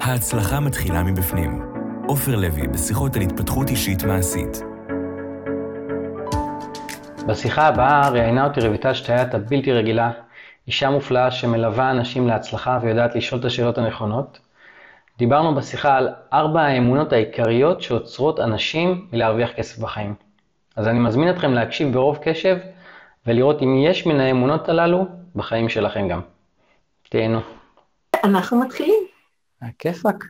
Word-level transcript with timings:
ההצלחה 0.00 0.60
מתחילה 0.60 1.02
מבפנים. 1.02 1.62
עופר 2.06 2.36
לוי 2.36 2.68
בשיחות 2.68 3.16
על 3.16 3.22
התפתחות 3.22 3.68
אישית 3.70 4.04
מעשית. 4.04 4.62
בשיחה 7.26 7.66
הבאה 7.66 8.08
ראיינה 8.08 8.44
אותי 8.44 8.60
רויטל 8.60 8.94
שטיית 8.94 9.34
הבלתי 9.34 9.72
רגילה, 9.72 10.10
אישה 10.66 10.90
מופלאה 10.90 11.30
שמלווה 11.30 11.90
אנשים 11.90 12.28
להצלחה 12.28 12.78
ויודעת 12.82 13.14
לשאול 13.14 13.40
את 13.40 13.44
השאלות 13.44 13.78
הנכונות. 13.78 14.38
דיברנו 15.18 15.54
בשיחה 15.54 15.96
על 15.96 16.08
ארבע 16.32 16.62
האמונות 16.62 17.12
העיקריות 17.12 17.82
שעוצרות 17.82 18.40
אנשים 18.40 19.06
מלהרוויח 19.12 19.50
כסף 19.52 19.78
בחיים. 19.78 20.14
אז 20.76 20.88
אני 20.88 20.98
מזמין 20.98 21.30
אתכם 21.30 21.52
להקשיב 21.52 21.92
ברוב 21.92 22.18
קשב 22.22 22.56
ולראות 23.26 23.62
אם 23.62 23.78
יש 23.78 24.06
מן 24.06 24.20
האמונות 24.20 24.68
הללו 24.68 25.06
בחיים 25.36 25.68
שלכם 25.68 26.08
גם. 26.08 26.20
תהנו. 27.08 27.40
אנחנו 28.24 28.60
מתחילים. 28.60 28.99
הכיפאק. 29.62 30.24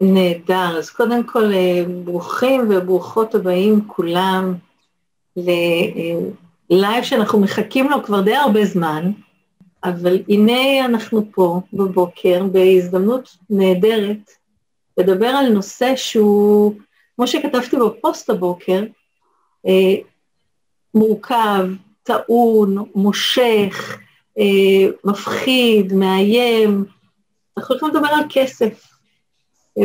נהדר, 0.00 0.78
אז 0.78 0.90
קודם 0.90 1.26
כל 1.26 1.52
אה, 1.52 1.84
ברוכים 2.04 2.68
וברוכות 2.70 3.34
הבאים 3.34 3.80
כולם 3.86 4.54
ללייב 5.36 7.04
שאנחנו 7.04 7.40
מחכים 7.40 7.90
לו 7.90 8.02
כבר 8.02 8.20
די 8.20 8.34
הרבה 8.34 8.64
זמן, 8.64 9.12
אבל 9.84 10.18
הנה 10.28 10.84
אנחנו 10.84 11.32
פה 11.32 11.60
בבוקר 11.72 12.44
בהזדמנות 12.52 13.36
נהדרת 13.50 14.30
לדבר 14.98 15.26
על 15.26 15.52
נושא 15.52 15.96
שהוא, 15.96 16.74
כמו 17.16 17.26
שכתבתי 17.26 17.76
בפוסט 17.76 18.30
הבוקר, 18.30 18.84
אה, 19.66 19.94
מורכב, 20.94 21.66
טעון, 22.02 22.84
מושך, 22.94 23.98
אה, 24.38 24.90
מפחיד, 25.04 25.92
מאיים, 25.92 26.84
אנחנו 27.58 27.76
יכולים 27.76 27.94
לדבר 27.94 28.08
על 28.08 28.24
כסף. 28.28 28.90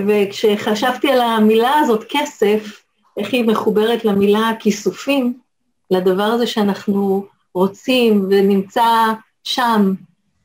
וכשחשבתי 0.08 1.12
על 1.12 1.22
המילה 1.22 1.80
הזאת, 1.80 2.06
כסף, 2.10 2.84
איך 3.18 3.34
היא 3.34 3.48
מחוברת 3.48 4.06
למילה 4.06 4.52
כיסופים, 4.60 5.40
לדבר 5.92 6.24
הזה 6.24 6.48
שאנחנו 6.48 7.26
רוצים 7.54 8.28
ונמצא 8.30 9.14
שם, 9.44 9.94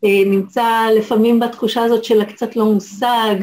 אה, 0.04 0.22
נמצא 0.26 0.86
לפעמים 0.96 1.40
בתחושה 1.40 1.82
הזאת 1.82 2.04
של 2.04 2.20
הקצת 2.20 2.56
לא 2.56 2.64
מושג, 2.64 3.34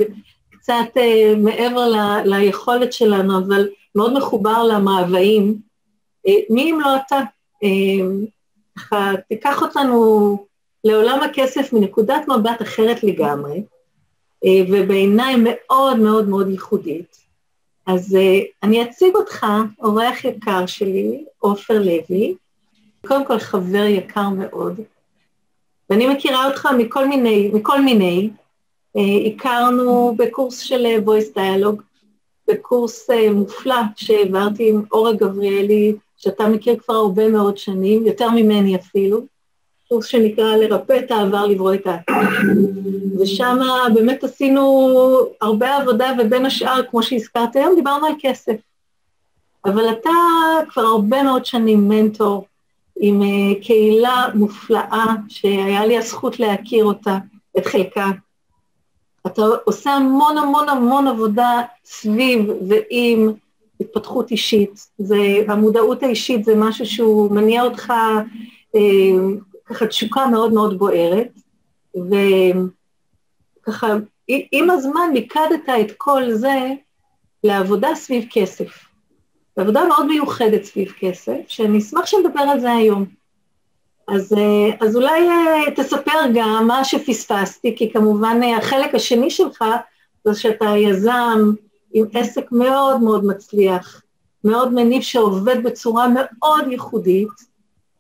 קצת 0.52 0.98
אה, 0.98 1.34
מעבר 1.38 1.90
ל, 1.90 1.96
ליכולת 2.26 2.94
שלנו, 2.94 3.40
אבל 3.40 3.68
מאוד 3.96 4.18
מחובר 4.18 4.64
למאוויים. 4.64 5.58
אה, 6.28 6.34
מי 6.50 6.72
אם 6.72 6.80
לא 6.82 6.90
אתה? 6.96 7.22
תיקח 9.30 9.62
אותנו 9.62 10.48
לעולם 10.88 11.20
הכסף 11.22 11.74
מנקודת 11.74 12.22
מבט 12.28 12.62
אחרת 12.62 13.04
לגמרי, 13.04 13.64
ובעיניי 14.72 15.36
מאוד 15.44 16.00
מאוד 16.00 16.30
מאוד 16.30 16.50
ייחודית. 16.50 17.18
אז 17.88 18.16
uh, 18.16 18.46
אני 18.64 18.84
אציג 18.84 19.16
אותך, 19.16 19.46
אורח 19.80 20.26
יקר 20.26 20.66
שלי, 20.66 21.26
עופר 21.40 21.80
לוי, 21.80 22.36
קודם 23.08 23.26
כל 23.26 23.40
חבר 23.40 23.84
יקר 23.84 24.30
מאוד, 24.30 24.80
ואני 25.90 26.08
מכירה 26.08 26.48
אותך 26.48 26.68
מכל 26.78 27.08
מיני, 27.08 27.52
מכל 27.54 27.82
מיני, 27.82 28.30
uh, 28.98 29.02
הכרנו 29.28 30.16
בקורס 30.18 30.60
של 30.60 30.86
voice 31.06 31.38
dialogue, 31.38 31.82
בקורס 32.48 33.10
מופלא 33.34 33.82
שהעברתי 33.96 34.70
עם 34.70 34.84
אורה 34.92 35.14
גבריאלי, 35.14 35.96
שאתה 36.18 36.48
מכיר 36.48 36.78
כבר 36.78 36.94
הרבה 36.94 37.30
מאוד 37.30 37.58
שנים, 37.58 38.06
יותר 38.06 38.30
ממני 38.30 38.76
אפילו, 38.76 39.26
קורס 39.90 40.06
שנקרא 40.06 40.56
לרפא 40.56 41.00
את 41.06 41.12
העבר, 41.12 41.46
לברוא 41.46 41.74
את 41.74 41.88
העתיד. 41.88 42.16
ושם 43.20 43.58
באמת 43.94 44.24
עשינו 44.24 44.92
הרבה 45.42 45.78
עבודה, 45.78 46.12
ובין 46.20 46.46
השאר, 46.46 46.82
כמו 46.90 47.04
שהזכרת 47.04 47.56
היום, 47.56 47.76
דיברנו 47.76 48.06
על 48.06 48.14
כסף. 48.20 48.56
אבל 49.66 49.90
אתה 49.90 50.10
כבר 50.70 50.82
הרבה 50.82 51.24
מאוד 51.24 51.46
שנים 51.46 51.90
מנטור 51.90 52.46
עם 53.00 53.22
uh, 53.22 53.66
קהילה 53.66 54.26
מופלאה, 54.34 55.06
שהיה 55.30 55.86
לי 55.86 55.98
הזכות 55.98 56.40
להכיר 56.40 56.86
אותה, 56.86 57.18
את 57.58 57.66
חלקה. 57.66 58.08
אתה 59.28 59.42
עושה 59.64 59.92
המון 59.92 60.38
המון 60.38 60.70
המון 60.70 61.08
עבודה 61.08 61.62
סביב 61.86 62.50
ועם 62.70 63.32
התפתחות 63.80 64.32
אישית. 64.32 64.88
זה, 64.98 65.18
המודעות 65.48 66.04
האישית 66.04 66.46
זה 66.46 66.56
משהו 66.56 66.86
שהוא 66.86 67.32
מניע 67.32 67.64
אותך 67.64 67.94
אה, 68.76 68.82
ככה 69.70 69.88
תשוקה 69.88 70.28
מאוד 70.28 70.54
מאוד 70.54 70.80
בוערת, 70.80 71.28
וככה 73.68 73.96
עם 74.28 74.70
הזמן 74.70 75.10
מיקדת 75.14 75.70
את 75.82 75.92
כל 75.98 76.32
זה 76.32 76.74
לעבודה 77.44 77.96
סביב 77.96 78.26
כסף. 78.32 78.88
עבודה 79.58 79.86
מאוד 79.88 80.06
מיוחדת 80.06 80.64
סביב 80.64 80.94
כסף, 81.00 81.38
שאני 81.48 81.78
אשמח 81.78 82.06
שנדבר 82.06 82.40
על 82.40 82.60
זה 82.60 82.72
היום. 82.72 83.06
אז, 84.08 84.36
אז 84.82 84.96
אולי 84.96 85.30
אה, 85.30 85.72
תספר 85.76 86.20
גם 86.36 86.68
מה 86.68 86.84
שפספסתי, 86.84 87.76
כי 87.78 87.94
כמובן 87.94 88.40
אה, 88.44 88.58
החלק 88.58 88.96
השני 88.96 89.30
שלך 89.32 89.64
זה 90.24 90.36
שאתה 90.36 90.66
יזם 90.66 91.52
עם 91.94 92.06
עסק 92.14 92.52
מאוד 92.52 93.02
מאוד 93.02 93.26
מצליח, 93.26 94.02
מאוד 94.44 94.74
מניב 94.74 95.02
שעובד 95.02 95.64
בצורה 95.64 96.08
מאוד 96.08 96.72
ייחודית, 96.72 97.47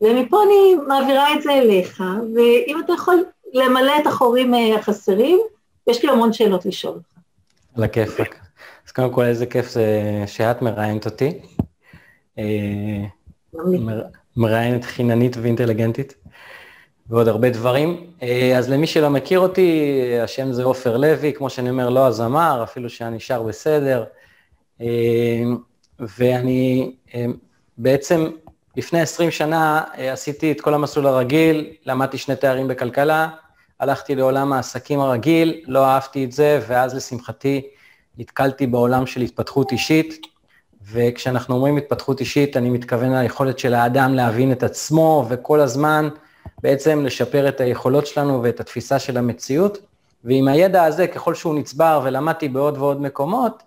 ומפה 0.02 0.44
אני 0.44 0.76
מעבירה 0.88 1.34
את 1.34 1.42
זה 1.42 1.54
אליך, 1.54 2.04
ואם 2.36 2.80
אתה 2.86 2.94
יכול 2.94 3.24
למלא 3.54 3.92
את 4.02 4.08
החורים 4.08 4.54
אה, 4.54 4.76
החסרים, 4.76 5.40
יש 5.88 6.04
לי 6.04 6.12
המון 6.12 6.34
שאלות 6.34 6.66
לשאול 6.66 6.94
אותך. 6.94 7.08
על 7.76 7.84
הכיפאק. 7.84 8.40
אז 8.88 8.92
קודם 8.92 9.14
כל, 9.14 9.24
איזה 9.24 9.46
כיף 9.46 9.70
זה 9.70 9.92
שאת 10.26 10.62
מראיינת 10.62 11.06
אותי. 11.06 11.40
אה, 12.38 12.44
מראיינת 14.38 14.86
חיננית 14.86 15.38
ואינטליגנטית, 15.42 16.14
ועוד 17.10 17.28
הרבה 17.28 17.50
דברים. 17.50 18.08
אה, 18.24 18.58
אז 18.58 18.70
למי 18.70 18.88
שלא 18.88 19.10
מכיר 19.10 19.40
אותי, 19.40 19.92
השם 20.24 20.52
זה 20.52 20.64
עופר 20.64 20.98
לוי, 20.98 21.34
כמו 21.34 21.50
שאני 21.50 21.70
אומר, 21.70 21.90
לא 21.90 22.08
הזמר, 22.08 22.64
אפילו 22.64 22.90
שאני 22.90 23.20
שר 23.20 23.44
בסדר. 23.44 24.04
ואני 26.00 26.92
בעצם 27.78 28.30
לפני 28.78 29.02
20 29.02 29.32
שנה 29.32 29.84
אה, 29.98 30.14
עשיתי 30.14 30.52
את 30.52 30.62
כל 30.62 30.74
המסלול 30.74 31.08
הרגיל, 31.08 31.74
למדתי 31.86 32.18
שני 32.18 32.36
תארים 32.36 32.68
בכלכלה, 32.68 33.30
הלכתי 33.80 34.16
לעולם 34.16 34.54
העסקים 34.54 35.00
הרגיל, 35.00 35.62
לא 35.68 35.86
אהבתי 35.86 36.24
את 36.26 36.32
זה, 36.32 36.60
ואז 36.68 36.96
לשמחתי 36.96 37.62
נתקלתי 38.18 38.68
בעולם 38.68 39.06
של 39.06 39.22
התפתחות 39.22 39.72
אישית, 39.72 40.28
וכשאנחנו 40.92 41.56
אומרים 41.56 41.78
התפתחות 41.78 42.20
אישית, 42.20 42.58
אני 42.58 42.70
מתכוון 42.70 43.16
ליכולת 43.16 43.60
של 43.60 43.74
האדם 43.74 44.14
להבין 44.14 44.52
את 44.52 44.64
עצמו, 44.64 45.26
וכל 45.30 45.60
הזמן 45.60 46.10
בעצם 46.62 47.06
לשפר 47.06 47.48
את 47.48 47.62
היכולות 47.62 48.08
שלנו 48.08 48.44
ואת 48.44 48.60
התפיסה 48.60 49.00
של 49.00 49.18
המציאות, 49.18 49.78
ועם 50.24 50.48
הידע 50.48 50.84
הזה, 50.84 51.08
ככל 51.08 51.36
שהוא 51.36 51.56
נצבר 51.56 52.02
ולמדתי 52.04 52.50
בעוד 52.50 52.78
ועוד 52.78 53.02
מקומות, 53.02 53.64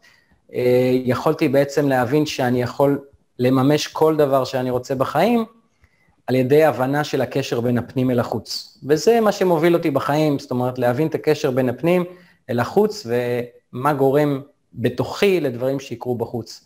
אה, 0.54 0.91
יכולתי 0.92 1.48
בעצם 1.48 1.88
להבין 1.88 2.27
שאני 2.27 2.62
יכול 2.62 2.98
לממש 3.41 3.87
כל 3.87 4.17
דבר 4.17 4.45
שאני 4.45 4.71
רוצה 4.71 4.95
בחיים, 4.95 5.45
על 6.27 6.34
ידי 6.34 6.65
הבנה 6.65 7.05
של 7.05 7.21
הקשר 7.21 7.61
בין 7.61 7.78
הפנים 7.78 8.11
אל 8.11 8.21
החוץ. 8.21 8.78
וזה 8.89 9.21
מה 9.21 9.33
שמוביל 9.33 9.75
אותי 9.75 9.91
בחיים, 9.91 10.39
זאת 10.39 10.51
אומרת, 10.51 10.78
להבין 10.78 11.06
את 11.06 11.15
הקשר 11.15 11.51
בין 11.51 11.69
הפנים 11.69 12.05
אל 12.51 12.61
החוץ, 12.61 13.06
ומה 13.06 13.93
גורם 13.93 14.41
בתוכי 14.75 15.41
לדברים 15.41 15.81
שיקרו 15.81 16.15
בחוץ. 16.15 16.65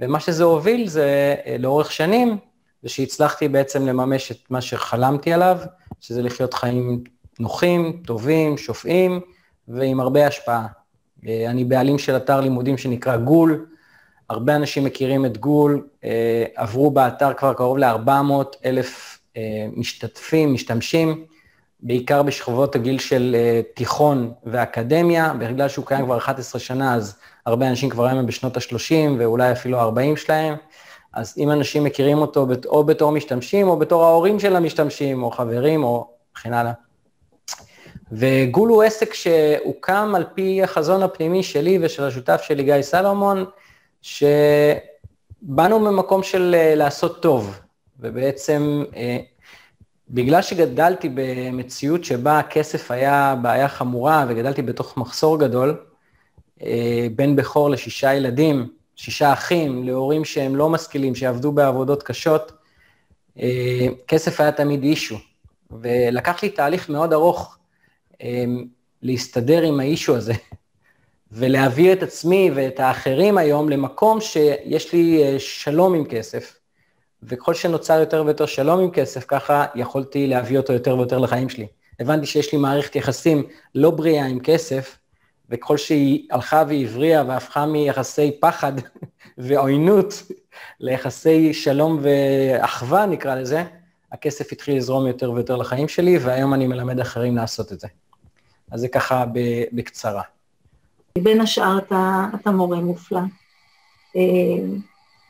ומה 0.00 0.20
שזה 0.20 0.44
הוביל 0.44 0.88
זה, 0.88 1.34
אה, 1.46 1.56
לאורך 1.58 1.92
שנים, 1.92 2.36
זה 2.82 2.88
שהצלחתי 2.88 3.48
בעצם 3.48 3.86
לממש 3.86 4.32
את 4.32 4.50
מה 4.50 4.60
שחלמתי 4.60 5.32
עליו, 5.32 5.58
שזה 6.00 6.22
לחיות 6.22 6.54
חיים 6.54 7.04
נוחים, 7.40 8.02
טובים, 8.06 8.58
שופעים, 8.58 9.20
ועם 9.68 10.00
הרבה 10.00 10.26
השפעה. 10.26 10.66
אה, 11.26 11.50
אני 11.50 11.64
בעלים 11.64 11.98
של 11.98 12.16
אתר 12.16 12.40
לימודים 12.40 12.78
שנקרא 12.78 13.16
גול, 13.16 13.66
הרבה 14.30 14.56
אנשים 14.56 14.84
מכירים 14.84 15.26
את 15.26 15.38
גול, 15.38 15.86
אה, 16.04 16.44
עברו 16.56 16.90
באתר 16.90 17.32
כבר 17.32 17.52
קרוב 17.52 17.78
ל-400 17.78 18.56
אלף 18.64 19.18
אה, 19.36 19.66
משתתפים, 19.76 20.54
משתמשים, 20.54 21.24
בעיקר 21.80 22.22
בשכבות 22.22 22.74
הגיל 22.74 22.98
של 22.98 23.36
אה, 23.38 23.60
תיכון 23.74 24.32
ואקדמיה, 24.44 25.34
בגלל 25.34 25.68
שהוא 25.68 25.86
קיים 25.86 26.04
כבר 26.04 26.18
11 26.18 26.60
שנה, 26.60 26.94
אז 26.94 27.16
הרבה 27.46 27.68
אנשים 27.68 27.90
כבר 27.90 28.06
היום 28.06 28.26
בשנות 28.26 28.56
ה-30 28.56 29.10
ואולי 29.18 29.52
אפילו 29.52 29.78
ה-40 29.78 30.16
שלהם, 30.16 30.54
אז 31.12 31.34
אם 31.38 31.50
אנשים 31.50 31.84
מכירים 31.84 32.18
אותו 32.18 32.46
או 32.66 32.84
בתור 32.84 33.12
משתמשים, 33.12 33.68
או 33.68 33.76
בתור 33.76 34.04
ההורים 34.04 34.40
של 34.40 34.56
המשתמשים, 34.56 35.22
או 35.22 35.30
חברים, 35.30 35.84
או 35.84 36.08
וכן 36.36 36.52
הלאה. 36.52 36.72
וגול 38.12 38.68
הוא 38.68 38.82
עסק 38.82 39.14
שהוקם 39.14 40.12
על 40.16 40.24
פי 40.34 40.62
החזון 40.62 41.02
הפנימי 41.02 41.42
שלי 41.42 41.78
ושל 41.82 42.04
השותף 42.04 42.42
שלי, 42.42 42.62
גיא 42.62 42.82
סלומון, 42.82 43.44
שבאנו 44.02 45.78
ממקום 45.78 46.22
של 46.22 46.54
אה, 46.58 46.74
לעשות 46.74 47.22
טוב, 47.22 47.58
ובעצם 48.00 48.84
אה, 48.96 49.18
בגלל 50.10 50.42
שגדלתי 50.42 51.08
במציאות 51.14 52.04
שבה 52.04 52.38
הכסף 52.38 52.90
היה 52.90 53.34
בעיה 53.42 53.68
חמורה 53.68 54.26
וגדלתי 54.28 54.62
בתוך 54.62 54.96
מחסור 54.96 55.38
גדול, 55.38 55.84
אה, 56.62 57.06
בן 57.16 57.36
בכור 57.36 57.70
לשישה 57.70 58.14
ילדים, 58.14 58.68
שישה 58.96 59.32
אחים, 59.32 59.84
להורים 59.84 60.24
שהם 60.24 60.56
לא 60.56 60.70
משכילים, 60.70 61.14
שעבדו 61.14 61.52
בעבודות 61.52 62.02
קשות, 62.02 62.52
כסף 64.08 64.40
היה 64.40 64.52
תמיד 64.52 64.82
אישו. 64.82 65.16
ולקח 65.70 66.42
לי 66.42 66.48
תהליך 66.48 66.88
מאוד 66.88 67.12
ארוך 67.12 67.58
להסתדר 69.02 69.62
עם 69.62 69.80
האישו 69.80 70.16
הזה, 70.16 70.32
ולהביא 71.32 71.92
את 71.92 72.02
עצמי 72.02 72.50
ואת 72.54 72.80
האחרים 72.80 73.38
היום 73.38 73.68
למקום 73.68 74.20
שיש 74.20 74.92
לי 74.92 75.34
שלום 75.38 75.94
עם 75.94 76.04
כסף. 76.04 76.58
וככל 77.22 77.54
שנוצר 77.54 78.00
יותר 78.00 78.22
ויותר 78.26 78.46
שלום 78.46 78.80
עם 78.80 78.90
כסף, 78.90 79.24
ככה 79.28 79.66
יכולתי 79.74 80.26
להביא 80.26 80.58
אותו 80.58 80.72
יותר 80.72 80.96
ויותר 80.96 81.18
לחיים 81.18 81.48
שלי. 81.48 81.66
הבנתי 82.00 82.26
שיש 82.26 82.52
לי 82.52 82.58
מערכת 82.58 82.96
יחסים 82.96 83.42
לא 83.74 83.90
בריאה 83.90 84.26
עם 84.26 84.40
כסף, 84.40 84.98
וככל 85.50 85.76
שהיא 85.76 86.28
הלכה 86.30 86.64
והבריאה 86.68 87.24
והפכה 87.26 87.66
מיחסי 87.66 88.36
פחד 88.40 88.72
ועוינות 89.38 90.22
ליחסי 90.80 91.54
שלום 91.54 92.00
ואחווה, 92.02 93.06
נקרא 93.06 93.34
לזה, 93.34 93.64
הכסף 94.12 94.52
התחיל 94.52 94.76
לזרום 94.76 95.06
יותר 95.06 95.32
ויותר 95.32 95.56
לחיים 95.56 95.88
שלי, 95.88 96.18
והיום 96.18 96.54
אני 96.54 96.66
מלמד 96.66 97.00
אחרים 97.00 97.36
לעשות 97.36 97.72
את 97.72 97.80
זה. 97.80 97.88
אז 98.70 98.80
זה 98.80 98.88
ככה 98.88 99.24
בקצרה. 99.72 100.22
בין 101.18 101.40
השאר 101.40 101.78
אתה, 101.78 102.26
אתה 102.34 102.50
מורה 102.50 102.80
מופלא. 102.80 103.20
אה, 104.16 104.64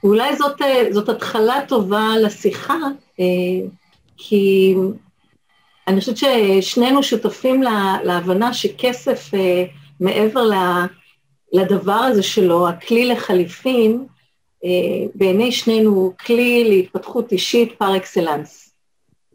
ואולי 0.04 0.36
זאת, 0.36 0.60
זאת 0.90 1.08
התחלה 1.08 1.60
טובה 1.68 2.08
לשיחה, 2.22 2.78
אה, 3.20 3.68
כי 4.16 4.74
אני 5.88 6.00
חושבת 6.00 6.16
ששנינו 6.16 7.02
שותפים 7.02 7.62
להבנה 8.04 8.54
שכסף 8.54 9.34
אה, 9.34 9.64
מעבר 10.00 10.50
לדבר 11.52 11.92
הזה 11.92 12.22
שלו, 12.22 12.68
הכלי 12.68 13.04
לחליפין, 13.04 14.06
אה, 14.64 15.06
בעיני 15.14 15.52
שנינו 15.52 15.90
הוא 15.90 16.12
כלי 16.26 16.64
להתפתחות 16.68 17.32
אישית 17.32 17.72
פר 17.78 17.96
אקסלנס. 17.96 18.74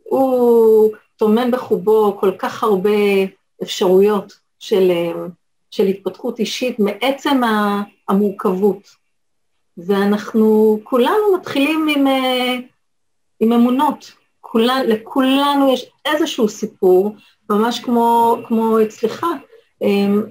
הוא 0.03 0.91
טומן 1.17 1.51
בחובו 1.51 2.17
כל 2.19 2.31
כך 2.39 2.63
הרבה 2.63 2.89
אפשרויות 3.63 4.33
של, 4.59 4.91
של 5.71 5.85
התפתחות 5.85 6.39
אישית 6.39 6.79
מעצם 6.79 7.41
המורכבות. 8.09 9.07
ואנחנו 9.77 10.79
כולנו 10.83 11.35
מתחילים 11.39 11.87
עם, 11.95 12.07
אה, 12.07 12.55
עם 13.39 13.53
אמונות. 13.53 14.11
כולן, 14.41 14.81
לכולנו 14.87 15.73
יש 15.73 15.85
איזשהו 16.05 16.49
סיפור, 16.49 17.15
ממש 17.49 17.79
כמו, 17.79 18.37
כמו 18.47 18.81
אצלך. 18.81 19.25
אמ, 19.81 20.23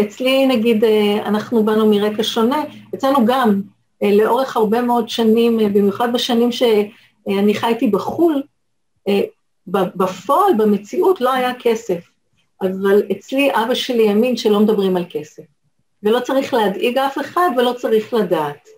אצלי, 0.00 0.46
נגיד, 0.46 0.84
אה, 0.84 1.26
אנחנו 1.26 1.64
באנו 1.64 1.90
מרקע 1.90 2.22
שונה, 2.22 2.62
אצלנו 2.94 3.26
גם, 3.26 3.62
אה, 4.02 4.14
לאורך 4.16 4.56
הרבה 4.56 4.82
מאוד 4.82 5.08
שנים, 5.08 5.58
במיוחד 5.58 6.12
בשנים 6.12 6.52
שאני 6.52 7.54
חייתי 7.54 7.86
בחו"ל, 7.86 8.42
בפועל, 9.66 10.52
במציאות, 10.58 11.20
לא 11.20 11.32
היה 11.32 11.52
כסף. 11.58 12.13
אבל 12.62 13.02
אצלי 13.12 13.50
אבא 13.54 13.74
שלי 13.74 14.08
האמין 14.08 14.36
שלא 14.36 14.60
מדברים 14.60 14.96
על 14.96 15.04
כסף. 15.10 15.42
ולא 16.02 16.20
צריך 16.20 16.54
להדאיג 16.54 16.98
אף 16.98 17.18
אחד 17.18 17.50
ולא 17.56 17.72
צריך 17.72 18.14
לדעת. 18.14 18.68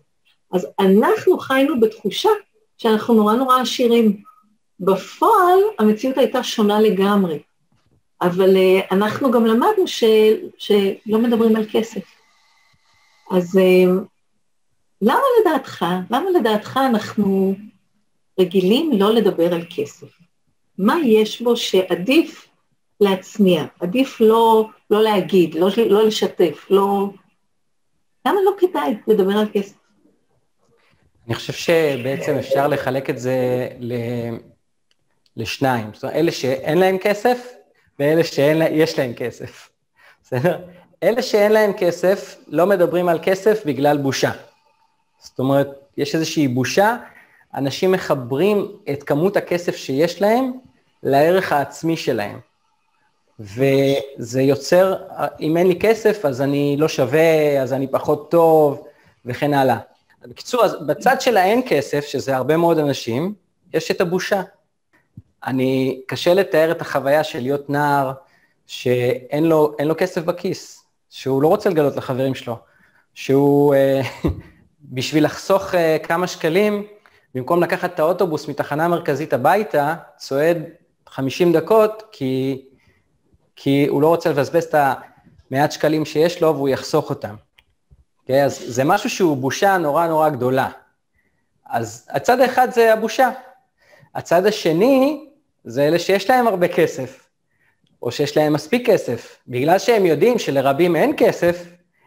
אז 0.52 0.66
אנחנו 0.80 1.38
חיינו 1.38 1.80
בתחושה 1.80 2.30
שאנחנו 2.78 3.14
נורא 3.14 3.34
נורא 3.34 3.60
עשירים. 3.60 4.22
בפועל 4.80 5.58
המציאות 5.78 6.18
הייתה 6.18 6.42
שונה 6.42 6.80
לגמרי, 6.80 7.38
אבל 8.22 8.56
uh, 8.56 8.84
אנחנו 8.90 9.30
גם 9.30 9.46
למדנו 9.46 9.86
ש, 9.86 10.04
שלא 10.58 11.18
מדברים 11.18 11.56
על 11.56 11.64
כסף. 11.72 12.04
אז 13.30 13.58
uh, 13.58 13.90
למה 15.02 15.22
לדעתך, 15.40 15.84
למה 16.10 16.30
לדעתך 16.30 16.80
אנחנו 16.90 17.54
רגילים 18.40 18.90
לא 18.92 19.14
לדבר 19.14 19.54
על 19.54 19.62
כסף? 19.76 20.06
מה 20.78 20.94
יש 21.04 21.42
בו 21.42 21.56
שעדיף 21.56 22.45
להצניע, 23.00 23.64
עדיף 23.80 24.20
לא, 24.20 24.68
לא 24.90 25.02
להגיד, 25.02 25.54
לא, 25.54 25.68
לא 25.88 26.06
לשתף, 26.06 26.66
לא... 26.70 27.08
למה 28.26 28.36
לא 28.44 28.52
כדאי 28.58 28.96
לדבר 29.06 29.38
על 29.38 29.46
כסף? 29.52 29.76
אני 31.26 31.34
חושב 31.34 31.52
שבעצם 31.52 32.34
אפשר 32.38 32.68
לחלק 32.68 33.10
את 33.10 33.18
זה 33.18 33.68
ל... 33.80 33.94
לשניים. 35.36 35.90
זאת 35.92 36.04
אומרת, 36.04 36.16
אלה 36.16 36.32
שאין 36.32 36.78
להם 36.78 36.98
כסף 36.98 37.52
ואלה 37.98 38.24
שיש 38.24 38.98
להם 38.98 39.14
כסף. 39.14 39.68
בסדר? 40.22 40.58
אלה 41.02 41.22
שאין 41.22 41.52
להם 41.52 41.72
כסף 41.72 42.36
לא 42.48 42.66
מדברים 42.66 43.08
על 43.08 43.18
כסף 43.22 43.66
בגלל 43.66 43.98
בושה. 43.98 44.30
זאת 45.18 45.38
אומרת, 45.38 45.68
יש 45.96 46.14
איזושהי 46.14 46.48
בושה, 46.48 46.96
אנשים 47.54 47.92
מחברים 47.92 48.68
את 48.92 49.02
כמות 49.02 49.36
הכסף 49.36 49.76
שיש 49.76 50.22
להם 50.22 50.52
לערך 51.02 51.52
העצמי 51.52 51.96
שלהם. 51.96 52.40
וזה 53.40 54.42
יוצר, 54.42 54.96
אם 55.40 55.56
אין 55.56 55.66
לי 55.66 55.78
כסף, 55.78 56.24
אז 56.24 56.42
אני 56.42 56.76
לא 56.78 56.88
שווה, 56.88 57.62
אז 57.62 57.72
אני 57.72 57.86
פחות 57.86 58.30
טוב, 58.30 58.86
וכן 59.24 59.54
הלאה. 59.54 59.78
בקיצור, 60.22 60.64
אז 60.64 60.76
בצד 60.86 61.20
של 61.20 61.36
האין 61.36 61.62
כסף, 61.68 62.04
שזה 62.04 62.36
הרבה 62.36 62.56
מאוד 62.56 62.78
אנשים, 62.78 63.34
יש 63.74 63.90
את 63.90 64.00
הבושה. 64.00 64.42
אני, 65.46 66.00
קשה 66.06 66.34
לתאר 66.34 66.70
את 66.70 66.80
החוויה 66.80 67.24
של 67.24 67.40
להיות 67.40 67.70
נער 67.70 68.12
שאין 68.66 69.44
לו, 69.44 69.76
לו 69.84 69.94
כסף 69.98 70.22
בכיס, 70.22 70.84
שהוא 71.10 71.42
לא 71.42 71.48
רוצה 71.48 71.70
לגלות 71.70 71.96
לחברים 71.96 72.34
שלו, 72.34 72.56
שהוא, 73.14 73.74
אה, 73.74 74.00
בשביל 74.80 75.24
לחסוך 75.24 75.74
אה, 75.74 75.96
כמה 76.02 76.26
שקלים, 76.26 76.86
במקום 77.34 77.62
לקחת 77.62 77.94
את 77.94 78.00
האוטובוס 78.00 78.48
מתחנה 78.48 78.88
מרכזית 78.88 79.32
הביתה, 79.32 79.94
צועד 80.16 80.58
50 81.06 81.52
דקות, 81.52 82.02
כי 82.12 82.62
כי 83.56 83.86
הוא 83.86 84.02
לא 84.02 84.08
רוצה 84.08 84.30
לבזבז 84.30 84.64
את 84.64 84.74
המעט 85.50 85.72
שקלים 85.72 86.04
שיש 86.04 86.42
לו 86.42 86.54
והוא 86.54 86.68
יחסוך 86.68 87.10
אותם. 87.10 87.34
Okay, 87.34 88.20
אוקיי? 88.22 88.44
אז 88.44 88.64
זה 88.66 88.84
משהו 88.84 89.10
שהוא 89.10 89.36
בושה 89.36 89.78
נורא 89.78 90.06
נורא 90.06 90.28
גדולה. 90.28 90.70
אז 91.66 92.08
הצד 92.10 92.40
האחד 92.40 92.70
זה 92.72 92.92
הבושה. 92.92 93.30
הצד 94.14 94.46
השני 94.46 95.26
זה 95.64 95.82
אלה 95.82 95.98
שיש 95.98 96.30
להם 96.30 96.46
הרבה 96.46 96.68
כסף, 96.68 97.28
או 98.02 98.12
שיש 98.12 98.36
להם 98.36 98.52
מספיק 98.52 98.90
כסף. 98.90 99.38
בגלל 99.48 99.78
שהם 99.78 100.06
יודעים 100.06 100.38
שלרבים 100.38 100.96
אין 100.96 101.12
כסף, 101.16 101.66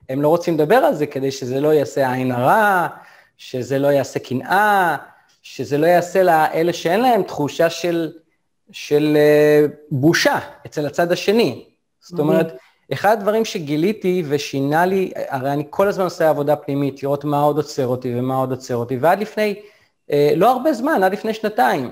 הם 0.10 0.22
לא 0.22 0.28
רוצים 0.28 0.54
לדבר 0.54 0.76
על 0.76 0.96
זה 0.96 1.06
כדי 1.06 1.32
שזה 1.32 1.62
לא 1.62 1.74
יעשה 1.74 2.14
עין 2.14 2.32
הרע, 2.32 2.88
שזה 3.38 3.80
לא 3.80 3.88
יעשה 3.88 4.20
קנאה, 4.20 4.98
שזה 5.42 5.78
לא 5.78 5.88
יעשה 5.88 6.24
לאלה 6.24 6.74
שאין 6.74 7.02
להם 7.02 7.24
תחושה 7.24 7.70
של 7.70 8.12
של 8.72 9.18
אה, 9.18 9.66
בושה 9.92 10.40
אצל 10.66 10.86
הצד 10.86 11.12
השני. 11.12 11.66
זאת 12.00 12.20
אומרת, 12.20 12.58
אחד 12.94 13.12
הדברים 13.12 13.46
שגיליתי 13.46 14.24
ושינה 14.30 14.86
לי, 14.86 15.12
הרי 15.16 15.54
אני 15.54 15.64
כל 15.70 15.88
הזמן 15.88 16.04
עושה 16.04 16.30
עבודה 16.30 16.56
פנימית, 16.56 17.04
לראות 17.04 17.24
מה 17.24 17.42
עוד 17.42 17.58
עוצר 17.58 17.88
אותי 17.88 18.20
ומה 18.20 18.36
עוד 18.36 18.52
עוצר 18.52 18.76
אותי, 18.76 18.98
ועד 18.98 19.20
לפני, 19.20 19.56
אה, 20.12 20.34
לא 20.36 20.52
הרבה 20.52 20.74
זמן, 20.74 21.04
עד 21.04 21.12
לפני 21.12 21.34
שנתיים, 21.34 21.92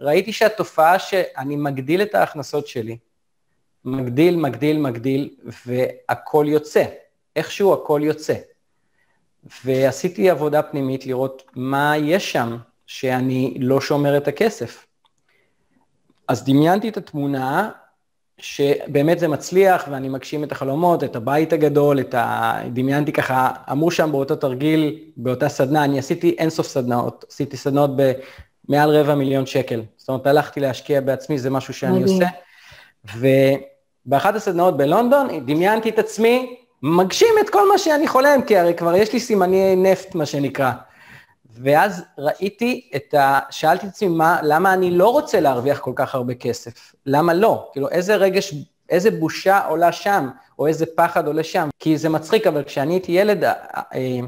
ראיתי 0.00 0.32
שהתופעה 0.32 0.98
שאני 0.98 1.56
מגדיל 1.56 2.02
את 2.02 2.14
ההכנסות 2.14 2.66
שלי, 2.66 2.96
מגדיל, 3.84 4.36
מגדיל, 4.36 4.78
מגדיל, 4.78 5.30
והכל 5.66 6.44
יוצא. 6.48 6.84
איכשהו 7.36 7.74
הכל 7.74 8.00
יוצא. 8.04 8.34
ועשיתי 9.64 10.30
עבודה 10.30 10.62
פנימית 10.62 11.06
לראות 11.06 11.42
מה 11.56 11.96
יש 11.96 12.32
שם 12.32 12.56
שאני 12.86 13.54
לא 13.60 13.80
שומר 13.80 14.16
את 14.16 14.28
הכסף. 14.28 14.86
אז 16.30 16.44
דמיינתי 16.44 16.88
את 16.88 16.96
התמונה, 16.96 17.70
שבאמת 18.38 19.18
זה 19.18 19.28
מצליח, 19.28 19.88
ואני 19.90 20.08
מגשים 20.08 20.44
את 20.44 20.52
החלומות, 20.52 21.04
את 21.04 21.16
הבית 21.16 21.52
הגדול, 21.52 22.00
את 22.00 22.14
ה... 22.14 22.58
דמיינתי 22.72 23.12
ככה, 23.12 23.50
אמרו 23.70 23.90
שם 23.90 24.12
באותו 24.12 24.36
תרגיל, 24.36 24.98
באותה 25.16 25.48
סדנה, 25.48 25.84
אני 25.84 25.98
עשיתי 25.98 26.36
אינסוף 26.38 26.66
סדנאות, 26.66 27.24
עשיתי 27.30 27.56
סדנאות 27.56 27.90
במעל 27.96 28.96
רבע 28.96 29.14
מיליון 29.14 29.46
שקל. 29.46 29.82
זאת 29.96 30.08
אומרת, 30.08 30.26
הלכתי 30.26 30.60
להשקיע 30.60 31.00
בעצמי, 31.00 31.38
זה 31.38 31.50
משהו 31.50 31.74
שאני 31.74 31.98
מדהים. 31.98 32.22
עושה. 32.22 33.26
ובאחת 34.06 34.34
הסדנאות 34.34 34.76
בלונדון, 34.76 35.46
דמיינתי 35.46 35.88
את 35.88 35.98
עצמי, 35.98 36.56
מגשים 36.82 37.34
את 37.40 37.50
כל 37.50 37.68
מה 37.68 37.78
שאני 37.78 38.08
חולם, 38.08 38.42
כי 38.42 38.56
הרי 38.56 38.74
כבר 38.74 38.96
יש 38.96 39.12
לי 39.12 39.20
סימני 39.20 39.76
נפט, 39.76 40.14
מה 40.14 40.26
שנקרא. 40.26 40.72
ואז 41.54 42.04
ראיתי 42.18 42.90
את 42.96 43.14
ה... 43.14 43.38
שאלתי 43.50 43.86
את 43.86 43.92
עצמי, 43.92 44.08
מה, 44.08 44.40
למה 44.42 44.74
אני 44.74 44.90
לא 44.90 45.08
רוצה 45.08 45.40
להרוויח 45.40 45.78
כל 45.78 45.92
כך 45.96 46.14
הרבה 46.14 46.34
כסף? 46.34 46.94
למה 47.06 47.34
לא? 47.34 47.68
כאילו, 47.72 47.88
איזה 47.88 48.16
רגש, 48.16 48.54
איזה 48.88 49.10
בושה 49.10 49.66
עולה 49.66 49.92
שם, 49.92 50.28
או 50.58 50.66
איזה 50.66 50.86
פחד 50.96 51.26
עולה 51.26 51.44
שם? 51.44 51.68
כי 51.78 51.98
זה 51.98 52.08
מצחיק, 52.08 52.46
אבל 52.46 52.64
כשאני 52.64 52.94
הייתי 52.94 53.12
ילד, 53.12 53.44
אה, 53.44 53.52
אה, 53.94 54.20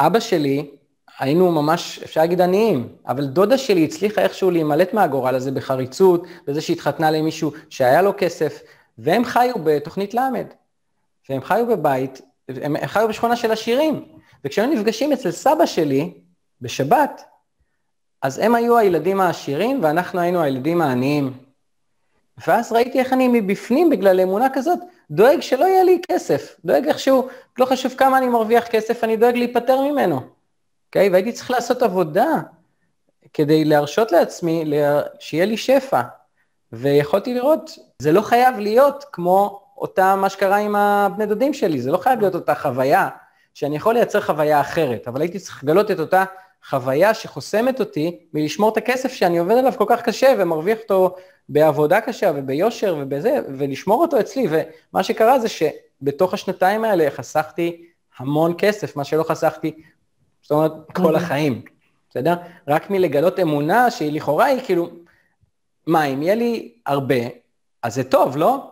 אבא 0.00 0.20
שלי 0.20 0.70
היינו 1.18 1.52
ממש, 1.52 2.00
אפשר 2.04 2.20
להגיד 2.20 2.40
עניים, 2.40 2.88
אבל 3.06 3.26
דודה 3.26 3.58
שלי 3.58 3.84
הצליחה 3.84 4.20
איכשהו 4.20 4.50
להימלט 4.50 4.94
מהגורל 4.94 5.34
הזה 5.34 5.50
בחריצות, 5.50 6.26
בזה 6.46 6.60
שהתחתנה 6.60 7.10
למישהו 7.10 7.52
שהיה 7.70 8.02
לו 8.02 8.12
כסף, 8.18 8.62
והם 8.98 9.24
חיו 9.24 9.54
בתוכנית 9.64 10.14
ל', 10.14 10.20
והם 11.28 11.42
חיו 11.42 11.66
בבית, 11.66 12.20
הם 12.48 12.76
חיו 12.86 13.08
בשכונה 13.08 13.36
של 13.36 13.52
עשירים, 13.52 14.04
וכשהיו 14.46 14.66
נפגשים 14.66 15.12
אצל 15.12 15.30
סבא 15.30 15.66
שלי, 15.66 16.12
בשבת, 16.60 17.24
אז 18.22 18.38
הם 18.38 18.54
היו 18.54 18.78
הילדים 18.78 19.20
העשירים 19.20 19.80
ואנחנו 19.82 20.20
היינו 20.20 20.42
הילדים 20.42 20.82
העניים. 20.82 21.32
ואז 22.46 22.72
ראיתי 22.72 22.98
איך 22.98 23.12
אני 23.12 23.28
מבפנים, 23.28 23.90
בגלל 23.90 24.20
אמונה 24.20 24.48
כזאת, 24.52 24.78
דואג 25.10 25.40
שלא 25.40 25.64
יהיה 25.64 25.84
לי 25.84 26.00
כסף, 26.08 26.56
דואג 26.64 26.88
איכשהו, 26.88 27.28
לא 27.58 27.66
חשוב 27.66 27.94
כמה 27.94 28.18
אני 28.18 28.26
מרוויח 28.26 28.66
כסף, 28.66 29.04
אני 29.04 29.16
דואג 29.16 29.36
להיפטר 29.36 29.80
ממנו. 29.80 30.20
אוקיי? 30.86 31.08
Okay? 31.08 31.12
והייתי 31.12 31.32
צריך 31.32 31.50
לעשות 31.50 31.82
עבודה 31.82 32.40
כדי 33.32 33.64
להרשות 33.64 34.12
לעצמי 34.12 34.72
שיהיה 35.18 35.44
לי 35.44 35.56
שפע. 35.56 36.02
ויכולתי 36.72 37.34
לראות, 37.34 37.70
זה 37.98 38.12
לא 38.12 38.20
חייב 38.20 38.58
להיות 38.58 39.04
כמו 39.12 39.62
אותה, 39.76 40.16
מה 40.16 40.28
שקרה 40.28 40.56
עם 40.56 40.76
הבני 40.76 41.26
דודים 41.26 41.54
שלי, 41.54 41.80
זה 41.80 41.90
לא 41.90 41.98
חייב 41.98 42.20
להיות 42.20 42.34
אותה 42.34 42.54
חוויה, 42.54 43.08
שאני 43.56 43.76
יכול 43.76 43.94
לייצר 43.94 44.20
חוויה 44.20 44.60
אחרת, 44.60 45.08
אבל 45.08 45.20
הייתי 45.20 45.38
צריך 45.38 45.64
לגלות 45.64 45.90
את 45.90 45.98
אותה 45.98 46.24
חוויה 46.68 47.14
שחוסמת 47.14 47.80
אותי 47.80 48.18
מלשמור 48.34 48.72
את 48.72 48.76
הכסף 48.76 49.12
שאני 49.12 49.38
עובד 49.38 49.56
עליו 49.56 49.72
כל 49.76 49.84
כך 49.88 50.02
קשה 50.02 50.34
ומרוויח 50.38 50.78
אותו 50.78 51.16
בעבודה 51.48 52.00
קשה 52.00 52.32
וביושר 52.34 52.96
ובזה, 53.00 53.38
ולשמור 53.58 54.02
אותו 54.02 54.20
אצלי, 54.20 54.46
ומה 54.50 55.02
שקרה 55.02 55.38
זה 55.38 55.48
שבתוך 55.48 56.34
השנתיים 56.34 56.84
האלה 56.84 57.10
חסכתי 57.10 57.86
המון 58.18 58.54
כסף, 58.58 58.96
מה 58.96 59.04
שלא 59.04 59.22
חסכתי, 59.22 59.82
זאת 60.42 60.50
אומרת, 60.50 60.72
כל 60.92 61.02
אוקיי. 61.02 61.16
החיים, 61.16 61.62
בסדר? 62.10 62.34
רק 62.68 62.90
מלגלות 62.90 63.40
אמונה 63.40 63.90
שהיא 63.90 64.12
לכאורה 64.12 64.44
היא 64.44 64.60
כאילו, 64.64 64.88
מה, 65.86 66.04
אם 66.04 66.22
יהיה 66.22 66.34
לי 66.34 66.72
הרבה, 66.86 67.20
אז 67.82 67.94
זה 67.94 68.04
טוב, 68.04 68.36
לא? 68.36 68.70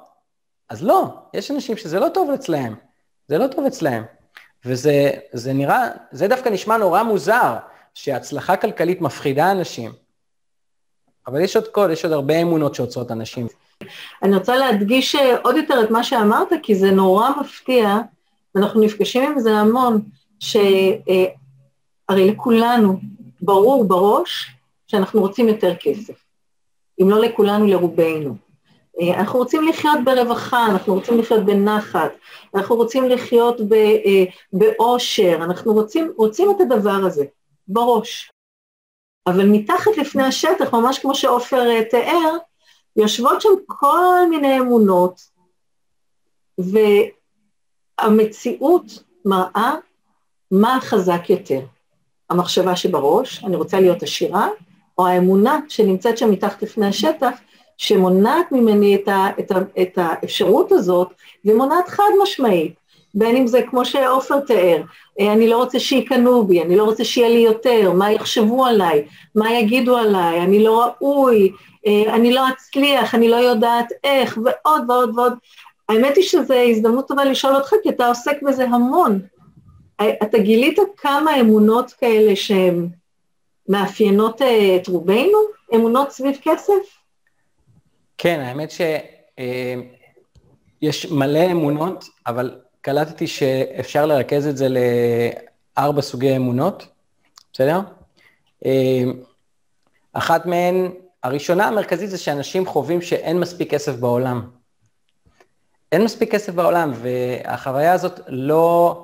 אז 0.69 0.83
לא, 0.83 1.07
יש 1.35 1.51
אנשים 1.51 1.77
שזה 1.77 2.01
לא 2.01 2.09
טוב 2.09 2.31
אצלהם, 2.31 2.75
זה 3.29 3.39
לא 3.39 3.47
טוב 3.47 3.65
אצלהם. 3.67 4.14
וזה 4.65 5.53
נראה, 5.55 5.89
זה 6.13 6.29
דווקא 6.29 6.49
נשמע 6.49 6.77
נורא 6.77 7.03
מוזר, 7.03 7.57
שהצלחה 7.95 8.57
כלכלית 8.57 9.01
מפחידה 9.01 9.51
אנשים, 9.51 9.93
אבל 11.27 11.41
יש 11.41 11.57
עוד 11.57 11.69
קוד, 11.69 11.91
יש 11.91 12.05
עוד 12.05 12.13
הרבה 12.13 12.43
אמונות 12.43 12.75
שעוצרות 12.75 13.11
אנשים. 13.11 13.47
אני 14.23 14.37
רוצה 14.37 14.57
להדגיש 14.57 15.15
אה, 15.15 15.37
עוד 15.43 15.57
יותר 15.57 15.85
את 15.85 15.91
מה 15.91 16.05
שאמרת, 16.05 16.49
כי 16.63 16.75
זה 16.75 16.91
נורא 16.91 17.31
מפתיע, 17.41 17.99
ואנחנו 18.55 18.81
נפגשים 18.81 19.23
עם 19.23 19.41
זה 19.41 19.53
המון, 19.53 20.01
שהרי 20.41 21.33
אה, 22.11 22.17
לכולנו 22.17 23.01
ברור 23.41 23.85
בראש 23.85 24.51
שאנחנו 24.87 25.21
רוצים 25.21 25.49
יותר 25.49 25.75
כסף, 25.81 26.25
אם 27.03 27.11
לא 27.11 27.21
לכולנו, 27.21 27.67
לרובנו. 27.67 28.37
אה, 29.01 29.21
אנחנו 29.21 29.39
רוצים 29.39 29.69
לחיות 29.69 29.99
ברווחה, 30.05 30.67
אנחנו 30.67 30.95
רוצים 30.95 31.19
לחיות 31.19 31.45
בנחת, 31.45 32.13
אנחנו 32.55 32.77
רוצים 32.77 33.05
לחיות 33.09 33.61
באושר, 34.53 35.37
אנחנו 35.37 35.73
רוצים, 35.73 36.13
רוצים 36.17 36.51
את 36.51 36.61
הדבר 36.61 37.01
הזה. 37.07 37.25
בראש. 37.69 38.33
אבל 39.27 39.49
מתחת 39.49 39.97
לפני 39.97 40.23
השטח, 40.23 40.75
ממש 40.75 40.99
כמו 40.99 41.15
שעופר 41.15 41.71
אה, 41.71 41.85
תיאר, 41.85 42.37
יושבות 42.97 43.41
שם 43.41 43.49
כל 43.67 44.27
מיני 44.31 44.59
אמונות, 44.59 45.21
והמציאות 48.01 48.85
מראה 49.25 49.75
מה 50.51 50.79
חזק 50.81 51.31
יותר. 51.31 51.61
המחשבה 52.31 52.77
שבראש, 52.77 53.45
אני 53.45 53.57
רוצה 53.57 53.81
להיות 53.81 54.03
עשירה, 54.03 54.49
או 54.99 55.07
האמונה 55.07 55.61
שנמצאת 55.69 56.19
שם 56.19 56.31
מתחת 56.31 56.63
לפני 56.63 56.87
השטח, 56.87 57.41
שמונעת 57.77 58.53
ממני 58.53 58.95
את, 58.95 59.09
ה, 59.09 59.27
את, 59.39 59.51
ה, 59.51 59.59
את 59.83 59.99
האפשרות 59.99 60.73
הזאת, 60.73 61.09
ומונעת 61.45 61.89
חד 61.89 62.11
משמעית. 62.23 62.85
בין 63.15 63.37
אם 63.37 63.47
זה 63.47 63.63
כמו 63.63 63.85
שעופר 63.85 64.41
תיאר, 64.41 64.83
אה, 65.21 65.33
אני 65.33 65.49
לא 65.49 65.57
רוצה 65.57 65.81
שיקנו 65.81 66.47
בי, 66.47 66.63
אני 66.63 66.77
לא 66.77 66.85
רוצה 66.85 67.05
שיהיה 67.05 67.29
לי 67.29 67.39
יותר, 67.39 67.93
מה 67.93 68.13
יחשבו 68.13 68.67
עליי, 68.67 69.05
מה 69.35 69.53
יגידו 69.53 69.97
עליי, 69.97 70.41
אני 70.41 70.65
לא 70.65 70.85
ראוי, 70.85 71.53
אה, 71.87 72.15
אני 72.15 72.33
לא 72.33 72.49
אצליח, 72.49 73.15
אני 73.15 73.29
לא 73.29 73.37
יודעת 73.37 73.93
איך, 74.05 74.39
ועוד 74.45 74.91
ועוד 74.91 75.19
ועוד. 75.19 75.33
האמת 75.89 76.17
היא 76.17 76.25
שזו 76.25 76.55
הזדמנות 76.55 77.09
טובה 77.09 77.25
לשאול 77.25 77.55
אותך, 77.55 77.75
כי 77.83 77.89
אתה 77.89 78.07
עוסק 78.07 78.43
בזה 78.43 78.65
המון. 78.65 79.21
אה, 80.01 80.11
אתה 80.23 80.39
גילית 80.39 80.79
כמה 80.97 81.41
אמונות 81.41 81.93
כאלה 81.93 82.37
שהן 82.37 82.89
מאפיינות 83.69 84.43
את 84.43 84.89
רובנו? 84.89 85.39
אמונות 85.75 86.11
סביב 86.11 86.37
כסף? 86.43 87.04
כן, 88.19 88.41
האמת 88.41 88.71
שיש 88.71 91.07
מלא 91.11 91.53
אמונות, 91.53 92.05
אבל 92.27 92.61
קלטתי 92.81 93.27
שאפשר 93.27 94.07
לרכז 94.07 94.47
את 94.47 94.57
זה 94.57 94.69
לארבע 95.77 96.03
סוגי 96.03 96.37
אמונות, 96.37 96.87
בסדר? 97.53 97.81
אה, 98.67 99.03
אחת 100.13 100.47
מהן, 100.47 100.91
הראשונה 101.23 101.69
המרכזית 101.69 102.11
זה 102.11 102.19
שאנשים 102.19 102.67
חווים 102.67 103.03
שאין 103.03 103.41
מספיק 103.41 103.71
כסף 103.71 103.97
בעולם. 103.97 104.51
אין 105.93 106.05
מספיק 106.05 106.33
כסף 106.33 106.53
בעולם, 106.53 106.93
והחוויה 106.95 107.93
הזאת 107.93 108.21
לא, 108.29 109.04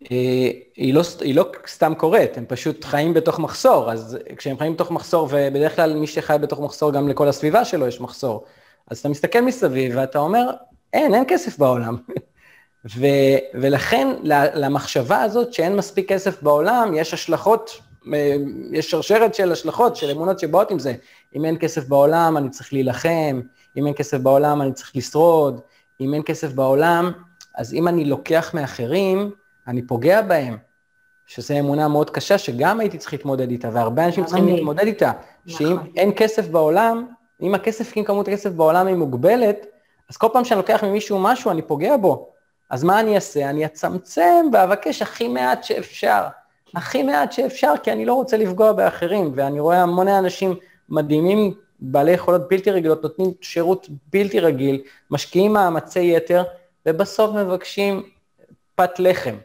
היא 0.00 0.94
לא, 0.94 1.02
היא 1.20 1.34
לא 1.34 1.44
סתם 1.66 1.94
קורית, 1.94 2.38
הם 2.38 2.44
פשוט 2.48 2.84
חיים 2.84 3.14
בתוך 3.14 3.38
מחסור, 3.38 3.92
אז 3.92 4.18
כשהם 4.36 4.58
חיים 4.58 4.74
בתוך 4.74 4.90
מחסור, 4.90 5.28
ובדרך 5.30 5.76
כלל 5.76 5.96
מי 5.96 6.06
שחי 6.06 6.36
בתוך 6.40 6.60
מחסור, 6.60 6.92
גם 6.92 7.08
לכל 7.08 7.28
הסביבה 7.28 7.64
שלו 7.64 7.86
יש 7.86 8.00
מחסור, 8.00 8.44
אז 8.90 8.98
אתה 8.98 9.08
מסתכל 9.08 9.40
מסביב 9.40 9.92
ואתה 9.96 10.18
אומר, 10.18 10.50
אין, 10.92 11.14
אין 11.14 11.24
כסף 11.28 11.58
בעולם. 11.58 11.96
ו, 12.96 13.06
ולכן 13.54 14.08
למחשבה 14.54 15.22
הזאת 15.22 15.52
שאין 15.52 15.76
מספיק 15.76 16.08
כסף 16.08 16.42
בעולם, 16.42 16.92
יש 16.94 17.14
השלכות, 17.14 17.80
אה, 18.14 18.36
יש 18.72 18.90
שרשרת 18.90 19.34
של 19.34 19.52
השלכות, 19.52 19.96
של 19.96 20.10
אמונות 20.10 20.38
שבאות 20.38 20.70
עם 20.70 20.78
זה. 20.78 20.94
אם 21.36 21.44
אין 21.44 21.56
כסף 21.60 21.84
בעולם, 21.84 22.36
אני 22.36 22.50
צריך 22.50 22.72
להילחם, 22.72 23.40
אם 23.76 23.86
אין 23.86 23.94
כסף 23.94 24.18
בעולם, 24.18 24.62
אני 24.62 24.72
צריך 24.72 24.96
לשרוד, 24.96 25.60
אם 26.00 26.14
אין 26.14 26.22
כסף 26.22 26.52
בעולם, 26.52 27.12
אז 27.54 27.74
אם 27.74 27.88
אני 27.88 28.04
לוקח 28.04 28.50
מאחרים, 28.54 29.30
אני 29.70 29.82
פוגע 29.82 30.22
בהם. 30.22 30.56
שזו 31.26 31.54
אמונה 31.58 31.88
מאוד 31.88 32.10
קשה, 32.10 32.38
שגם 32.38 32.80
הייתי 32.80 32.98
צריך 32.98 33.12
להתמודד 33.12 33.50
איתה, 33.50 33.68
והרבה 33.72 34.04
אנשים 34.04 34.24
צריכים 34.24 34.44
אני... 34.44 34.52
להתמודד 34.52 34.86
איתה, 34.86 35.12
שאם 35.46 35.74
נכון. 35.74 35.92
אין 35.96 36.12
כסף 36.16 36.48
בעולם, 36.48 37.06
אם 37.42 37.54
הכסף, 37.54 37.96
אם 37.96 38.04
כמות 38.04 38.28
הכסף 38.28 38.50
בעולם 38.50 38.86
היא 38.86 38.96
מוגבלת, 38.96 39.66
אז 40.10 40.16
כל 40.16 40.26
פעם 40.32 40.44
שאני 40.44 40.58
לוקח 40.58 40.84
ממישהו 40.84 41.18
משהו, 41.18 41.50
אני 41.50 41.62
פוגע 41.62 41.96
בו. 41.96 42.28
אז 42.70 42.84
מה 42.84 43.00
אני 43.00 43.14
אעשה? 43.14 43.50
אני 43.50 43.64
אצמצם 43.64 44.46
ואבקש 44.52 45.02
הכי 45.02 45.28
מעט 45.28 45.64
שאפשר. 45.64 46.22
הכי 46.74 47.02
מעט 47.02 47.32
שאפשר, 47.32 47.72
כי 47.82 47.92
אני 47.92 48.04
לא 48.04 48.14
רוצה 48.14 48.36
לפגוע 48.36 48.72
באחרים, 48.72 49.32
ואני 49.34 49.60
רואה 49.60 49.82
המון 49.82 50.08
אנשים 50.08 50.54
מדהימים, 50.88 51.54
בעלי 51.80 52.12
יכולות 52.12 52.48
בלתי 52.48 52.70
רגילות, 52.70 53.02
נותנים 53.02 53.30
שירות 53.40 53.88
בלתי 54.12 54.40
רגיל, 54.40 54.82
משקיעים 55.10 55.52
מאמצי 55.52 56.16
יתר, 56.16 56.42
ובסוף 56.86 57.34
מבקשים 57.34 58.02
פת 58.74 58.98
לחם. 58.98 59.36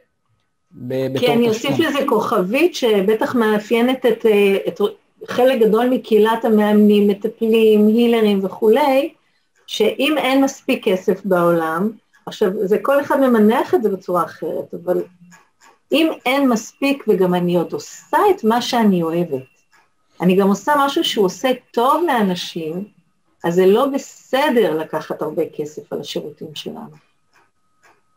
כי 1.19 1.33
אני 1.33 1.49
אוסיף 1.49 1.79
לזה 1.79 1.99
כוכבית 2.07 2.75
שבטח 2.75 3.35
מאפיינת 3.35 4.05
את, 4.05 4.25
את 4.67 4.81
חלק 5.27 5.59
גדול 5.61 5.89
מקהילת 5.89 6.45
המאמנים, 6.45 7.07
מטפלים, 7.07 7.87
הילרים 7.87 8.45
וכולי, 8.45 9.13
שאם 9.67 10.15
אין 10.17 10.43
מספיק 10.43 10.83
כסף 10.83 11.25
בעולם, 11.25 11.91
עכשיו, 12.25 12.49
זה 12.63 12.77
כל 12.81 13.01
אחד 13.01 13.19
ממנח 13.19 13.73
את 13.73 13.83
זה 13.83 13.89
בצורה 13.89 14.23
אחרת, 14.23 14.73
אבל 14.73 15.03
אם 15.91 16.11
אין 16.25 16.49
מספיק 16.49 17.03
וגם 17.07 17.33
אני 17.33 17.55
עוד 17.55 17.73
עושה 17.73 18.17
את 18.29 18.43
מה 18.43 18.61
שאני 18.61 19.03
אוהבת, 19.03 19.43
אני 20.21 20.35
גם 20.35 20.47
עושה 20.47 20.73
משהו 20.77 21.03
שהוא 21.03 21.25
עושה 21.25 21.49
טוב 21.71 22.03
לאנשים, 22.07 22.85
אז 23.43 23.55
זה 23.55 23.65
לא 23.65 23.85
בסדר 23.85 24.77
לקחת 24.77 25.21
הרבה 25.21 25.43
כסף 25.57 25.93
על 25.93 25.99
השירותים 25.99 26.55
שלנו. 26.55 27.04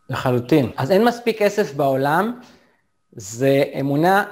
לחלוטין. 0.09 0.71
אז 0.77 0.91
אין 0.91 1.05
מספיק 1.05 1.39
כסף 1.39 1.75
בעולם, 1.75 2.41
זה 3.13 3.63
אמונה, 3.81 4.25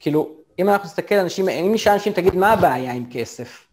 כאילו, 0.00 0.30
אם 0.58 0.68
אנחנו 0.68 0.86
נסתכל, 0.86 1.14
אנשים, 1.14 1.48
אם 1.48 1.70
נשאל 1.74 1.92
אנשים, 1.92 2.12
תגיד, 2.12 2.34
מה 2.34 2.52
הבעיה 2.52 2.92
עם 2.92 3.04
כסף? 3.10 3.66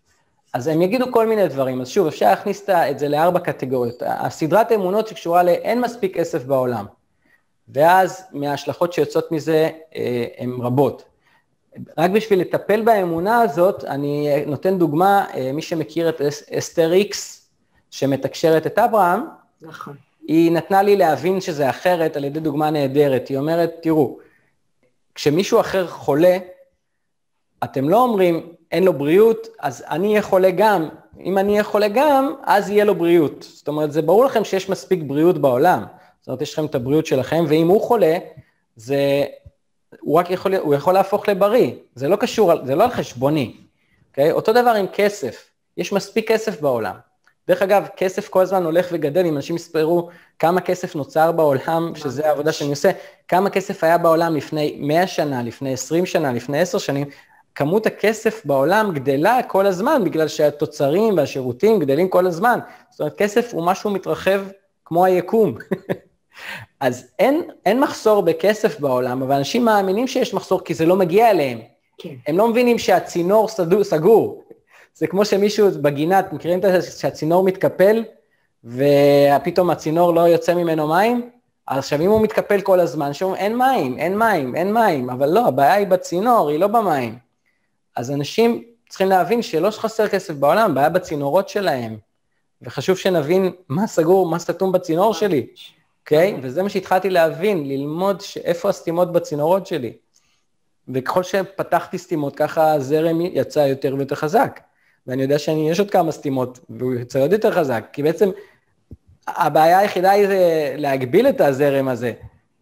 אז 0.53 0.67
הם 0.67 0.81
יגידו 0.81 1.11
כל 1.11 1.27
מיני 1.27 1.47
דברים, 1.47 1.81
אז 1.81 1.87
שוב, 1.87 2.07
אפשר 2.07 2.29
להכניס 2.29 2.69
את 2.69 2.99
זה 2.99 3.09
לארבע 3.09 3.39
קטגוריות. 3.39 4.03
הסדרת 4.05 4.71
אמונות 4.71 5.07
שקשורה 5.07 5.43
לאין 5.43 5.81
מספיק 5.81 6.17
כסף 6.17 6.43
בעולם, 6.43 6.85
ואז 7.69 8.23
מההשלכות 8.31 8.93
שיוצאות 8.93 9.31
מזה 9.31 9.69
אה, 9.95 10.25
הן 10.37 10.51
רבות. 10.59 11.03
רק 11.97 12.11
בשביל 12.11 12.41
לטפל 12.41 12.81
באמונה 12.81 13.41
הזאת, 13.41 13.83
אני 13.83 14.45
נותן 14.45 14.77
דוגמה, 14.77 15.25
אה, 15.33 15.51
מי 15.53 15.61
שמכיר 15.61 16.09
את 16.09 16.21
אסתר 16.57 16.93
איקס, 16.93 17.49
שמתקשרת 17.91 18.67
את 18.67 18.79
אברהם, 18.79 19.21
נכון. 19.61 19.95
היא 20.27 20.51
נתנה 20.51 20.81
לי 20.81 20.95
להבין 20.95 21.41
שזה 21.41 21.69
אחרת 21.69 22.15
על 22.15 22.23
ידי 22.23 22.39
דוגמה 22.39 22.69
נהדרת. 22.69 23.27
היא 23.27 23.37
אומרת, 23.37 23.73
תראו, 23.81 24.17
כשמישהו 25.15 25.59
אחר 25.59 25.87
חולה, 25.87 26.37
אתם 27.63 27.89
לא 27.89 28.03
אומרים, 28.03 28.53
אין 28.71 28.83
לו 28.83 28.93
בריאות, 28.93 29.47
אז 29.59 29.83
אני 29.89 30.09
אהיה 30.09 30.21
חולה 30.21 30.51
גם. 30.51 30.89
אם 31.19 31.37
אני 31.37 31.51
אהיה 31.51 31.63
חולה 31.63 31.87
גם, 31.87 32.33
אז 32.43 32.69
יהיה 32.69 32.85
לו 32.85 32.95
בריאות. 32.95 33.45
זאת 33.49 33.67
אומרת, 33.67 33.91
זה 33.91 34.01
ברור 34.01 34.25
לכם 34.25 34.43
שיש 34.43 34.69
מספיק 34.69 34.99
בריאות 35.03 35.37
בעולם. 35.37 35.83
זאת 36.19 36.27
אומרת, 36.27 36.41
יש 36.41 36.53
לכם 36.53 36.65
את 36.65 36.75
הבריאות 36.75 37.05
שלכם, 37.05 37.43
ואם 37.47 37.67
הוא 37.67 37.81
חולה, 37.81 38.17
זה... 38.75 39.25
הוא 39.99 40.19
רק 40.19 40.29
יכול, 40.29 40.55
הוא 40.55 40.75
יכול 40.75 40.93
להפוך 40.93 41.29
לבריא. 41.29 41.71
זה 41.95 42.07
לא 42.07 42.15
קשור, 42.15 42.65
זה 42.65 42.75
לא 42.75 42.83
על 42.83 42.91
חשבוני, 42.91 43.55
אוקיי? 44.09 44.31
אותו 44.31 44.53
דבר 44.53 44.69
עם 44.69 44.85
כסף. 44.93 45.49
יש 45.77 45.93
מספיק 45.93 46.31
כסף 46.31 46.61
בעולם. 46.61 46.95
דרך 47.49 47.61
אגב, 47.61 47.87
כסף 47.97 48.29
כל 48.29 48.41
הזמן 48.41 48.65
הולך 48.65 48.87
וגדל, 48.91 49.25
אם 49.25 49.35
אנשים 49.35 49.55
יספרו 49.55 50.09
כמה 50.39 50.61
כסף 50.61 50.95
נוצר 50.95 51.31
בעולם, 51.31 51.91
שזה 51.95 52.27
העבודה 52.27 52.51
שאני 52.51 52.69
עושה, 52.69 52.91
כמה 53.27 53.49
כסף 53.49 53.83
היה 53.83 53.97
בעולם 53.97 54.35
לפני 54.35 54.77
100 54.79 55.07
שנה, 55.07 55.43
לפני 55.43 55.73
20 55.73 56.05
שנה, 56.05 56.33
לפני 56.33 56.59
10 56.59 56.77
שנים, 56.77 57.07
כמות 57.55 57.85
הכסף 57.85 58.45
בעולם 58.45 58.91
גדלה 58.93 59.39
כל 59.47 59.65
הזמן, 59.65 60.01
בגלל 60.05 60.27
שהתוצרים 60.27 61.17
והשירותים 61.17 61.79
גדלים 61.79 62.09
כל 62.09 62.27
הזמן. 62.27 62.59
זאת 62.89 62.99
אומרת, 62.99 63.17
כסף 63.17 63.53
הוא 63.53 63.65
משהו 63.65 63.89
מתרחב 63.89 64.41
כמו 64.85 65.05
היקום. 65.05 65.57
אז 66.79 67.11
אין, 67.19 67.43
אין 67.65 67.79
מחסור 67.79 68.21
בכסף 68.21 68.79
בעולם, 68.79 69.21
אבל 69.21 69.35
אנשים 69.35 69.65
מאמינים 69.65 70.07
שיש 70.07 70.33
מחסור 70.33 70.63
כי 70.63 70.73
זה 70.73 70.85
לא 70.85 70.95
מגיע 70.95 71.29
אליהם. 71.29 71.59
כן. 71.97 72.13
הם 72.27 72.37
לא 72.37 72.47
מבינים 72.47 72.77
שהצינור 72.77 73.47
סגור. 73.83 74.43
זה 74.99 75.07
כמו 75.07 75.25
שמישהו 75.25 75.67
בגינה, 75.81 76.19
אתם 76.19 76.35
מכירים 76.35 76.59
את 76.59 76.63
זה 76.63 76.91
שהצינור 76.91 77.43
מתקפל, 77.43 78.03
ופתאום 78.63 79.69
הצינור 79.69 80.13
לא 80.13 80.21
יוצא 80.21 80.53
ממנו 80.53 80.87
מים? 80.87 81.29
עכשיו, 81.67 82.01
אם 82.01 82.09
הוא 82.09 82.21
מתקפל 82.21 82.61
כל 82.61 82.79
הזמן, 82.79 83.13
שאומרים, 83.13 83.41
אין 83.41 83.57
מים, 83.57 83.97
אין 83.97 84.17
מים, 84.17 84.55
אין 84.55 84.73
מים, 84.73 85.09
אבל 85.09 85.29
לא, 85.29 85.47
הבעיה 85.47 85.73
היא 85.73 85.87
בצינור, 85.87 86.49
היא 86.49 86.59
לא 86.59 86.67
במים. 86.67 87.17
אז 87.95 88.11
אנשים 88.11 88.63
צריכים 88.89 89.09
להבין 89.09 89.41
שלא 89.41 89.71
שחסר 89.71 90.07
כסף 90.07 90.33
בעולם, 90.33 90.75
בעיה 90.75 90.89
בצינורות 90.89 91.49
שלהם. 91.49 91.97
וחשוב 92.61 92.97
שנבין 92.97 93.51
מה 93.69 93.87
סגור, 93.87 94.29
מה 94.29 94.39
סתום 94.39 94.71
בצינור 94.71 95.13
שלי, 95.13 95.47
אוקיי? 96.01 96.33
Okay? 96.33 96.39
וזה 96.41 96.63
מה 96.63 96.69
שהתחלתי 96.69 97.09
להבין, 97.09 97.67
ללמוד 97.67 98.23
איפה 98.43 98.69
הסתימות 98.69 99.11
בצינורות 99.11 99.67
שלי. 99.67 99.93
וככל 100.87 101.23
שפתחתי 101.23 101.97
סתימות, 101.97 102.35
ככה 102.35 102.73
הזרם 102.73 103.21
יצא 103.21 103.59
יותר 103.59 103.95
ויותר 103.97 104.15
חזק. 104.15 104.59
ואני 105.07 105.21
יודע 105.21 105.39
שיש 105.39 105.79
עוד 105.79 105.91
כמה 105.91 106.11
סתימות, 106.11 106.59
והוא 106.69 106.93
יוצא 106.93 107.21
עוד 107.21 107.31
יותר 107.31 107.51
חזק, 107.51 107.85
כי 107.93 108.03
בעצם 108.03 108.29
הבעיה 109.27 109.79
היחידה 109.79 110.11
היא 110.11 110.27
להגביל 110.75 111.27
את 111.27 111.41
הזרם 111.41 111.87
הזה, 111.87 112.13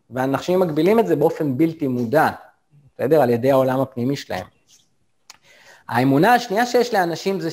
ואנשים 0.10 0.60
מגבילים 0.60 1.00
את 1.00 1.08
זה 1.08 1.16
באופן 1.16 1.58
בלתי 1.58 1.88
מודע, 1.88 2.30
בסדר? 2.96 3.22
על 3.22 3.30
ידי 3.30 3.52
העולם 3.52 3.80
הפנימי 3.80 4.16
שלהם. 4.16 4.46
האמונה 5.90 6.34
השנייה 6.34 6.66
שיש 6.66 6.94
לאנשים 6.94 7.40
זה 7.40 7.50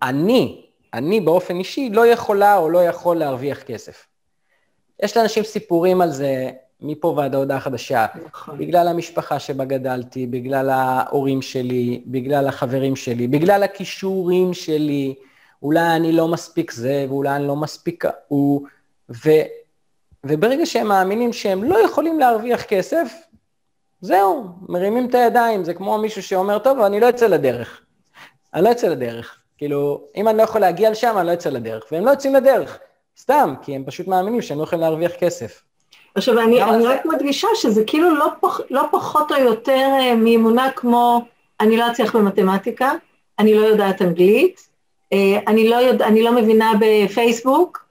שאני, 0.00 0.66
אני 0.94 1.20
באופן 1.20 1.56
אישי, 1.58 1.90
לא 1.92 2.06
יכולה 2.06 2.56
או 2.56 2.70
לא 2.70 2.84
יכול 2.84 3.16
להרוויח 3.16 3.62
כסף. 3.62 4.06
יש 5.02 5.16
לאנשים 5.16 5.44
סיפורים 5.44 6.00
על 6.00 6.10
זה 6.10 6.50
מפה 6.80 7.08
ועד 7.16 7.34
ההודעה 7.34 7.56
החדשה, 7.56 8.06
נכון. 8.28 8.58
בגלל 8.58 8.88
המשפחה 8.88 9.38
שבה 9.38 9.64
גדלתי, 9.64 10.26
בגלל 10.26 10.70
ההורים 10.70 11.42
שלי, 11.42 12.02
בגלל 12.06 12.48
החברים 12.48 12.96
שלי, 12.96 13.28
בגלל 13.28 13.62
הכישורים 13.62 14.54
שלי, 14.54 15.14
אולי 15.62 15.96
אני 15.96 16.12
לא 16.12 16.28
מספיק 16.28 16.70
זה, 16.70 17.06
ואולי 17.08 17.36
אני 17.36 17.46
לא 17.46 17.56
מספיק 17.56 18.04
הוא, 18.28 18.66
ו, 19.10 19.30
וברגע 20.24 20.66
שהם 20.66 20.88
מאמינים 20.88 21.32
שהם 21.32 21.64
לא 21.64 21.78
יכולים 21.78 22.18
להרוויח 22.18 22.62
כסף, 22.62 23.12
זהו, 24.00 24.44
מרימים 24.68 25.08
את 25.08 25.14
הידיים, 25.14 25.64
זה 25.64 25.74
כמו 25.74 25.98
מישהו 25.98 26.22
שאומר, 26.22 26.58
טוב, 26.58 26.80
אני 26.80 27.00
לא 27.00 27.08
אצא 27.08 27.26
לדרך. 27.26 27.80
אני 28.54 28.64
לא 28.64 28.72
אצא 28.72 28.88
לדרך. 28.88 29.38
כאילו, 29.58 30.04
אם 30.16 30.28
אני 30.28 30.38
לא 30.38 30.42
יכול 30.42 30.60
להגיע 30.60 30.90
לשם, 30.90 31.14
אני 31.18 31.26
לא 31.26 31.32
אצא 31.32 31.50
לדרך. 31.50 31.84
והם 31.92 32.04
לא 32.04 32.10
יוצאים 32.10 32.34
לדרך, 32.34 32.78
סתם, 33.18 33.54
כי 33.62 33.76
הם 33.76 33.84
פשוט 33.84 34.06
מאמינים 34.06 34.42
שהם 34.42 34.58
לא 34.58 34.62
יכולים 34.62 34.80
להרוויח 34.82 35.12
כסף. 35.12 35.62
עכשיו, 36.16 36.38
אני, 36.38 36.62
אני 36.62 36.82
זה... 36.82 36.88
רק 36.88 37.06
מדגישה 37.06 37.48
שזה 37.54 37.84
כאילו 37.86 38.14
לא, 38.14 38.26
פח, 38.40 38.60
לא 38.70 38.82
פחות 38.90 39.32
או 39.32 39.36
יותר 39.36 39.88
אה, 40.00 40.14
מאמונה 40.16 40.70
כמו, 40.70 41.24
אני 41.60 41.76
לא 41.76 41.90
אצליח 41.90 42.16
במתמטיקה, 42.16 42.92
אני 43.38 43.54
לא 43.54 43.66
יודעת 43.66 44.02
אנגלית, 44.02 44.68
אה, 45.12 45.38
אני 45.46 45.68
לא, 45.68 45.76
יודע, 45.76 46.06
אני 46.06 46.22
לא 46.22 46.32
מבינה 46.32 46.72
בפייסבוק. 46.80 47.86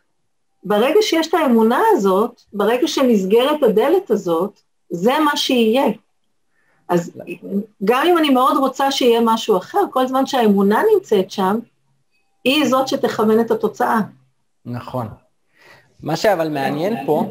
ברגע 0.63 0.99
שיש 1.01 1.27
את 1.27 1.33
האמונה 1.33 1.79
הזאת, 1.91 2.41
ברגע 2.53 2.87
שנסגרת 2.87 3.63
הדלת 3.63 4.11
הזאת, 4.11 4.59
זה 4.89 5.13
מה 5.19 5.37
שיהיה. 5.37 5.85
אז 6.89 7.11
גם 7.83 8.05
אם 8.07 8.17
אני 8.17 8.29
מאוד 8.29 8.57
רוצה 8.57 8.91
שיהיה 8.91 9.21
משהו 9.23 9.57
אחר, 9.57 9.81
כל 9.91 10.07
זמן 10.07 10.25
שהאמונה 10.25 10.81
נמצאת 10.95 11.31
שם, 11.31 11.59
היא 12.43 12.65
זאת 12.65 12.87
שתכוון 12.87 13.39
את 13.39 13.51
התוצאה. 13.51 13.99
נכון. 14.65 15.07
מה 16.03 16.15
שאבל 16.15 16.49
מעניין 16.49 17.05
פה, 17.05 17.23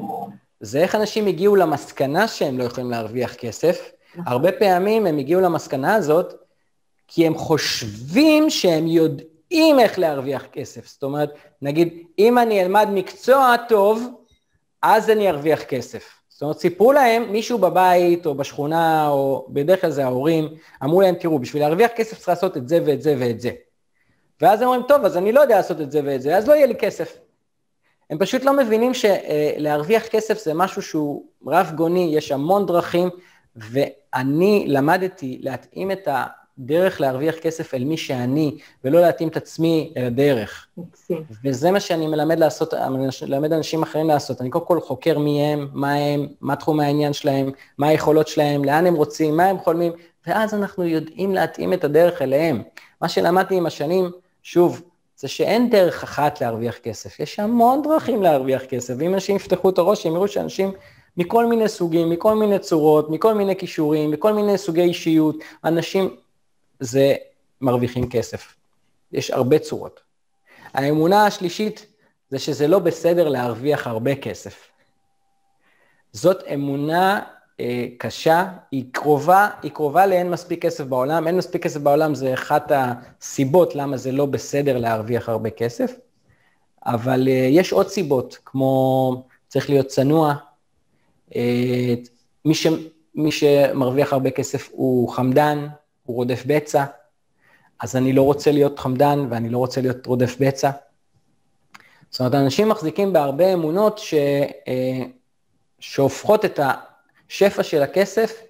זה 0.64 0.79
איך 0.79 0.94
אנשים 0.94 1.27
הגיעו 1.27 1.57
למסקנה 1.57 2.29
שהם 2.29 2.59
לא 2.59 2.64
יכולים 2.64 2.90
להרוויח 2.90 3.35
כסף. 3.35 3.90
נכון. 4.14 4.33
הרבה 4.33 4.53
פעמים 4.53 5.07
הם 5.07 5.18
הגיעו 5.18 5.40
למסקנה 5.40 5.94
הזאת, 5.94 6.35
כי 7.09 7.27
הם 7.27 7.35
חושבים 7.35 8.50
שהם 8.50 8.87
יודעים 8.87 9.81
איך 9.81 9.98
להרוויח 9.98 10.46
כסף. 10.53 10.87
זאת 10.87 11.03
אומרת, 11.03 11.35
נגיד, 11.62 12.03
אם 12.18 12.38
אני 12.38 12.62
אלמד 12.62 12.88
מקצוע 12.92 13.57
טוב, 13.68 14.09
אז 14.83 15.11
אני 15.11 15.31
ארוויח 15.31 15.62
כסף. 15.62 16.05
זאת 16.29 16.42
אומרת, 16.42 16.59
סיפרו 16.59 16.92
להם, 16.92 17.33
מישהו 17.33 17.59
בבית 17.59 18.27
או 18.27 18.35
בשכונה, 18.35 19.09
או 19.09 19.46
בדרך 19.48 19.81
כלל 19.81 19.90
זה 19.90 20.05
ההורים, 20.05 20.48
אמרו 20.85 21.00
להם, 21.00 21.14
תראו, 21.14 21.38
בשביל 21.38 21.62
להרוויח 21.62 21.90
כסף 21.96 22.16
צריך 22.16 22.29
לעשות 22.29 22.57
את 22.57 22.68
זה 22.68 22.79
ואת 22.87 23.03
זה 23.03 23.14
ואת 23.18 23.40
זה. 23.40 23.50
ואז 24.40 24.61
הם 24.61 24.68
אומרים, 24.68 24.83
טוב, 24.88 25.05
אז 25.05 25.16
אני 25.16 25.33
לא 25.33 25.40
יודע 25.40 25.57
לעשות 25.57 25.81
את 25.81 25.92
זה 25.92 26.00
ואת 26.05 26.22
זה, 26.22 26.37
אז 26.37 26.48
לא 26.48 26.55
יהיה 26.55 26.66
לי 26.66 26.74
כסף. 26.74 27.18
הם 28.10 28.18
פשוט 28.18 28.44
לא 28.44 28.56
מבינים 28.56 28.92
שלהרוויח 28.94 30.06
כסף 30.06 30.44
זה 30.44 30.54
משהו 30.54 30.82
שהוא 30.82 31.24
רב 31.46 31.72
גוני, 31.74 32.12
יש 32.16 32.32
המון 32.32 32.66
דרכים, 32.66 33.08
ואני 33.56 34.64
למדתי 34.68 35.38
להתאים 35.42 35.90
את 35.90 36.08
ה... 36.08 36.24
דרך 36.58 37.00
להרוויח 37.00 37.34
כסף 37.34 37.74
אל 37.74 37.84
מי 37.84 37.96
שאני, 37.96 38.58
ולא 38.84 39.00
להתאים 39.00 39.28
את 39.28 39.36
עצמי 39.36 39.92
אל 39.96 40.04
הדרך. 40.04 40.66
וזה 41.44 41.70
מה 41.70 41.80
שאני 41.80 42.06
מלמד 42.06 42.38
לעשות, 42.38 42.74
מלמד 43.28 43.52
אנשים 43.52 43.82
אחרים 43.82 44.08
לעשות. 44.08 44.40
אני 44.40 44.50
קודם 44.50 44.66
כל 44.66 44.80
חוקר 44.80 45.18
מי 45.18 45.42
הם, 45.42 45.68
מה 45.72 45.94
הם, 45.94 46.26
מה 46.40 46.56
תחום 46.56 46.80
העניין 46.80 47.12
שלהם, 47.12 47.50
מה 47.78 47.88
היכולות 47.88 48.28
שלהם, 48.28 48.64
לאן 48.64 48.86
הם 48.86 48.94
רוצים, 48.94 49.36
מה 49.36 49.44
הם 49.44 49.58
חולמים, 49.58 49.92
ואז 50.26 50.54
אנחנו 50.54 50.84
יודעים 50.84 51.34
להתאים 51.34 51.72
את 51.72 51.84
הדרך 51.84 52.22
אליהם. 52.22 52.62
מה 53.00 53.08
שלמדתי 53.08 53.54
עם 53.54 53.66
השנים, 53.66 54.10
שוב, 54.42 54.82
זה 55.24 55.28
שאין 55.28 55.70
דרך 55.70 56.02
אחת 56.02 56.40
להרוויח 56.40 56.78
כסף, 56.78 57.20
יש 57.20 57.40
המון 57.40 57.82
דרכים 57.82 58.22
להרוויח 58.22 58.64
כסף, 58.64 58.94
ואם 58.98 59.14
אנשים 59.14 59.37
יפתחו 59.37 59.70
את 59.70 59.78
הראש, 59.78 60.06
הם 60.06 60.12
יראו 60.12 60.28
שאנשים 60.28 60.72
מכל 61.16 61.46
מיני 61.46 61.68
סוגים, 61.68 62.10
מכל 62.10 62.34
מיני 62.34 62.58
צורות, 62.58 63.10
מכל 63.10 63.34
מיני 63.34 63.56
כישורים, 63.56 64.10
מכל 64.10 64.32
מיני 64.32 64.58
סוגי 64.58 64.82
אישיות, 64.82 65.37
אנשים 65.64 66.16
זה 66.80 67.14
מרוויחים 67.60 68.10
כסף. 68.10 68.54
יש 69.12 69.30
הרבה 69.30 69.58
צורות. 69.58 70.00
האמונה 70.74 71.26
השלישית 71.26 71.87
זה 72.30 72.38
שזה 72.38 72.68
לא 72.68 72.78
בסדר 72.78 73.28
להרוויח 73.28 73.87
הרבה 73.87 74.14
כסף. 74.14 74.68
זאת 76.12 76.42
אמונה 76.54 77.20
אה, 77.60 77.86
קשה, 77.98 78.48
היא 78.70 78.84
קרובה, 78.92 79.48
היא 79.62 79.70
קרובה 79.70 80.06
לאין 80.06 80.30
מספיק 80.30 80.62
כסף 80.62 80.84
בעולם, 80.84 81.26
אין 81.26 81.36
מספיק 81.36 81.62
כסף 81.62 81.80
בעולם 81.80 82.14
זה 82.14 82.34
אחת 82.34 82.72
הסיבות 82.74 83.74
למה 83.74 83.96
זה 83.96 84.12
לא 84.12 84.26
בסדר 84.26 84.78
להרוויח 84.78 85.28
הרבה 85.28 85.50
כסף, 85.50 85.92
אבל 86.86 87.28
אה, 87.28 87.48
יש 87.50 87.72
עוד 87.72 87.88
סיבות, 87.88 88.38
כמו 88.44 89.26
צריך 89.48 89.70
להיות 89.70 89.86
צנוע, 89.86 90.34
אה, 91.36 91.94
מי, 92.44 92.54
ש, 92.54 92.66
מי 93.14 93.32
שמרוויח 93.32 94.12
הרבה 94.12 94.30
כסף 94.30 94.68
הוא 94.72 95.08
חמדן, 95.08 95.66
הוא 96.02 96.16
רודף 96.16 96.42
בצע, 96.46 96.84
אז 97.80 97.96
אני 97.96 98.12
לא 98.12 98.22
רוצה 98.22 98.52
להיות 98.52 98.78
חמדן 98.78 99.26
ואני 99.30 99.48
לא 99.48 99.58
רוצה 99.58 99.80
להיות 99.80 100.06
רודף 100.06 100.36
בצע. 100.40 100.70
זאת 102.10 102.20
אומרת, 102.20 102.34
אנשים 102.34 102.68
מחזיקים 102.68 103.12
בהרבה 103.12 103.52
אמונות 103.52 103.98
ש, 103.98 104.14
אה, 104.68 105.02
שהופכות 105.80 106.44
את 106.44 106.60
השפע 107.35 107.62
של 107.62 107.83
הכסף 107.83 108.42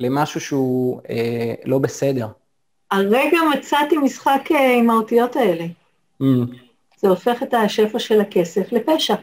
למשהו 0.00 0.40
שהוא 0.40 1.00
אה, 1.10 1.54
לא 1.64 1.78
בסדר. 1.78 2.26
הרגע 2.90 3.38
מצאתי 3.54 3.96
משחק 3.96 4.40
אה, 4.50 4.74
עם 4.74 4.90
האותיות 4.90 5.36
האלה. 5.36 5.64
Mm. 6.22 6.24
זה 6.96 7.08
הופך 7.08 7.42
את 7.42 7.54
השפע 7.54 7.98
של 7.98 8.20
הכסף 8.20 8.72
לפשע. 8.72 9.14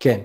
כן. 0.00 0.20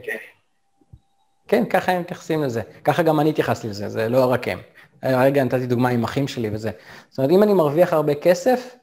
כן, 1.47 1.65
ככה 1.65 1.91
הם 1.91 2.01
מתייחסים 2.01 2.43
לזה. 2.43 2.61
ככה 2.83 3.03
גם 3.03 3.19
אני 3.19 3.29
התייחסתי 3.29 3.67
לזה, 3.67 3.89
זה 3.89 4.09
לא 4.09 4.31
רק 4.31 4.47
הם. 4.47 4.59
הרגע 5.01 5.43
נתתי 5.43 5.65
דוגמה 5.65 5.89
עם 5.89 6.03
אחים 6.03 6.27
שלי 6.27 6.49
וזה. 6.53 6.71
זאת 7.09 7.17
אומרת, 7.17 7.31
אם 7.31 7.43
אני 7.43 7.53
מרוויח 7.53 7.93
הרבה 7.93 8.15
כסף, 8.15 8.75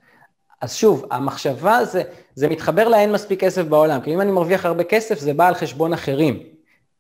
אז 0.61 0.75
שוב, 0.75 1.05
המחשבה 1.11 1.85
זה, 1.85 2.03
זה 2.35 2.49
מתחבר 2.49 2.89
לאין 2.89 3.13
מספיק 3.13 3.41
כסף 3.41 3.63
בעולם, 3.63 4.01
כי 4.01 4.15
אם 4.15 4.21
אני 4.21 4.33
מרוויח 4.33 4.67
הרבה 4.67 4.85
כסף, 4.85 5.19
זה 5.19 5.35
בא 5.35 5.49
על 5.49 5.55
חשבון 5.55 5.93
אחרים. 5.93 6.58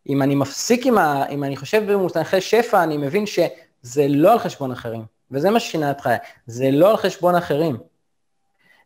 אם 0.09 0.23
אני 0.23 0.35
מפסיק 0.35 0.87
עם 0.87 0.99
ה... 0.99 1.27
אם 1.29 1.44
אני 1.44 1.57
חושב 1.57 1.92
במונחי 1.92 2.40
שפע, 2.40 2.83
אני 2.83 2.97
מבין 2.97 3.27
שזה 3.27 4.07
לא 4.09 4.33
על 4.33 4.38
חשבון 4.38 4.73
אחרים, 4.73 5.05
וזה 5.31 5.51
מה 5.51 5.61
ששינה 5.61 5.90
את 5.90 6.01
חיי, 6.01 6.16
זה 6.47 6.71
לא 6.71 6.90
על 6.90 6.97
חשבון 6.97 7.35
אחרים. 7.35 7.77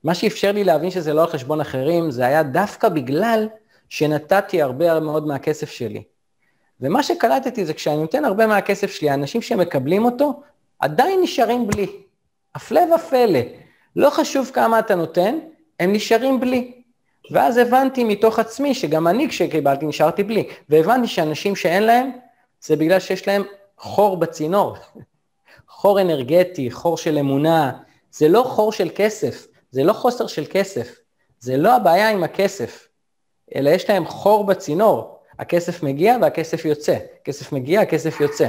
מה 0.05 0.15
שאפשר 0.15 0.53
לי 0.53 0.65
להבין 0.65 0.91
שזה 0.91 1.15
לא 1.15 1.21
על 1.21 1.27
חשבון 1.27 1.61
אחרים, 1.61 2.11
זה 2.11 2.27
היה 2.27 2.43
דווקא 2.43 2.89
בגלל 2.89 3.49
שנתתי 3.89 4.63
הרבה 4.63 5.01
מאוד 5.01 5.27
מהכסף 5.27 5.71
שלי. 5.71 6.03
ומה 6.81 7.03
שקלטתי 7.03 7.65
זה 7.67 7.75
כשאני 7.75 7.97
נותן 7.97 8.25
הרבה 8.25 8.47
מהכסף 8.47 8.91
שלי, 8.91 9.11
האנשים 9.11 9.43
שמקבלים 9.43 10.05
אותו, 10.05 10.43
עדיין 10.79 11.21
נשארים 11.23 11.67
בלי. 11.67 11.87
הפלא 12.55 12.81
ופלא. 12.95 13.41
לא 13.97 14.11
חשוב 14.11 14.51
כמה 14.55 14.79
אתה 14.79 14.95
נותן, 14.95 15.39
הם 15.81 15.93
נשארים 15.93 16.41
בלי. 16.41 16.82
ואז 17.31 17.57
הבנתי 17.57 18.05
מתוך 18.05 18.39
עצמי 18.39 18.75
שגם 18.75 19.09
אני 19.09 19.29
כשקיבלתי 19.29 19.87
נשארתי 19.87 20.23
בלי, 20.23 20.49
והבנתי 20.69 21.09
שאנשים 21.09 21.57
שאין 21.57 21.83
להם, 21.83 22.11
זה 22.61 22.77
בגלל 22.77 23.01
שיש 23.01 23.29
להם 23.29 23.43
חור 23.79 24.17
בצינור, 24.17 24.77
חור 25.69 26.01
אנרגטי, 26.01 26.71
חור 26.71 26.97
של 26.97 27.19
אמונה, 27.19 27.73
זה 28.13 28.29
לא 28.29 28.43
חור 28.43 28.73
של 28.73 28.89
כסף, 28.95 29.47
זה 29.71 29.85
לא 29.85 29.93
חוסר 29.93 30.27
של 30.27 30.45
כסף, 30.51 30.97
זה 31.41 31.57
לא 31.57 31.77
הבעיה 31.77 32.11
עם 32.11 32.25
הכסף, 32.25 32.89
אלא 33.55 33.71
יש 33.71 33.91
להם 33.91 34.07
חור 34.07 34.45
בצינור, 34.45 35.19
הכסף 35.39 35.83
מגיע 35.83 36.17
והכסף 36.23 36.65
יוצא, 36.65 36.99
כסף 37.25 37.53
מגיע, 37.53 37.81
הכסף 37.81 38.21
יוצא. 38.21 38.49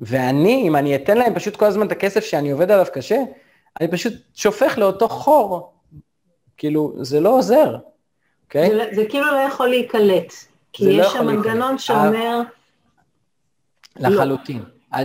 ואני, 0.00 0.62
אם 0.68 0.76
אני 0.76 0.96
אתן 0.96 1.18
להם 1.18 1.34
פשוט 1.34 1.56
כל 1.56 1.64
הזמן 1.64 1.86
את 1.86 1.92
הכסף 1.92 2.24
שאני 2.24 2.50
עובד 2.50 2.70
עליו 2.70 2.86
קשה, 2.92 3.18
אני 3.80 3.88
פשוט 3.88 4.12
שופך 4.34 4.78
לאותו 4.78 5.08
חור, 5.08 5.72
כאילו, 6.56 6.92
זה 7.02 7.20
לא 7.20 7.38
עוזר, 7.38 7.76
אוקיי? 8.54 8.70
זה, 8.70 8.86
זה 8.92 9.04
כאילו 9.08 9.26
לא 9.26 9.38
יכול 9.48 9.68
להיקלט, 9.68 10.34
כי 10.72 10.84
לא 10.84 10.90
יש 10.90 10.98
לא 10.98 11.12
שם 11.12 11.26
מנגנון 11.26 11.78
שאומר... 11.78 12.40
לחלוטין. 13.96 14.62
לא. 14.92 15.04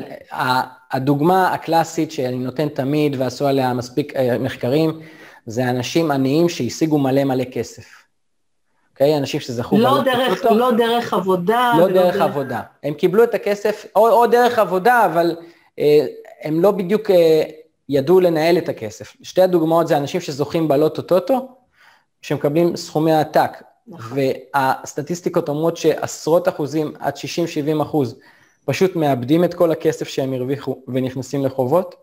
הדוגמה 0.92 1.54
הקלאסית 1.54 2.12
שאני 2.12 2.38
נותן 2.38 2.70
תמיד 2.70 3.16
ועשו 3.20 3.48
עליה 3.48 3.74
מספיק 3.74 4.16
אה, 4.16 4.38
מחקרים, 4.38 5.00
זה 5.46 5.70
אנשים 5.70 6.12
עניים 6.12 6.50
שהשיגו 6.50 6.98
מלא 6.98 7.24
מלא 7.24 7.44
כסף. 7.44 7.86
אוקיי? 8.92 9.14
Okay? 9.14 9.18
אנשים 9.18 9.40
שזכו... 9.40 9.78
לא, 9.78 10.02
דרך, 10.06 10.46
לא 10.46 10.72
דרך 10.72 11.14
עבודה. 11.14 11.74
לא 11.78 11.88
דרך 11.88 11.96
דרך 11.96 12.22
עבודה. 12.22 12.62
הם 12.84 12.94
קיבלו 12.94 13.24
את 13.24 13.34
הכסף, 13.34 13.86
או, 13.96 14.10
או 14.10 14.28
דרך 14.28 14.60
עבודה, 14.60 15.06
אבל 15.06 15.36
אה, 15.80 16.06
הם 16.42 16.62
לא 16.62 16.72
בדיוק 16.72 17.12
אה, 17.12 17.44
ידעו 17.90 18.20
לנהל 18.20 18.58
את 18.58 18.70
הכסף. 18.70 19.14
שתי 19.24 19.42
הדוגמאות 19.42 19.88
זה 19.88 19.98
אנשים 19.98 20.22
שזוכים 20.22 20.68
בלוטו-טוטו, 20.68 21.57
שמקבלים 22.28 22.76
סכומי 22.76 23.14
עתק, 23.14 23.52
נכון. 23.88 24.18
והסטטיסטיקות 24.54 25.50
אומרות 25.50 25.78
שעשרות 25.78 26.48
אחוזים, 26.48 26.94
עד 27.00 27.14
60-70 27.78 27.82
אחוז, 27.82 28.16
פשוט 28.66 28.96
מאבדים 28.96 29.44
את 29.44 29.54
כל 29.54 29.72
הכסף 29.72 30.08
שהם 30.08 30.34
הרוויחו 30.34 30.82
ונכנסים 30.88 31.46
לחובות, 31.46 31.96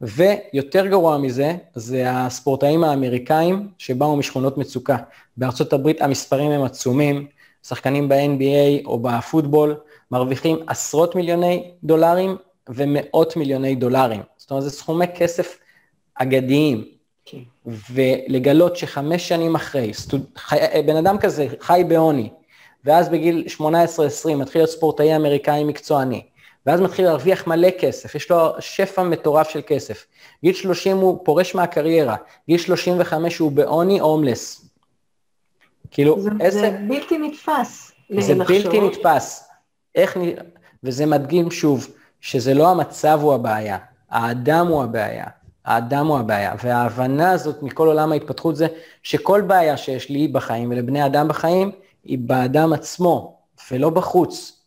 ויותר 0.00 0.86
גרוע 0.86 1.18
מזה, 1.18 1.54
זה 1.74 2.04
הספורטאים 2.06 2.84
האמריקאים 2.84 3.68
שבאו 3.78 4.16
משכונות 4.16 4.58
מצוקה. 4.58 4.96
בארצות 5.36 5.72
הברית 5.72 6.02
המספרים 6.02 6.50
הם 6.50 6.62
עצומים, 6.62 7.26
שחקנים 7.62 8.08
ב-NBA 8.08 8.86
או 8.86 8.98
בפוטבול 8.98 9.76
מרוויחים 10.10 10.56
עשרות 10.66 11.14
מיליוני 11.14 11.70
דולרים 11.84 12.36
ומאות 12.68 13.36
מיליוני 13.36 13.74
דולרים. 13.74 14.20
זאת 14.36 14.50
אומרת, 14.50 14.64
זה 14.64 14.70
סכומי 14.70 15.06
כסף 15.14 15.58
אגדיים. 16.14 16.99
ולגלות 17.92 18.76
שחמש 18.76 19.28
שנים 19.28 19.54
אחרי, 19.54 19.94
סטוד... 19.94 20.24
חי... 20.36 20.56
בן 20.86 20.96
אדם 20.96 21.18
כזה 21.18 21.46
חי 21.60 21.82
בעוני, 21.88 22.28
ואז 22.84 23.08
בגיל 23.08 23.44
18-20 23.58 23.62
מתחיל 24.36 24.60
להיות 24.60 24.70
ספורטאי 24.70 25.16
אמריקאי 25.16 25.64
מקצועני, 25.64 26.22
ואז 26.66 26.80
מתחיל 26.80 27.04
להרוויח 27.04 27.46
מלא 27.46 27.68
כסף, 27.78 28.14
יש 28.14 28.30
לו 28.30 28.52
שפע 28.58 29.02
מטורף 29.02 29.48
של 29.48 29.60
כסף. 29.66 30.06
גיל 30.44 30.54
30 30.54 30.96
הוא 30.96 31.18
פורש 31.24 31.54
מהקריירה, 31.54 32.16
גיל 32.48 32.58
35 32.58 33.38
הוא 33.38 33.52
בעוני 33.52 34.00
הומלס. 34.00 34.64
כאילו, 35.90 36.20
זה, 36.20 36.30
איזה... 36.40 36.60
זה 36.60 36.76
בלתי 36.88 37.18
נתפס. 37.18 37.92
זה 38.18 38.34
לחשוב. 38.34 38.56
בלתי 38.56 38.80
נתפס. 38.80 39.48
איך, 39.94 40.16
וזה 40.84 41.06
מדגים 41.06 41.50
שוב, 41.50 41.88
שזה 42.20 42.54
לא 42.54 42.70
המצב 42.70 43.18
הוא 43.22 43.34
הבעיה, 43.34 43.78
האדם 44.10 44.66
הוא 44.66 44.82
הבעיה. 44.82 45.26
האדם 45.70 46.06
הוא 46.06 46.18
הבעיה, 46.18 46.54
וההבנה 46.64 47.30
הזאת 47.30 47.62
מכל 47.62 47.86
עולם 47.86 48.12
ההתפתחות 48.12 48.56
זה 48.56 48.66
שכל 49.02 49.40
בעיה 49.40 49.76
שיש 49.76 50.10
לי 50.10 50.28
בחיים 50.28 50.70
ולבני 50.70 51.06
אדם 51.06 51.28
בחיים, 51.28 51.70
היא 52.04 52.18
באדם 52.18 52.72
עצמו, 52.72 53.38
ולא 53.70 53.90
בחוץ. 53.90 54.60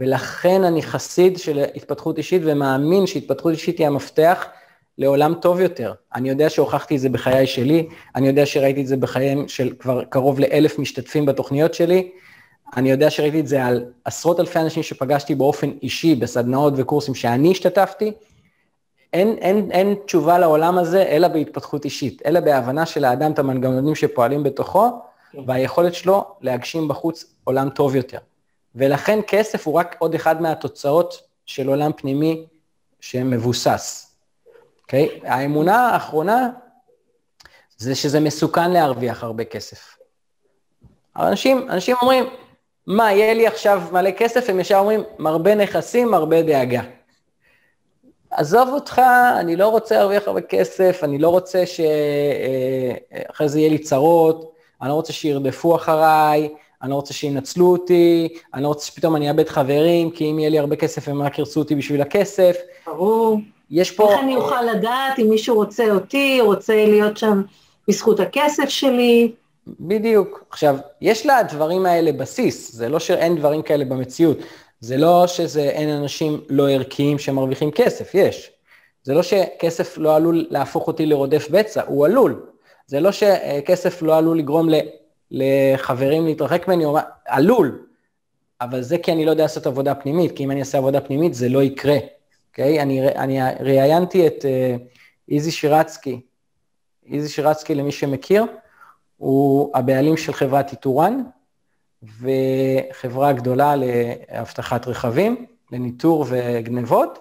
ולכן 0.00 0.64
אני 0.64 0.82
חסיד 0.82 1.38
של 1.38 1.64
התפתחות 1.74 2.18
אישית 2.18 2.42
ומאמין 2.44 3.06
שהתפתחות 3.06 3.52
אישית 3.52 3.78
היא 3.78 3.86
המפתח 3.86 4.46
לעולם 4.98 5.34
טוב 5.34 5.60
יותר. 5.60 5.92
אני 6.14 6.28
יודע 6.28 6.50
שהוכחתי 6.50 6.96
את 6.96 7.00
זה 7.00 7.08
בחיי 7.08 7.46
שלי, 7.46 7.88
אני 8.14 8.26
יודע 8.26 8.46
שראיתי 8.46 8.80
את 8.80 8.86
זה 8.86 8.96
בחייהם 8.96 9.48
של 9.48 9.72
כבר 9.78 10.04
קרוב 10.04 10.40
לאלף 10.40 10.78
משתתפים 10.78 11.26
בתוכניות 11.26 11.74
שלי, 11.74 12.10
אני 12.76 12.90
יודע 12.90 13.10
שראיתי 13.10 13.40
את 13.40 13.46
זה 13.46 13.64
על 13.64 13.84
עשרות 14.04 14.40
אלפי 14.40 14.58
אנשים 14.58 14.82
שפגשתי 14.82 15.34
באופן 15.34 15.70
אישי 15.82 16.14
בסדנאות 16.14 16.72
וקורסים 16.76 17.14
שאני 17.14 17.50
השתתפתי. 17.50 18.12
אין, 19.16 19.36
אין, 19.40 19.70
אין 19.70 19.94
תשובה 20.06 20.38
לעולם 20.38 20.78
הזה 20.78 21.02
אלא 21.02 21.28
בהתפתחות 21.28 21.84
אישית, 21.84 22.22
אלא 22.26 22.40
בהבנה 22.40 22.86
של 22.86 23.04
האדם 23.04 23.32
את 23.32 23.38
המנגנונים 23.38 23.94
שפועלים 23.94 24.42
בתוכו, 24.42 24.90
כן. 25.32 25.38
והיכולת 25.46 25.94
שלו 25.94 26.24
להגשים 26.40 26.88
בחוץ 26.88 27.34
עולם 27.44 27.70
טוב 27.70 27.96
יותר. 27.96 28.18
ולכן 28.74 29.18
כסף 29.26 29.66
הוא 29.66 29.74
רק 29.74 29.96
עוד 29.98 30.14
אחד 30.14 30.42
מהתוצאות 30.42 31.22
של 31.46 31.68
עולם 31.68 31.90
פנימי 31.96 32.46
שמבוסס. 33.00 34.16
אוקיי? 34.82 35.08
Okay? 35.08 35.28
האמונה 35.28 35.88
האחרונה 35.88 36.50
זה 37.76 37.94
שזה 37.94 38.20
מסוכן 38.20 38.70
להרוויח 38.70 39.24
הרבה 39.24 39.44
כסף. 39.44 39.96
אנשים, 41.18 41.70
אנשים 41.70 41.96
אומרים, 42.02 42.24
מה, 42.86 43.12
יהיה 43.12 43.34
לי 43.34 43.46
עכשיו 43.46 43.82
מלא 43.92 44.10
כסף? 44.10 44.50
הם 44.50 44.60
ישר 44.60 44.78
אומרים, 44.78 45.00
מרבה 45.18 45.54
נכסים, 45.54 46.10
מרבה 46.10 46.42
דאגה. 46.42 46.82
עזוב 48.36 48.68
אותך, 48.68 49.02
אני 49.40 49.56
לא 49.56 49.68
רוצה 49.68 49.96
להרוויח 49.96 50.22
הרבה 50.26 50.40
כסף, 50.40 51.00
אני 51.02 51.18
לא 51.18 51.28
רוצה 51.28 51.66
שאחרי 51.66 51.86
אה, 53.46 53.48
זה 53.48 53.58
יהיה 53.58 53.70
לי 53.70 53.78
צרות, 53.78 54.52
אני 54.82 54.88
לא 54.88 54.94
רוצה 54.94 55.12
שירדפו 55.12 55.76
אחריי, 55.76 56.48
אני 56.82 56.90
לא 56.90 56.94
רוצה 56.94 57.14
שינצלו 57.14 57.66
אותי, 57.66 58.28
אני 58.54 58.62
לא 58.62 58.68
רוצה 58.68 58.86
שפתאום 58.86 59.16
אני 59.16 59.30
אאבד 59.30 59.48
חברים, 59.48 60.10
כי 60.10 60.30
אם 60.30 60.38
יהיה 60.38 60.50
לי 60.50 60.58
הרבה 60.58 60.76
כסף 60.76 61.08
הם 61.08 61.22
רק 61.22 61.38
ירצו 61.38 61.60
אותי 61.60 61.74
בשביל 61.74 62.00
הכסף. 62.00 62.56
ברור. 62.86 63.38
יש 63.70 63.90
פה... 63.90 64.12
איך 64.12 64.20
אני 64.20 64.36
אוכל 64.36 64.62
לדעת 64.62 65.18
אם 65.18 65.28
מישהו 65.30 65.56
רוצה 65.56 65.90
אותי, 65.90 66.40
רוצה 66.40 66.86
להיות 66.86 67.16
שם 67.16 67.42
בזכות 67.88 68.20
הכסף 68.20 68.68
שלי? 68.68 69.32
בדיוק. 69.80 70.44
עכשיו, 70.50 70.76
יש 71.00 71.26
לדברים 71.26 71.86
האלה 71.86 72.12
בסיס, 72.12 72.72
זה 72.72 72.88
לא 72.88 72.98
שאין 72.98 73.36
דברים 73.36 73.62
כאלה 73.62 73.84
במציאות. 73.84 74.38
זה 74.80 74.96
לא 74.96 75.26
שזה 75.26 75.62
אין 75.62 75.88
אנשים 75.88 76.40
לא 76.48 76.70
ערכיים 76.70 77.18
שמרוויחים 77.18 77.70
כסף, 77.70 78.14
יש. 78.14 78.50
זה 79.02 79.14
לא 79.14 79.22
שכסף 79.22 79.98
לא 79.98 80.16
עלול 80.16 80.46
להפוך 80.50 80.86
אותי 80.86 81.06
לרודף 81.06 81.48
בצע, 81.50 81.82
הוא 81.86 82.06
עלול. 82.06 82.46
זה 82.86 83.00
לא 83.00 83.12
שכסף 83.12 84.02
לא 84.02 84.18
עלול 84.18 84.38
לגרום 84.38 84.68
לחברים 85.30 86.26
להתרחק 86.26 86.68
ממני, 86.68 86.84
עלול. 87.26 87.86
אבל 88.60 88.82
זה 88.82 88.98
כי 88.98 89.12
אני 89.12 89.24
לא 89.24 89.30
יודע 89.30 89.42
לעשות 89.42 89.66
עבודה 89.66 89.94
פנימית, 89.94 90.36
כי 90.36 90.44
אם 90.44 90.50
אני 90.50 90.60
אעשה 90.60 90.78
עבודה 90.78 91.00
פנימית 91.00 91.34
זה 91.34 91.48
לא 91.48 91.62
יקרה, 91.62 91.96
אוקיי? 92.50 92.82
אני, 92.82 93.08
אני 93.08 93.38
ראיינתי 93.60 94.26
את 94.26 94.44
uh, 94.44 94.82
איזי 95.28 95.50
שירצקי, 95.50 96.20
איזי 97.12 97.28
שירצקי 97.28 97.74
למי 97.74 97.92
שמכיר, 97.92 98.44
הוא 99.16 99.70
הבעלים 99.74 100.16
של 100.16 100.32
חברת 100.32 100.72
איתורן, 100.72 101.22
וחברה 102.02 103.32
גדולה 103.32 103.74
לאבטחת 103.76 104.86
רכבים, 104.86 105.46
לניטור 105.72 106.24
וגנבות, 106.28 107.18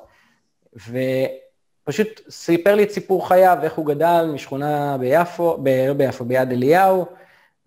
ופשוט 0.73 2.21
סיפר 2.29 2.75
לי 2.75 2.83
את 2.83 2.91
סיפור 2.91 3.27
חייו, 3.27 3.57
איך 3.63 3.73
הוא 3.73 3.85
גדל 3.85 4.29
משכונה 4.33 4.97
ביפו, 4.97 5.57
ב... 5.63 5.91
ביפו, 5.91 6.25
ביד 6.25 6.51
אליהו, 6.51 7.05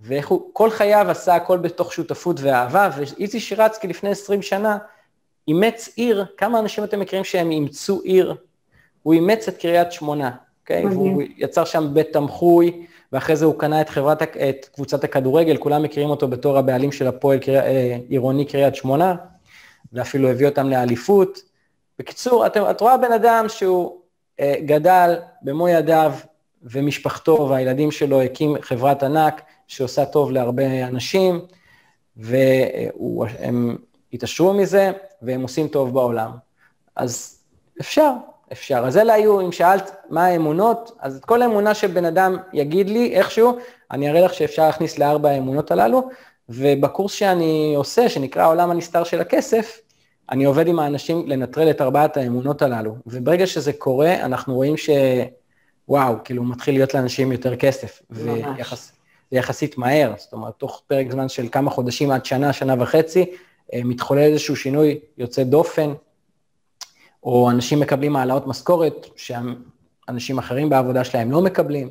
ואיך 0.01 0.29
הוא 0.29 0.51
כל 0.53 0.71
חייו 0.71 1.11
עשה 1.11 1.35
הכל 1.35 1.59
בתוך 1.59 1.93
שותפות 1.93 2.41
ואהבה, 2.41 2.91
ואיזי 2.97 3.41
שירצקי 3.41 3.89
לפני 3.89 4.11
20 4.11 4.43
שנה 4.43 4.79
אימץ 5.49 5.89
עיר, 5.97 6.27
כמה 6.37 6.59
אנשים 6.59 6.85
אתם 6.85 7.01
מכירים 7.01 7.25
שהם 7.25 7.51
אימצו 7.51 8.01
עיר? 8.01 8.35
הוא 9.03 9.15
אימץ 9.15 9.49
את 9.49 9.57
קריית 9.57 9.93
שמונה, 9.93 10.31
אוקיי? 10.63 10.85
Okay? 10.85 10.87
והוא 10.87 11.23
יצר 11.37 11.65
שם 11.65 11.95
בית 11.95 12.13
תמחוי, 12.13 12.87
ואחרי 13.13 13.37
זה 13.37 13.45
הוא 13.45 13.59
קנה 13.59 13.81
את 13.81 13.89
חברת, 13.89 14.23
את 14.23 14.69
קבוצת 14.75 15.05
הכדורגל, 15.05 15.57
כולם 15.57 15.83
מכירים 15.83 16.11
אותו 16.11 16.29
בתור 16.29 16.59
הבעלים 16.59 16.93
של 16.93 17.07
הפועל 17.07 17.39
קריא, 17.39 17.61
אה, 17.61 17.99
עירוני 18.09 18.45
קריית 18.45 18.75
שמונה, 18.75 19.15
ואפילו 19.93 20.29
הביא 20.29 20.47
אותם 20.47 20.69
לאליפות. 20.69 21.43
בקיצור, 21.99 22.47
את, 22.47 22.57
את 22.57 22.81
רואה 22.81 22.97
בן 22.97 23.13
אדם 23.13 23.45
שהוא 23.49 24.01
אה, 24.41 24.55
גדל 24.65 25.17
במו 25.43 25.69
ידיו, 25.69 26.13
ומשפחתו 26.63 27.49
והילדים 27.51 27.91
שלו 27.91 28.23
הקים 28.23 28.57
חברת 28.61 29.03
ענק 29.03 29.43
שעושה 29.67 30.05
טוב 30.05 30.31
להרבה 30.31 30.89
אנשים, 30.89 31.41
והם 32.17 33.77
התעשרו 34.13 34.55
מזה, 34.55 34.93
והם 35.23 35.43
עושים 35.43 35.69
טוב 35.69 35.95
בעולם. 35.95 36.31
אז 36.97 37.43
אפשר, 37.81 38.13
אפשר. 38.53 38.83
אז 38.87 38.97
אלה 38.97 39.13
היו, 39.15 39.41
אם 39.41 39.53
שאלת 39.53 39.97
מה 40.11 40.27
האמונות, 40.27 40.97
אז 41.01 41.17
את 41.17 41.25
כל 41.25 41.43
האמונה 41.43 41.75
שבן 41.75 42.05
אדם 42.05 42.37
יגיד 42.53 42.91
לי 42.91 43.15
איכשהו, 43.15 43.59
אני 43.91 44.11
אראה 44.11 44.21
לך 44.21 44.35
שאפשר 44.35 44.67
להכניס 44.67 44.99
לארבע 44.99 45.31
האמונות 45.31 45.71
הללו, 45.71 46.09
ובקורס 46.49 47.13
שאני 47.13 47.75
עושה, 47.77 48.09
שנקרא 48.09 48.43
העולם 48.43 48.71
הנסתר 48.71 49.05
של 49.05 49.21
הכסף, 49.21 49.81
אני 50.31 50.45
עובד 50.45 50.67
עם 50.67 50.79
האנשים 50.79 51.27
לנטרל 51.27 51.71
את 51.71 51.81
ארבעת 51.81 52.17
האמונות 52.17 52.63
הללו, 52.63 52.97
וברגע 53.07 53.47
שזה 53.47 53.73
קורה, 53.73 54.15
אנחנו 54.15 54.55
רואים 54.55 54.77
ש... 54.77 54.91
וואו, 55.89 56.15
כאילו 56.25 56.45
מתחיל 56.45 56.75
להיות 56.75 56.95
לאנשים 56.95 57.33
יותר 57.33 57.57
כסף. 57.57 58.03
ממש. 58.11 58.91
ויחסית 59.33 59.79
מהר, 59.79 60.13
זאת 60.17 60.33
אומרת, 60.33 60.55
תוך 60.55 60.83
פרק 60.87 61.11
זמן 61.11 61.29
של 61.29 61.49
כמה 61.53 61.71
חודשים 61.71 62.11
עד 62.11 62.25
שנה, 62.25 62.53
שנה 62.53 62.75
וחצי, 62.79 63.27
אה, 63.75 63.81
מתחולל 63.85 64.21
איזשהו 64.21 64.57
שינוי 64.57 64.99
יוצא 65.19 65.43
דופן, 65.43 65.93
או 67.23 67.51
אנשים 67.51 67.81
מקבלים 67.81 68.17
העלאות 68.17 68.47
משכורת, 68.47 69.07
שאנשים 69.17 70.39
אחרים 70.39 70.69
בעבודה 70.69 71.05
שלהם 71.05 71.31
לא 71.31 71.43
מקבלים. 71.43 71.89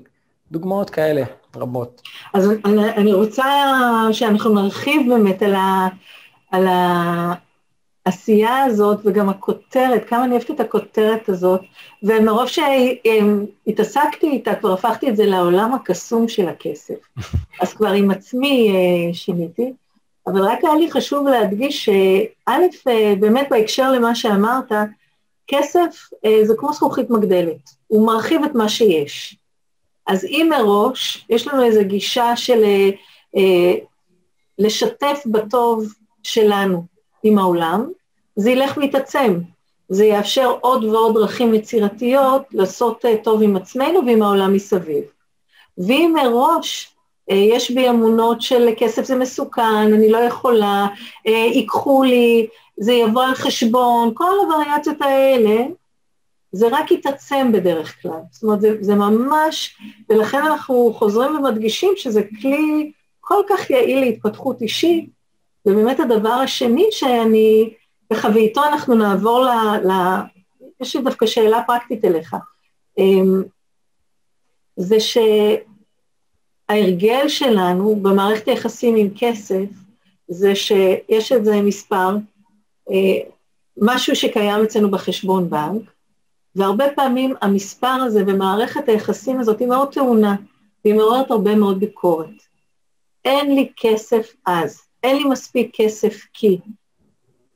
דוגמאות 0.51 0.89
כאלה 0.89 1.23
רבות. 1.55 2.01
אז 2.33 2.51
אני, 2.65 2.89
אני 2.89 3.13
רוצה 3.13 3.45
שאנחנו 4.11 4.53
נרחיב 4.53 5.01
באמת 5.09 5.41
על, 5.41 5.55
ה, 5.55 5.87
על 6.51 6.67
העשייה 8.05 8.63
הזאת 8.63 8.99
וגם 9.05 9.29
הכותרת, 9.29 10.09
כמה 10.09 10.23
אני 10.23 10.31
אוהבת 10.31 10.51
את 10.51 10.59
הכותרת 10.59 11.29
הזאת, 11.29 11.61
ומרוב 12.03 12.47
שהתעסקתי 12.47 14.29
איתה, 14.29 14.55
כבר 14.55 14.73
הפכתי 14.73 15.09
את 15.09 15.15
זה 15.15 15.25
לעולם 15.25 15.73
הקסום 15.73 16.27
של 16.27 16.47
הכסף. 16.49 16.95
אז 17.61 17.73
כבר 17.73 17.91
עם 17.91 18.11
עצמי 18.11 18.71
אה, 18.75 19.13
שיניתי, 19.13 19.73
אבל 20.27 20.41
רק 20.41 20.59
היה 20.63 20.75
לי 20.75 20.91
חשוב 20.91 21.27
להדגיש 21.27 21.85
שא', 21.85 22.51
אה, 22.87 23.13
באמת 23.19 23.47
בהקשר 23.49 23.91
למה 23.91 24.15
שאמרת, 24.15 24.71
כסף 25.47 26.10
אה, 26.25 26.39
זה 26.43 26.53
כמו 26.57 26.73
זכוכית 26.73 27.10
מגדלת, 27.10 27.69
הוא 27.88 28.07
מרחיב 28.07 28.43
את 28.43 28.55
מה 28.55 28.69
שיש. 28.69 29.38
אז 30.07 30.25
אם 30.25 30.47
מראש 30.49 31.25
יש 31.29 31.47
לנו 31.47 31.63
איזו 31.63 31.81
גישה 31.83 32.36
של 32.36 32.63
אה, 32.63 32.89
אה, 33.38 33.73
לשתף 34.60 35.23
בטוב 35.25 35.93
שלנו 36.23 36.83
עם 37.23 37.38
העולם, 37.38 37.89
זה 38.36 38.51
ילך 38.51 38.77
ויתעצם. 38.77 39.39
זה 39.89 40.05
יאפשר 40.05 40.55
עוד 40.62 40.83
ועוד 40.83 41.13
דרכים 41.13 41.53
יצירתיות 41.53 42.41
לעשות 42.51 43.05
אה, 43.05 43.17
טוב 43.23 43.41
עם 43.41 43.55
עצמנו 43.55 43.99
ועם 44.05 44.21
העולם 44.21 44.53
מסביב. 44.53 45.03
ואם 45.77 46.13
מראש 46.15 46.93
יש 47.27 47.71
בי 47.71 47.89
אמונות 47.89 48.41
של 48.41 48.69
כסף 48.77 49.03
זה 49.03 49.15
מסוכן, 49.15 49.93
אני 49.93 50.12
לא 50.12 50.17
יכולה, 50.17 50.88
ייקחו 51.25 52.03
לי, 52.03 52.47
זה 52.77 52.93
יבוא 52.93 53.23
על 53.23 53.35
חשבון, 53.35 54.11
כל 54.13 54.33
הווריאציות 54.41 55.01
האלה, 55.01 55.65
זה 56.51 56.67
רק 56.71 56.91
יתעצם 56.91 57.51
בדרך 57.51 58.01
כלל. 58.01 58.19
זאת 58.31 58.43
אומרת, 58.43 58.61
זה, 58.61 58.77
זה 58.81 58.95
ממש, 58.95 59.77
ולכן 60.09 60.41
אנחנו 60.45 60.93
חוזרים 60.93 61.35
ומדגישים 61.35 61.93
שזה 61.95 62.21
כלי 62.41 62.91
כל 63.19 63.41
כך 63.49 63.69
יעיל 63.69 63.99
להתפתחות 63.99 64.61
אישית, 64.61 65.09
ובאמת 65.65 65.99
הדבר 65.99 66.29
השני 66.29 66.87
שאני, 66.91 67.73
ככה 68.13 68.29
ואיתו 68.33 68.63
אנחנו 68.63 68.95
נעבור 68.95 69.39
ל... 69.39 69.49
ל 69.87 69.91
יש 70.81 70.95
לי 70.95 71.01
דווקא 71.01 71.25
שאלה 71.25 71.61
פרקטית 71.67 72.05
אליך, 72.05 72.35
אמ, 72.97 73.43
זה 74.75 74.97
שההרגל 76.69 77.27
שלנו 77.27 77.95
במערכת 77.95 78.47
היחסים 78.47 78.95
עם 78.95 79.09
כסף, 79.17 79.65
זה 80.27 80.55
שיש 80.55 81.31
איזה 81.31 81.61
מספר, 81.61 82.09
אה, 82.09 82.17
משהו 83.82 84.15
שקיים 84.15 84.63
אצלנו 84.63 84.91
בחשבון 84.91 85.50
בנק, 85.50 85.82
והרבה 86.56 86.86
פעמים 86.95 87.36
המספר 87.41 87.88
הזה 87.88 88.23
ומערכת 88.28 88.89
היחסים 88.89 89.39
הזאת 89.39 89.60
היא 89.60 89.67
מאוד 89.67 89.93
טעונה, 89.93 90.36
והיא 90.86 90.95
מעוררת 90.95 91.32
הרבה 91.32 91.56
מאוד 91.56 91.80
ביקורת. 91.80 92.30
אין 93.26 93.56
לי 93.56 93.71
כסף 93.78 94.34
אז, 94.45 94.82
אין 95.04 95.17
לי 95.17 95.23
מספיק 95.23 95.71
כסף 95.73 96.17
כי. 96.34 96.58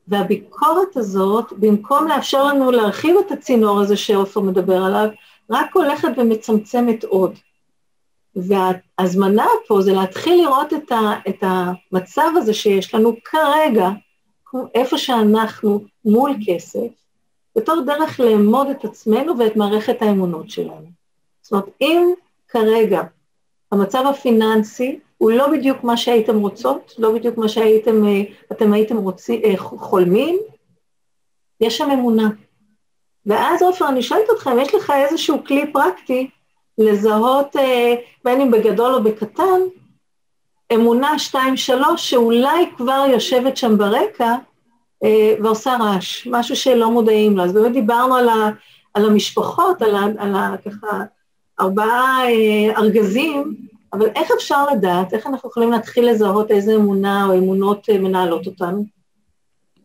והביקורת 0.08 0.98
הזאת, 0.98 1.54
במקום 1.54 2.08
לאפשר 2.08 2.44
לנו 2.44 2.72
להרחיב 2.72 3.15
את 3.26 3.32
הצינור 3.32 3.80
הזה 3.80 3.98
שעופר 3.98 4.39
מדבר 4.39 4.84
עליו, 4.84 5.10
רק 5.50 5.76
הולכת 5.76 6.10
ומצמצמת 6.17 7.04
עוד. 7.04 7.34
וההזמנה 8.36 9.48
פה 9.67 9.82
זה 9.82 9.94
להתחיל 9.94 10.41
לראות 10.41 10.74
את, 10.74 10.91
ה, 10.91 11.13
את 11.30 11.38
המצב 11.41 12.32
הזה 12.38 12.54
שיש 12.54 12.96
לנו 12.96 13.15
כרגע, 13.26 13.89
איפה 14.76 14.98
שאנחנו 14.98 15.84
מול 16.06 16.32
כסף, 16.46 16.88
בתור 17.56 17.82
דרך 17.86 18.20
לאמוד 18.20 18.68
את 18.68 18.86
עצמנו 18.86 19.38
ואת 19.38 19.56
מערכת 19.56 20.02
האמונות 20.02 20.50
שלנו. 20.50 20.88
זאת 21.42 21.52
אומרת, 21.52 21.66
אם 21.82 22.14
כרגע 22.48 23.02
המצב 23.72 24.04
הפיננסי 24.10 25.00
הוא 25.18 25.32
לא 25.32 25.48
בדיוק 25.48 25.84
מה 25.84 25.98
שהייתם 25.98 26.40
רוצות, 26.40 26.94
לא 26.98 27.14
בדיוק 27.14 27.38
מה 27.38 27.50
שהייתם, 27.50 28.08
אה, 28.08 28.22
אתם 28.52 28.74
הייתם 28.74 28.98
רוצים, 28.98 29.42
אה, 29.44 29.58
חולמים, 29.58 30.40
יש 31.62 31.78
שם 31.78 31.90
אמונה. 31.92 32.30
ואז 33.26 33.62
עופר, 33.62 33.88
אני 33.88 34.04
שואלת 34.04 34.30
אתכם, 34.34 34.60
יש 34.60 34.76
לך 34.76 34.94
איזשהו 34.96 35.44
כלי 35.46 35.74
פרקטי 35.74 36.30
לזהות, 36.78 37.56
אה, 37.56 37.96
בין 38.24 38.42
אם 38.42 38.52
בגדול 38.52 38.94
או 38.94 39.04
בקטן, 39.04 39.62
אמונה 40.73 41.19
שתיים, 41.19 41.57
שלוש, 41.57 42.10
שאולי 42.10 42.69
כבר 42.77 43.05
יושבת 43.12 43.57
שם 43.57 43.77
ברקע, 43.77 44.36
אה, 45.03 45.36
ועושה 45.43 45.77
רעש, 45.79 46.27
משהו 46.31 46.55
שלא 46.55 46.91
מודעים 46.91 47.38
לו. 47.38 47.43
אז 47.43 47.53
באמת 47.53 47.73
דיברנו 47.73 48.15
על, 48.15 48.29
ה, 48.29 48.49
על 48.93 49.05
המשפחות, 49.05 49.81
על, 49.81 49.95
ה, 49.95 50.03
על 50.17 50.36
ה, 50.36 50.55
ככה 50.65 51.03
ארבעה 51.60 52.23
אה, 52.25 52.77
ארגזים, 52.77 53.55
אבל 53.93 54.10
איך 54.15 54.31
אפשר 54.36 54.65
לדעת, 54.65 55.13
איך 55.13 55.27
אנחנו 55.27 55.49
יכולים 55.49 55.71
להתחיל 55.71 56.10
לזהות 56.10 56.51
איזה 56.51 56.75
אמונה 56.75 57.25
או 57.25 57.38
אמונות 57.38 57.89
אה, 57.89 57.97
מנהלות 57.97 58.47
אותנו? 58.47 58.86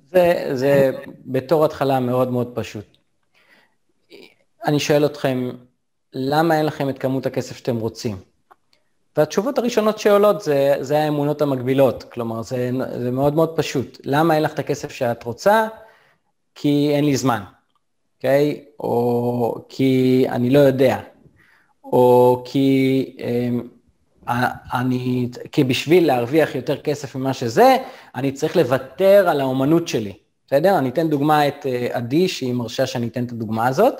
זה, 0.07 0.51
זה 0.53 0.91
בתור 1.27 1.65
התחלה 1.65 2.01
מאוד 2.01 2.31
מאוד 2.31 2.53
פשוט. 2.55 2.85
אני 4.67 4.81
שואל 4.81 5.07
אתכם, 5.07 5.51
למה 6.13 6.59
אין 6.59 6.67
לכם 6.67 6.89
את 6.89 6.99
כמות 6.99 7.27
הכסף 7.27 7.57
שאתם 7.57 7.77
רוצים? 7.77 8.17
והתשובות 9.17 9.59
הראשונות 9.59 9.99
שעולות 9.99 10.41
זה, 10.41 10.75
זה 10.81 10.99
האמונות 10.99 11.43
המקבילות, 11.43 12.03
כלומר 12.03 12.43
זה, 12.43 12.71
זה 13.03 13.11
מאוד 13.11 13.35
מאוד 13.35 13.57
פשוט. 13.57 14.01
למה 14.05 14.35
אין 14.35 14.43
לך 14.43 14.53
את 14.55 14.59
הכסף 14.59 14.91
שאת 14.91 15.23
רוצה? 15.23 15.67
כי 16.55 16.91
אין 16.95 17.05
לי 17.05 17.17
זמן, 17.17 17.43
אוקיי? 18.17 18.61
Okay? 18.61 18.71
או 18.81 19.65
כי 19.69 20.25
אני 20.29 20.51
לא 20.51 20.59
יודע, 20.59 21.01
או 21.85 22.43
כי 22.45 23.17
אה, 23.21 23.49
אני, 24.75 25.29
כי 25.53 25.65
בשביל 25.65 26.07
להרוויח 26.07 26.55
יותר 26.55 26.81
כסף 26.81 27.15
ממה 27.17 27.33
שזה, 27.33 27.77
אני 28.15 28.33
צריך 28.33 28.57
לוותר 28.57 29.29
על 29.29 29.41
האומנות 29.41 29.89
שלי, 29.89 30.13
בסדר? 30.47 30.79
אני 30.79 30.89
אתן 30.89 31.09
דוגמה 31.09 31.49
את 31.49 31.67
אה, 31.67 31.89
עדי, 31.93 32.29
שהיא 32.29 32.55
מרשה 32.55 32.87
שאני 32.87 33.09
אתן 33.09 33.25
את 33.25 33.33
הדוגמה 33.33 33.67
הזאת. 33.67 33.95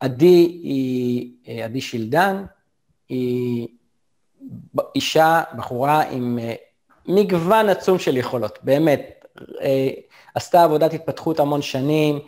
עדי 0.00 0.60
היא, 0.62 1.30
אה, 1.48 1.64
עדי 1.64 1.80
שילדן, 1.80 2.44
היא 3.08 3.68
אישה, 4.94 5.42
בחורה 5.56 6.02
עם 6.02 6.38
אה, 6.42 6.54
מגוון 7.06 7.68
עצום 7.68 7.98
של 7.98 8.16
יכולות, 8.16 8.58
באמת. 8.62 9.24
אה, 9.60 9.90
עשתה 10.34 10.64
עבודת 10.64 10.94
התפתחות 10.94 11.40
המון 11.40 11.62
שנים, 11.62 12.18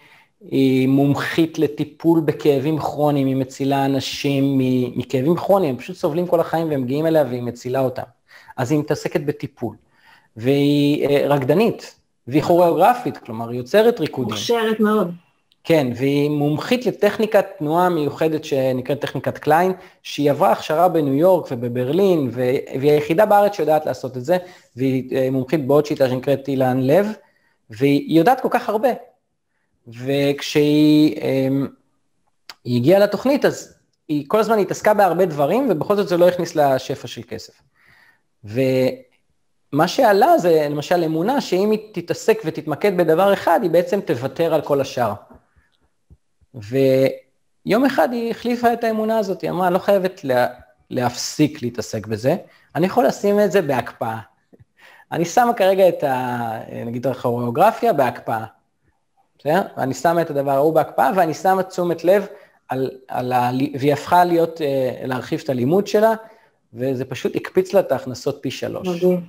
היא 0.41 0.89
מומחית 0.89 1.59
לטיפול 1.59 2.21
בכאבים 2.21 2.79
כרוניים, 2.79 3.27
היא 3.27 3.37
מצילה 3.37 3.85
אנשים 3.85 4.59
מכאבים 4.97 5.37
כרוניים, 5.37 5.75
הם 5.75 5.81
פשוט 5.81 5.97
סובלים 5.97 6.27
כל 6.27 6.41
החיים 6.41 6.71
והם 6.71 6.83
מגיעים 6.83 7.07
אליה 7.07 7.25
והיא 7.25 7.43
מצילה 7.43 7.81
אותם. 7.81 8.03
אז 8.57 8.73
היא 8.73 8.81
מתעסקת 8.81 9.21
בטיפול. 9.21 9.77
והיא 10.37 11.09
אה, 11.09 11.27
רקדנית, 11.29 12.01
והיא 12.27 12.43
כוריאוגרפית, 12.43 13.19
כלומר, 13.19 13.49
היא 13.49 13.59
יוצרת 13.59 14.01
ריקודים. 14.01 14.35
מוכשרת 14.35 14.81
מאוד. 14.81 15.11
כן, 15.65 15.87
והיא 15.97 16.31
מומחית 16.31 16.87
לטכניקת 16.87 17.47
תנועה 17.59 17.89
מיוחדת 17.89 18.45
שנקראת 18.45 19.01
טכניקת 19.01 19.39
קליין, 19.39 19.73
שהיא 20.03 20.31
עברה 20.31 20.53
הכשרה 20.53 20.89
בניו 20.89 21.15
יורק 21.15 21.47
ובברלין, 21.51 22.31
והיא 22.33 22.91
היחידה 22.91 23.27
בארץ 23.27 23.57
שיודעת 23.57 23.87
לעשות 23.87 24.17
את 24.17 24.25
זה, 24.25 24.37
והיא 24.77 25.17
אה, 25.17 25.31
מומחית 25.31 25.67
בעוד 25.67 25.87
שיטה 25.87 26.09
שנקראת 26.09 26.49
אילן 26.49 26.81
לב, 26.81 27.07
והיא 27.71 28.19
יודעת 28.19 28.41
כל 28.41 28.49
כך 28.51 28.69
הרבה. 28.69 28.89
וכשהיא 29.89 31.17
אמ, 31.21 31.69
הגיעה 32.67 33.01
לתוכנית, 33.01 33.45
אז 33.45 33.79
היא 34.09 34.25
כל 34.29 34.41
הזמן 34.41 34.59
התעסקה 34.59 34.95
בהרבה 34.95 35.25
דברים, 35.25 35.67
ובכל 35.71 35.97
זאת 35.97 36.09
זה 36.09 36.17
לא 36.17 36.29
הכניס 36.29 36.55
לה 36.55 36.79
שפע 36.79 37.09
של 37.09 37.23
כסף. 37.29 37.53
ומה 38.45 39.89
שעלה 39.89 40.39
זה 40.39 40.67
למשל 40.71 41.05
אמונה 41.05 41.41
שאם 41.41 41.71
היא 41.71 41.79
תתעסק 41.93 42.43
ותתמקד 42.45 42.97
בדבר 42.97 43.33
אחד, 43.33 43.61
היא 43.63 43.71
בעצם 43.71 44.01
תוותר 44.01 44.55
על 44.55 44.61
כל 44.61 44.81
השאר. 44.81 45.13
ויום 46.55 47.85
אחד 47.85 48.13
היא 48.13 48.31
החליפה 48.31 48.73
את 48.73 48.85
האמונה 48.85 49.19
הזאת, 49.19 49.43
היא 49.43 49.51
אמרה, 49.51 49.71
לא 49.71 49.79
חייבת 49.79 50.25
לה, 50.25 50.47
להפסיק 50.91 51.63
להתעסק 51.63 52.07
בזה, 52.07 52.37
אני 52.75 52.87
יכול 52.87 53.07
לשים 53.07 53.41
את 53.41 53.53
זה 53.53 53.63
בהקפאה. 53.63 54.19
אני 55.13 55.25
שמה 55.25 55.55
כרגע 55.55 55.89
את 55.89 56.05
ה... 56.05 56.61
נגיד 56.87 57.07
הכוריאוגרפיה 57.07 57.93
בהקפאה, 57.93 58.45
בסדר? 59.39 59.63
ואני 59.77 59.95
שמה 59.95 60.23
את 60.23 60.31
הדבר 60.31 60.51
ההוא 60.51 60.75
בהקפאה, 60.75 61.11
ואני 61.17 61.35
שמה 61.35 61.63
תשומת 61.63 62.05
לב 62.05 62.27
על, 62.69 62.91
על 63.09 63.33
ה... 63.33 63.51
והיא 63.79 63.93
הפכה 63.93 64.25
להיות, 64.25 64.61
אה, 64.61 65.07
להרחיב 65.07 65.41
את 65.45 65.51
הלימוד 65.51 65.87
שלה, 65.87 66.15
וזה 66.75 67.05
פשוט 67.05 67.37
הקפיץ 67.37 67.73
לה 67.73 67.81
את 67.81 67.93
ההכנסות 67.93 68.39
פי 68.43 68.51
שלוש. 68.51 68.89
מדהים. 68.89 69.27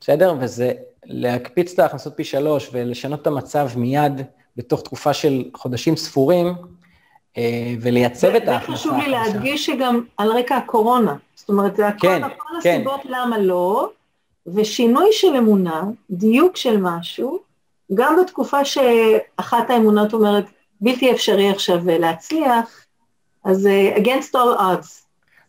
בסדר? 0.00 0.34
וזה 0.40 0.72
להקפיץ 1.04 1.72
את 1.72 1.78
ההכנסות 1.78 2.16
פי 2.16 2.24
שלוש 2.24 2.70
ולשנות 2.72 3.22
את 3.22 3.26
המצב 3.26 3.68
מיד 3.76 4.22
בתוך 4.56 4.82
תקופה 4.82 5.12
של 5.12 5.44
חודשים 5.54 5.96
ספורים, 5.96 6.54
אה, 7.38 7.74
ולייצב 7.80 8.34
את 8.34 8.48
ההכנסה. 8.48 8.72
וחשוב 8.72 8.96
לי 8.96 9.08
להדגיש 9.08 9.66
שגם 9.66 10.04
על 10.18 10.28
רקע 10.28 10.56
הקורונה, 10.56 11.16
זאת 11.34 11.48
אומרת, 11.48 11.76
זה 11.76 11.88
הכל, 11.88 12.08
כן, 12.08 12.22
כל 12.38 12.44
כן. 12.62 12.74
הסיבות 12.76 13.00
למה 13.04 13.38
לא, 13.38 13.90
ושינוי 14.46 15.08
של 15.12 15.36
אמונה, 15.36 15.82
דיוק 16.10 16.56
של 16.56 16.76
משהו, 16.80 17.40
גם 17.94 18.16
בתקופה 18.22 18.64
שאחת 18.64 19.70
האמונות 19.70 20.12
אומרת, 20.12 20.44
בלתי 20.80 21.12
אפשרי 21.12 21.50
עכשיו 21.50 21.80
להצליח, 21.86 22.84
אז 23.44 23.66
uh, 23.66 23.98
against 23.98 24.34
all 24.34 24.58
odds. 24.58 25.02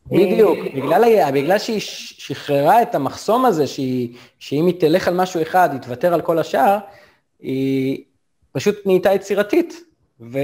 בדיוק, 0.07 0.57
בגלל, 0.75 1.31
בגלל 1.31 1.59
שהיא 1.59 1.79
שחררה 2.17 2.81
את 2.81 2.95
המחסום 2.95 3.45
הזה, 3.45 3.67
שהיא, 3.67 4.15
שאם 4.39 4.65
היא 4.65 4.79
תלך 4.79 5.07
על 5.07 5.13
משהו 5.21 5.41
אחד, 5.41 5.69
היא 5.71 5.79
תוותר 5.79 6.13
על 6.13 6.21
כל 6.21 6.39
השאר, 6.39 6.77
היא 7.39 8.03
פשוט 8.53 8.75
נהייתה 8.85 9.13
יצירתית, 9.13 9.83
ו, 10.21 10.39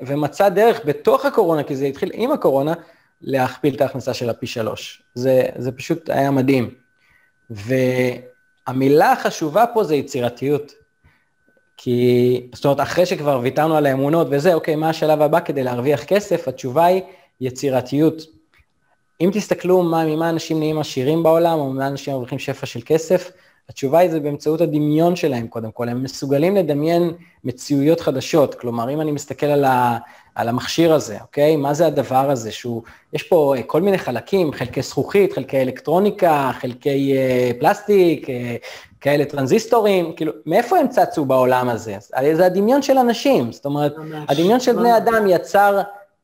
ומצאה 0.00 0.50
דרך 0.50 0.80
בתוך 0.84 1.24
הקורונה, 1.24 1.62
כי 1.62 1.76
זה 1.76 1.86
התחיל 1.86 2.10
עם 2.14 2.32
הקורונה, 2.32 2.74
להכפיל 3.20 3.74
את 3.74 3.80
ההכנסה 3.80 4.14
שלה 4.14 4.32
פי 4.32 4.46
שלוש. 4.46 5.02
זה, 5.14 5.42
זה 5.56 5.72
פשוט 5.72 6.10
היה 6.10 6.30
מדהים. 6.30 6.74
והמילה 7.50 9.12
החשובה 9.12 9.64
פה 9.74 9.84
זה 9.84 9.94
יצירתיות. 9.94 10.72
כי, 11.76 12.40
זאת 12.54 12.64
אומרת, 12.64 12.80
אחרי 12.80 13.06
שכבר 13.06 13.40
ויתרנו 13.42 13.76
על 13.76 13.86
האמונות 13.86 14.26
וזה, 14.30 14.54
אוקיי, 14.54 14.76
מה 14.76 14.90
השלב 14.90 15.22
הבא 15.22 15.40
כדי 15.40 15.62
להרוויח 15.62 16.04
כסף? 16.04 16.48
התשובה 16.48 16.84
היא 16.84 17.02
יצירתיות. 17.40 18.22
אם 19.20 19.30
תסתכלו 19.32 19.82
מה, 19.82 20.04
ממה 20.04 20.30
אנשים 20.30 20.58
נהיים 20.58 20.78
עשירים 20.78 21.22
בעולם, 21.22 21.58
או 21.58 21.70
ממה 21.70 21.86
אנשים 21.86 22.12
מרוויחים 22.12 22.38
שפע 22.38 22.66
של 22.66 22.80
כסף, 22.86 23.30
התשובה 23.68 23.98
היא 23.98 24.10
זה 24.10 24.20
באמצעות 24.20 24.60
הדמיון 24.60 25.16
שלהם 25.16 25.46
קודם 25.46 25.70
כל, 25.70 25.88
הם 25.88 26.02
מסוגלים 26.02 26.56
לדמיין 26.56 27.10
מציאויות 27.44 28.00
חדשות, 28.00 28.54
כלומר 28.54 28.90
אם 28.90 29.00
אני 29.00 29.12
מסתכל 29.12 29.46
על, 29.46 29.64
ה, 29.64 29.98
על 30.34 30.48
המכשיר 30.48 30.92
הזה, 30.92 31.16
אוקיי? 31.20 31.56
מה 31.56 31.74
זה 31.74 31.86
הדבר 31.86 32.30
הזה? 32.30 32.52
שהוא, 32.52 32.82
יש 33.12 33.22
פה 33.22 33.54
אה, 33.56 33.62
כל 33.62 33.82
מיני 33.82 33.98
חלקים, 33.98 34.52
חלקי 34.52 34.82
זכוכית, 34.82 35.32
חלקי 35.32 35.62
אלקטרוניקה, 35.62 36.50
חלקי 36.60 37.16
אה, 37.16 37.50
פלסטיק, 37.60 38.30
אה, 38.30 38.56
כאלה 39.00 39.24
טרנזיסטורים, 39.24 40.12
כאילו, 40.16 40.32
מאיפה 40.46 40.78
הם 40.78 40.88
צצו 40.88 41.24
בעולם 41.24 41.68
הזה? 41.68 41.96
זה 42.32 42.46
הדמיון 42.46 42.82
של 42.82 42.98
אנשים, 42.98 43.52
זאת 43.52 43.64
אומרת, 43.64 43.98
ממש, 43.98 44.24
הדמיון 44.28 44.60
של 44.60 44.76
בני 44.76 44.96
אדם 44.96 45.26
יצר, 45.28 45.80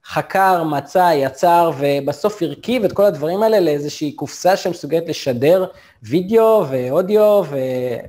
חקר, 0.08 0.64
מצא, 0.64 1.12
יצר, 1.14 1.70
ובסוף 1.78 2.42
הרכיב 2.42 2.84
את 2.84 2.92
כל 2.92 3.04
הדברים 3.04 3.42
האלה 3.42 3.60
לאיזושהי 3.60 4.12
קופסה 4.12 4.56
שמסוגלת 4.56 5.08
לשדר 5.08 5.66
וידאו 6.02 6.64
ואודיו 6.70 7.44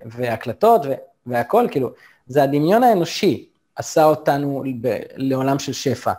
והקלטות 0.06 0.82
והכל, 1.26 1.68
כאילו, 1.72 1.90
זה 2.28 2.44
הדמיון 2.44 2.84
האנושי 2.84 3.46
עשה 3.76 4.06
אותנו 4.06 4.64
לעולם 5.16 5.60
של 5.60 5.74
שפע. 5.74 6.12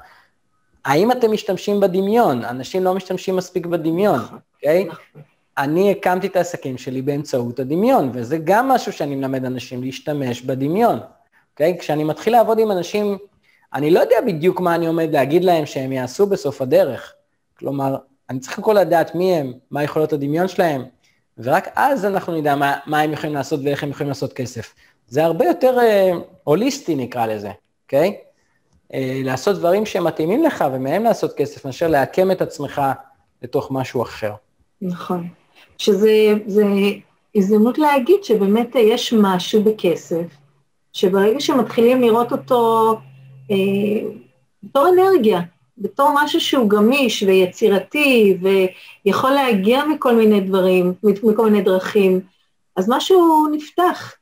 האם 0.85 1.12
אתם 1.12 1.33
משתמשים 1.33 1.81
בדמיון? 1.81 2.45
אנשים 2.45 2.85
לא 2.85 2.95
משתמשים 2.95 3.37
מספיק 3.37 3.66
בדמיון, 3.66 4.21
אוקיי? 4.55 4.88
Okay? 4.90 5.19
אני 5.59 5.90
הקמתי 5.90 6.27
את 6.27 6.37
העסקים 6.37 6.79
שלי 6.79 7.03
באמצעות 7.03 7.61
הדמיון, 7.61 8.11
וזה 8.12 8.38
גם 8.45 8.69
משהו 8.69 8.93
שאני 8.93 9.14
מלמד 9.14 9.45
אנשים 9.45 9.83
להשתמש 9.83 10.43
בדמיון, 10.43 10.99
אוקיי? 11.53 11.75
Okay? 11.77 11.81
כשאני 11.81 12.05
מתחיל 12.05 12.33
לעבוד 12.33 12.59
עם 12.59 12.71
אנשים, 12.71 13.19
אני 13.75 13.91
לא 13.91 14.01
יודע 14.01 14.17
בדיוק 14.27 14.61
מה 14.61 14.75
אני 14.75 14.87
עומד 14.87 15.13
להגיד 15.13 15.45
להם 15.45 15.67
שהם 15.67 15.93
יעשו 15.93 16.27
בסוף 16.27 16.63
הדרך. 16.63 17.13
כלומר, 17.59 17.97
אני 18.31 18.41
צריך 18.41 18.61
קודם 18.61 18.77
לדעת 18.77 19.15
מי 19.15 19.35
הם, 19.35 19.53
מה 19.71 19.83
יכולות 19.83 20.13
הדמיון 20.13 20.49
שלהם, 20.49 20.85
ורק 21.39 21.69
אז 21.77 22.05
אנחנו 22.05 22.37
נדע 22.37 22.57
מה, 22.57 22.79
מה 22.87 23.01
הם 23.01 23.13
יכולים 23.13 23.35
לעשות 23.35 23.61
ואיך 23.65 23.83
הם 23.83 23.91
יכולים 23.91 24.09
לעשות 24.09 24.33
כסף. 24.33 24.75
זה 25.09 25.25
הרבה 25.25 25.45
יותר 25.45 25.79
אה, 25.79 26.13
הוליסטי 26.45 26.95
נקרא 26.95 27.27
לזה, 27.27 27.51
אוקיי? 27.85 28.17
אה, 28.95 29.21
לעשות 29.25 29.57
דברים 29.57 29.87
שמתאימים 29.87 30.43
לך 30.43 30.65
ומהם 30.73 31.05
לעשות 31.05 31.33
כסף, 31.37 31.65
מאשר 31.65 31.89
לעקם 31.89 32.31
את 32.31 32.43
עצמך 32.43 32.83
לתוך 33.43 33.69
משהו 33.71 34.03
אחר. 34.03 34.33
נכון. 34.83 35.29
שזה 35.79 36.11
הזדמנות 37.35 37.79
להגיד 37.79 38.25
שבאמת 38.25 38.75
יש 38.75 39.13
משהו 39.13 39.63
בכסף, 39.63 40.27
שברגע 40.93 41.41
שמתחילים 41.41 42.01
לראות 42.01 42.33
אותו 42.33 42.97
בתור 44.63 44.89
אנרגיה, 44.89 45.41
בתור 45.79 46.11
משהו 46.15 46.41
שהוא 46.41 46.69
גמיש 46.69 47.23
ויצירתי 47.23 48.37
ויכול 48.41 49.31
להגיע 49.31 49.85
מכל 49.85 50.15
מיני 50.15 50.41
דברים, 50.41 50.95
מכל 51.03 51.51
מיני 51.51 51.63
דרכים, 51.63 52.21
אז 52.77 52.87
משהו 52.89 53.47
נפתח. 53.53 54.15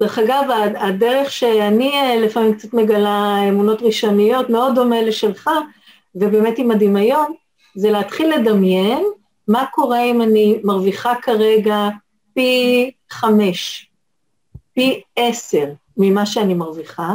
דרך 0.00 0.18
אגב, 0.18 0.44
הדרך 0.76 1.30
שאני 1.30 1.90
אה, 1.90 2.16
לפעמים 2.16 2.54
קצת 2.54 2.74
מגלה 2.74 3.38
אמונות 3.48 3.82
ראשוניות 3.82 4.50
מאוד 4.50 4.74
דומה 4.74 5.02
לשלך, 5.02 5.50
ובאמת 6.14 6.58
עם 6.58 6.70
הדמיון, 6.70 7.34
זה 7.74 7.90
להתחיל 7.90 8.34
לדמיין 8.34 9.04
מה 9.48 9.64
קורה 9.72 10.04
אם 10.04 10.22
אני 10.22 10.60
מרוויחה 10.64 11.14
כרגע 11.22 11.88
פי 12.34 12.90
חמש, 13.10 13.90
פי 14.74 15.02
עשר 15.16 15.66
ממה 15.96 16.26
שאני 16.26 16.54
מרוויחה, 16.54 17.14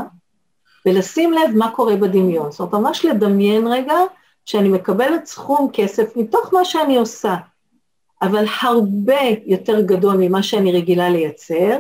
ולשים 0.86 1.34
לב 1.34 1.56
מה 1.56 1.72
קורה 1.72 1.96
בדמיון. 1.96 2.52
זאת 2.52 2.60
אומרת, 2.60 2.74
ממש 2.74 3.06
לדמיין 3.06 3.68
רגע 3.68 3.96
שאני 4.46 4.70
מקבלת 4.70 5.26
סכום 5.26 5.70
כסף 5.74 6.18
מתוך 6.18 6.54
מה 6.54 6.66
שאני 6.66 6.98
עושה, 6.98 7.36
אבל 8.22 8.46
הרבה 8.62 9.22
יותר 9.46 9.82
גדול 9.82 10.16
ממה 10.20 10.44
שאני 10.44 10.72
רגילה 10.72 11.10
לייצר, 11.10 11.78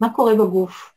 מה 0.00 0.08
קורה 0.10 0.34
בגוף. 0.34 0.92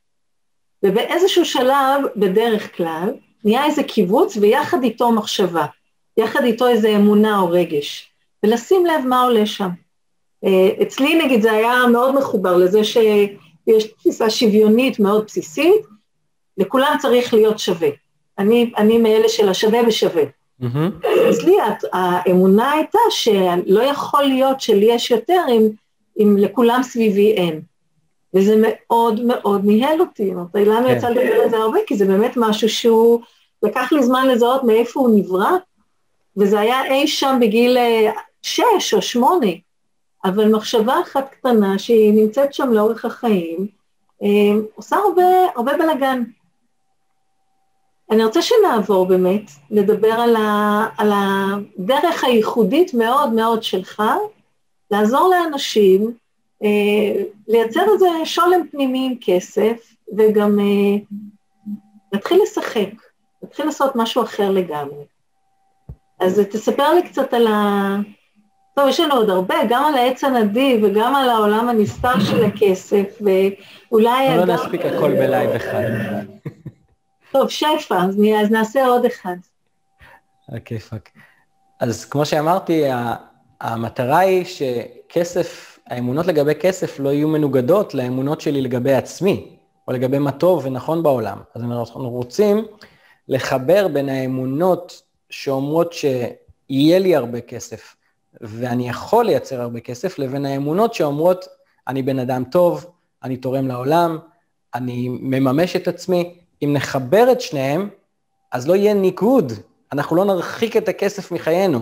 ובאיזשהו 0.83 1.45
שלב, 1.45 2.01
בדרך 2.15 2.77
כלל, 2.77 3.13
נהיה 3.43 3.65
איזה 3.65 3.83
קיבוץ 3.83 4.37
ויחד 4.37 4.83
איתו 4.83 5.11
מחשבה, 5.11 5.65
יחד 6.17 6.43
איתו 6.43 6.67
איזה 6.67 6.95
אמונה 6.95 7.39
או 7.39 7.49
רגש. 7.49 8.09
ולשים 8.43 8.85
לב 8.85 9.05
מה 9.05 9.21
עולה 9.21 9.45
שם. 9.45 9.69
אה, 10.45 10.69
אצלי 10.81 11.25
נגיד 11.25 11.41
זה 11.41 11.51
היה 11.51 11.87
מאוד 11.91 12.15
מחובר 12.15 12.57
לזה 12.57 12.83
שיש 12.83 13.83
תפיסה 13.99 14.29
שוויונית 14.29 14.99
מאוד 14.99 15.25
בסיסית, 15.25 15.85
לכולם 16.57 16.95
צריך 16.99 17.33
להיות 17.33 17.59
שווה. 17.59 17.89
אני, 18.39 18.71
אני 18.77 18.97
מאלה 18.97 19.29
של 19.29 19.49
השווה 19.49 19.83
בשווה. 19.83 20.23
Mm-hmm. 20.61 21.07
אצלי 21.29 21.57
האמונה 21.93 22.71
הייתה 22.71 22.99
שלא 23.09 23.81
יכול 23.81 24.23
להיות 24.23 24.61
שלי 24.61 24.85
יש 24.85 25.11
יותר 25.11 25.41
אם, 25.49 25.69
אם 26.19 26.37
לכולם 26.37 26.83
סביבי 26.83 27.31
אין. 27.31 27.61
וזה 28.33 28.55
מאוד 28.61 29.25
מאוד 29.25 29.65
ניהל 29.65 29.99
אותי, 29.99 30.33
זאת 30.33 30.55
אומרת, 30.55 30.67
לנו 30.67 30.87
כן. 30.87 30.97
יצא 30.97 31.09
לדבר 31.09 31.41
על 31.43 31.49
זה 31.49 31.57
הרבה, 31.57 31.79
כי 31.87 31.95
זה 31.95 32.05
באמת 32.05 32.33
משהו 32.35 32.69
שהוא, 32.69 33.21
לקח 33.63 33.91
לי 33.91 34.03
זמן 34.03 34.27
לזהות 34.27 34.63
מאיפה 34.63 34.99
הוא 34.99 35.19
נברא, 35.19 35.51
וזה 36.37 36.59
היה 36.59 36.85
אי 36.85 37.07
שם 37.07 37.37
בגיל 37.41 37.77
אה, 37.77 38.11
שש 38.41 38.93
או 38.93 39.01
שמונה, 39.01 39.51
אבל 40.25 40.51
מחשבה 40.51 41.01
אחת 41.01 41.29
קטנה 41.31 41.79
שהיא 41.79 42.13
נמצאת 42.13 42.53
שם 42.53 42.73
לאורך 42.73 43.05
החיים, 43.05 43.67
אה, 44.23 44.27
עושה 44.75 44.95
הרבה, 44.95 45.23
הרבה 45.55 45.77
בלאגן. 45.77 46.23
אני 48.13 48.23
רוצה 48.23 48.41
שנעבור 48.41 49.05
באמת, 49.05 49.51
לדבר 49.71 50.11
על, 50.11 50.35
ה, 50.35 50.87
על 50.97 51.11
הדרך 51.13 52.23
הייחודית 52.23 52.93
מאוד 52.93 53.33
מאוד 53.33 53.63
שלך, 53.63 54.03
לעזור 54.91 55.33
לאנשים 55.35 56.13
אה, 56.63 57.23
לייצר 57.47 57.81
איזה 57.93 58.07
שולם 58.25 58.67
פנימי 58.71 59.05
עם 59.05 59.15
כסף, 59.21 59.95
וגם 60.17 60.59
אה, 60.59 61.19
להתחיל 62.13 62.41
לשחק, 62.43 62.89
להתחיל 63.43 63.65
לעשות 63.65 63.95
משהו 63.95 64.23
אחר 64.23 64.51
לגמרי. 64.51 65.03
אז 66.19 66.41
תספר 66.51 66.93
לי 66.93 67.03
קצת 67.03 67.33
על 67.33 67.47
ה... 67.47 67.97
טוב, 68.75 68.89
יש 68.89 68.99
לנו 68.99 69.15
עוד 69.15 69.29
הרבה, 69.29 69.55
גם 69.69 69.85
על 69.85 69.95
העץ 69.95 70.23
הנדיב 70.23 70.83
וגם 70.83 71.15
על 71.15 71.29
העולם 71.29 71.69
הנסתר 71.69 72.19
של 72.19 72.43
הכסף, 72.45 73.21
ואולי... 73.21 74.37
לא 74.37 74.45
נספיק 74.45 74.81
הכל 74.85 75.11
בלייב 75.11 75.49
אחד. 75.49 75.83
טוב, 77.33 77.49
שפע, 77.49 77.97
אז, 78.41 78.51
נעשה 78.51 78.85
עוד 78.85 79.05
אחד. 79.05 79.35
הכיפאק. 80.49 81.09
אז 81.79 82.05
כמו 82.05 82.25
שאמרתי, 82.25 82.83
המטרה 83.61 84.19
היא 84.19 84.45
שכסף, 84.45 85.79
האמונות 85.87 86.25
לגבי 86.25 86.55
כסף 86.55 86.99
לא 86.99 87.09
יהיו 87.09 87.27
מנוגדות 87.27 87.93
לאמונות 87.93 88.41
שלי 88.41 88.61
לגבי 88.61 88.93
עצמי, 88.93 89.57
או 89.87 89.93
לגבי 89.93 90.19
מה 90.19 90.31
טוב 90.31 90.65
ונכון 90.65 91.03
בעולם. 91.03 91.37
אז 91.55 91.63
אנחנו 91.63 92.09
רוצים 92.09 92.65
לחבר 93.27 93.87
בין 93.87 94.09
האמונות 94.09 95.01
שאומרות 95.29 95.93
שיהיה 95.93 96.99
לי 96.99 97.15
הרבה 97.15 97.41
כסף, 97.41 97.95
ואני 98.41 98.89
יכול 98.89 99.25
לייצר 99.25 99.61
הרבה 99.61 99.79
כסף, 99.79 100.19
לבין 100.19 100.45
האמונות 100.45 100.93
שאומרות, 100.93 101.45
אני 101.87 102.01
בן 102.01 102.19
אדם 102.19 102.43
טוב, 102.43 102.85
אני 103.23 103.37
תורם 103.37 103.67
לעולם, 103.67 104.17
אני 104.75 105.09
מממש 105.09 105.75
את 105.75 105.87
עצמי. 105.87 106.42
אם 106.61 106.73
נחבר 106.73 107.31
את 107.31 107.41
שניהם, 107.41 107.89
אז 108.51 108.67
לא 108.67 108.75
יהיה 108.75 108.93
ניגוד, 108.93 109.53
אנחנו 109.91 110.15
לא 110.15 110.25
נרחיק 110.25 110.77
את 110.77 110.87
הכסף 110.87 111.31
מחיינו, 111.31 111.79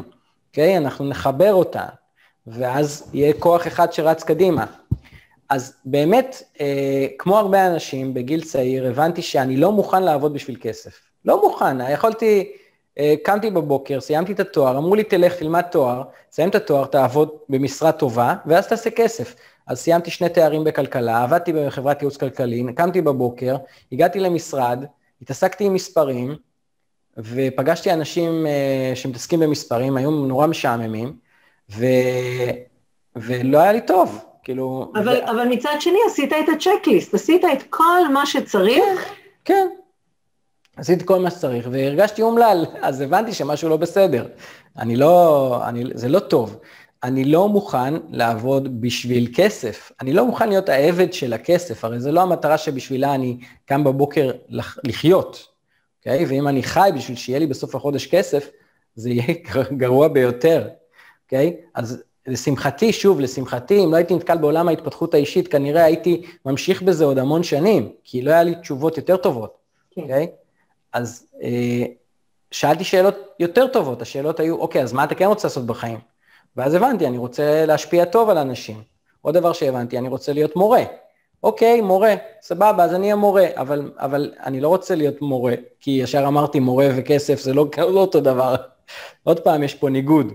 אוקיי? 0.50 0.78
אנחנו 0.78 1.06
נחבר 1.06 1.54
אותה, 1.54 1.86
ואז 2.48 3.10
יהיה 3.14 3.34
כוח 3.40 3.68
אחד 3.68 3.94
שרץ 3.94 4.24
קדימה. 4.24 4.66
אז 5.50 5.74
באמת, 5.86 6.44
אה, 6.62 7.06
כמו 7.18 7.38
הרבה 7.38 7.68
אנשים 7.68 8.14
בגיל 8.14 8.44
צעיר, 8.44 8.88
הבנתי 8.88 9.22
שאני 9.22 9.58
לא 9.58 9.72
מוכן 9.72 10.04
לעבוד 10.04 10.34
בשביל 10.34 10.58
כסף. 10.62 11.00
לא 11.26 11.42
מוכן, 11.42 11.92
יכולתי, 11.94 12.52
אה, 12.98 13.14
קמתי 13.24 13.50
בבוקר, 13.50 14.00
סיימתי 14.00 14.32
את 14.32 14.40
התואר, 14.40 14.78
אמרו 14.78 14.96
לי, 14.96 15.04
תלך, 15.04 15.36
תלמד 15.36 15.62
תואר, 15.62 16.04
סיים 16.32 16.50
את 16.50 16.56
התואר, 16.56 16.86
תעבוד 16.86 17.30
במשרה 17.50 17.92
טובה, 17.92 18.36
ואז 18.46 18.68
תעשה 18.68 18.90
כסף. 18.90 19.36
אז 19.68 19.80
סיימתי 19.80 20.12
שני 20.12 20.30
תארים 20.30 20.64
בכלכלה, 20.64 21.24
עבדתי 21.24 21.54
בחברת 21.54 22.02
ייעוץ 22.02 22.18
כלכלי, 22.18 22.66
קמתי 22.76 23.02
בבוקר, 23.02 23.56
הגעתי 23.92 24.20
למשרד, 24.20 24.86
התעסקתי 25.22 25.64
עם 25.64 25.74
מספרים, 25.74 26.36
ופגשתי 27.18 27.94
אנשים 27.94 28.46
uh, 28.46 28.96
שמתעסקים 28.96 29.40
במספרים, 29.40 29.98
היו 29.98 30.12
נורא 30.12 30.48
משעממים, 30.48 31.14
ו... 31.72 31.86
ולא 33.16 33.60
היה 33.60 33.72
לי 33.72 33.82
טוב, 33.82 34.26
כאילו... 34.44 34.92
אבל, 34.96 35.18
ו... 35.18 35.30
אבל 35.30 35.48
מצד 35.48 35.76
שני 35.80 36.00
עשית 36.08 36.34
את 36.34 36.50
הצ'קליסט, 36.56 37.14
עשית 37.14 37.46
את 37.46 37.64
כל 37.70 38.08
מה 38.14 38.26
שצריך. 38.26 39.06
כן, 39.46 39.56
כן. 39.56 39.68
עשיתי 40.78 41.06
כל 41.06 41.20
מה 41.20 41.32
שצריך, 41.32 41.68
והרגשתי 41.72 42.22
אומלל, 42.22 42.66
אז 42.82 43.02
הבנתי 43.02 43.34
שמשהו 43.34 43.70
לא 43.70 43.78
בסדר. 43.78 44.28
אני 44.78 44.96
לא, 44.96 45.60
אני, 45.68 45.84
זה 45.94 46.10
לא 46.10 46.20
טוב. 46.20 46.60
אני 47.04 47.24
לא 47.24 47.50
מוכן 47.50 47.94
לעבוד 48.10 48.82
בשביל 48.82 49.28
כסף. 49.36 49.92
אני 50.02 50.14
לא 50.14 50.26
מוכן 50.26 50.50
להיות 50.50 50.70
העבד 50.70 51.14
של 51.14 51.34
הכסף, 51.34 51.86
הרי 51.86 52.00
זו 52.00 52.12
לא 52.12 52.22
המטרה 52.22 52.58
שבשבילה 52.58 53.16
אני 53.16 53.38
קם 53.66 53.84
בבוקר 53.84 54.32
לחיות, 54.84 55.48
אוקיי? 56.00 56.24
Okay? 56.24 56.28
ואם 56.30 56.48
אני 56.48 56.64
חי 56.64 56.90
בשביל 56.96 57.18
שיהיה 57.18 57.40
לי 57.40 57.48
בסוף 57.48 57.76
החודש 57.76 58.08
כסף, 58.08 58.50
זה 58.96 59.10
יהיה 59.10 59.34
גרוע 59.78 60.08
ביותר, 60.08 60.68
אוקיי? 61.26 61.56
Okay? 61.58 61.70
אז 61.74 62.04
לשמחתי, 62.28 62.94
שוב, 62.94 63.20
לשמחתי, 63.20 63.84
אם 63.84 63.92
לא 63.92 63.96
הייתי 63.96 64.16
נתקל 64.16 64.38
בעולם 64.38 64.68
ההתפתחות 64.68 65.14
האישית, 65.14 65.48
כנראה 65.48 65.84
הייתי 65.84 66.22
ממשיך 66.46 66.82
בזה 66.82 67.06
עוד 67.06 67.18
המון 67.18 67.44
שנים, 67.44 67.92
כי 68.04 68.22
לא 68.22 68.32
היה 68.32 68.44
לי 68.44 68.56
תשובות 68.56 68.98
יותר 68.98 69.18
טובות, 69.18 69.58
כן. 69.92 70.02
אוקיי? 70.02 70.24
Okay. 70.24 70.28
Okay? 70.28 70.32
אז 70.94 71.28
אה, 71.44 71.86
שאלתי 72.52 72.84
שאלות 72.84 73.16
יותר 73.40 73.68
טובות, 73.68 74.02
השאלות 74.02 74.40
היו, 74.40 74.56
אוקיי, 74.56 74.84
אז 74.84 74.94
מה 74.94 75.04
אתה 75.04 75.16
כן 75.16 75.26
רוצה 75.26 75.48
לעשות 75.48 75.66
בחיים? 75.66 76.11
ואז 76.58 76.74
הבנתי, 76.74 77.08
אני 77.08 77.18
רוצה 77.18 77.66
להשפיע 77.66 78.06
טוב 78.06 78.30
על 78.30 78.38
אנשים. 78.38 78.82
עוד 79.22 79.34
דבר 79.34 79.54
שהבנתי, 79.54 79.98
אני 79.98 80.08
רוצה 80.08 80.34
להיות 80.34 80.56
מורה. 80.56 80.84
אוקיי, 81.44 81.82
מורה, 81.82 82.16
סבבה, 82.42 82.84
אז 82.84 82.94
אני 82.94 83.04
אהיה 83.04 83.16
מורה, 83.16 83.46
אבל, 83.56 83.92
אבל 83.98 84.34
אני 84.44 84.62
לא 84.62 84.68
רוצה 84.68 84.96
להיות 84.96 85.22
מורה, 85.22 85.54
כי 85.80 85.92
ישר 85.92 86.28
אמרתי 86.28 86.60
מורה 86.60 86.88
וכסף, 86.96 87.42
זה 87.42 87.54
לא, 87.54 87.68
לא 87.78 88.00
אותו 88.00 88.20
דבר. 88.20 88.56
עוד 89.24 89.40
פעם, 89.40 89.64
יש 89.64 89.76
פה 89.76 89.90
ניגוד. 89.90 90.34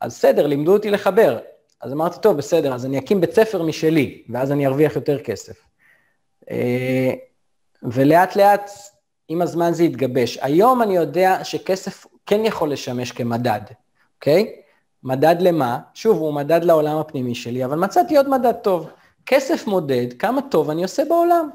אז 0.00 0.14
בסדר, 0.14 0.46
לימדו 0.46 0.72
אותי 0.72 0.90
לחבר. 0.90 1.38
אז 1.80 1.92
אמרתי, 1.92 2.20
טוב, 2.20 2.36
בסדר, 2.36 2.74
אז 2.74 2.86
אני 2.86 2.98
אקים 2.98 3.20
בית 3.20 3.32
ספר 3.32 3.62
משלי, 3.62 4.22
ואז 4.28 4.52
אני 4.52 4.66
ארוויח 4.66 4.96
יותר 4.96 5.18
כסף. 5.18 5.62
אה, 6.50 7.12
ולאט 7.82 8.36
לאט, 8.36 8.70
עם 9.28 9.42
הזמן 9.42 9.72
זה 9.72 9.84
יתגבש. 9.84 10.38
היום 10.42 10.82
אני 10.82 10.96
יודע 10.96 11.44
שכסף 11.44 12.06
כן 12.26 12.44
יכול 12.44 12.72
לשמש 12.72 13.12
כמדד, 13.12 13.60
אוקיי? 14.16 14.52
מדד 15.04 15.36
למה? 15.40 15.78
שוב, 15.94 16.18
הוא 16.18 16.34
מדד 16.34 16.64
לעולם 16.64 16.96
הפנימי 16.96 17.34
שלי, 17.34 17.64
אבל 17.64 17.78
מצאתי 17.78 18.16
עוד 18.16 18.28
מדד 18.28 18.52
טוב. 18.52 18.90
כסף 19.26 19.66
מודד 19.66 20.06
כמה 20.18 20.42
טוב 20.42 20.70
אני 20.70 20.82
עושה 20.82 21.04
בעולם. 21.04 21.50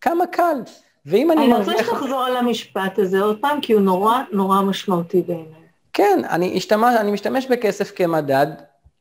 כמה 0.00 0.26
קל. 0.26 0.60
ואם 1.06 1.30
אני... 1.30 1.44
אני 1.44 1.54
רוצה 1.54 1.84
שתחזור 1.84 2.24
על 2.24 2.36
המשפט 2.36 2.98
הזה 2.98 3.20
עוד 3.20 3.38
פעם, 3.40 3.60
כי 3.60 3.72
הוא 3.72 3.82
נורא 3.82 4.18
נורא 4.32 4.62
משמעותי 4.62 5.22
בעיניי. 5.22 5.62
כן, 5.92 6.20
אני, 6.30 6.56
השתמש, 6.56 6.94
אני 6.96 7.12
משתמש 7.12 7.46
בכסף 7.46 7.92
כמדד 7.96 8.46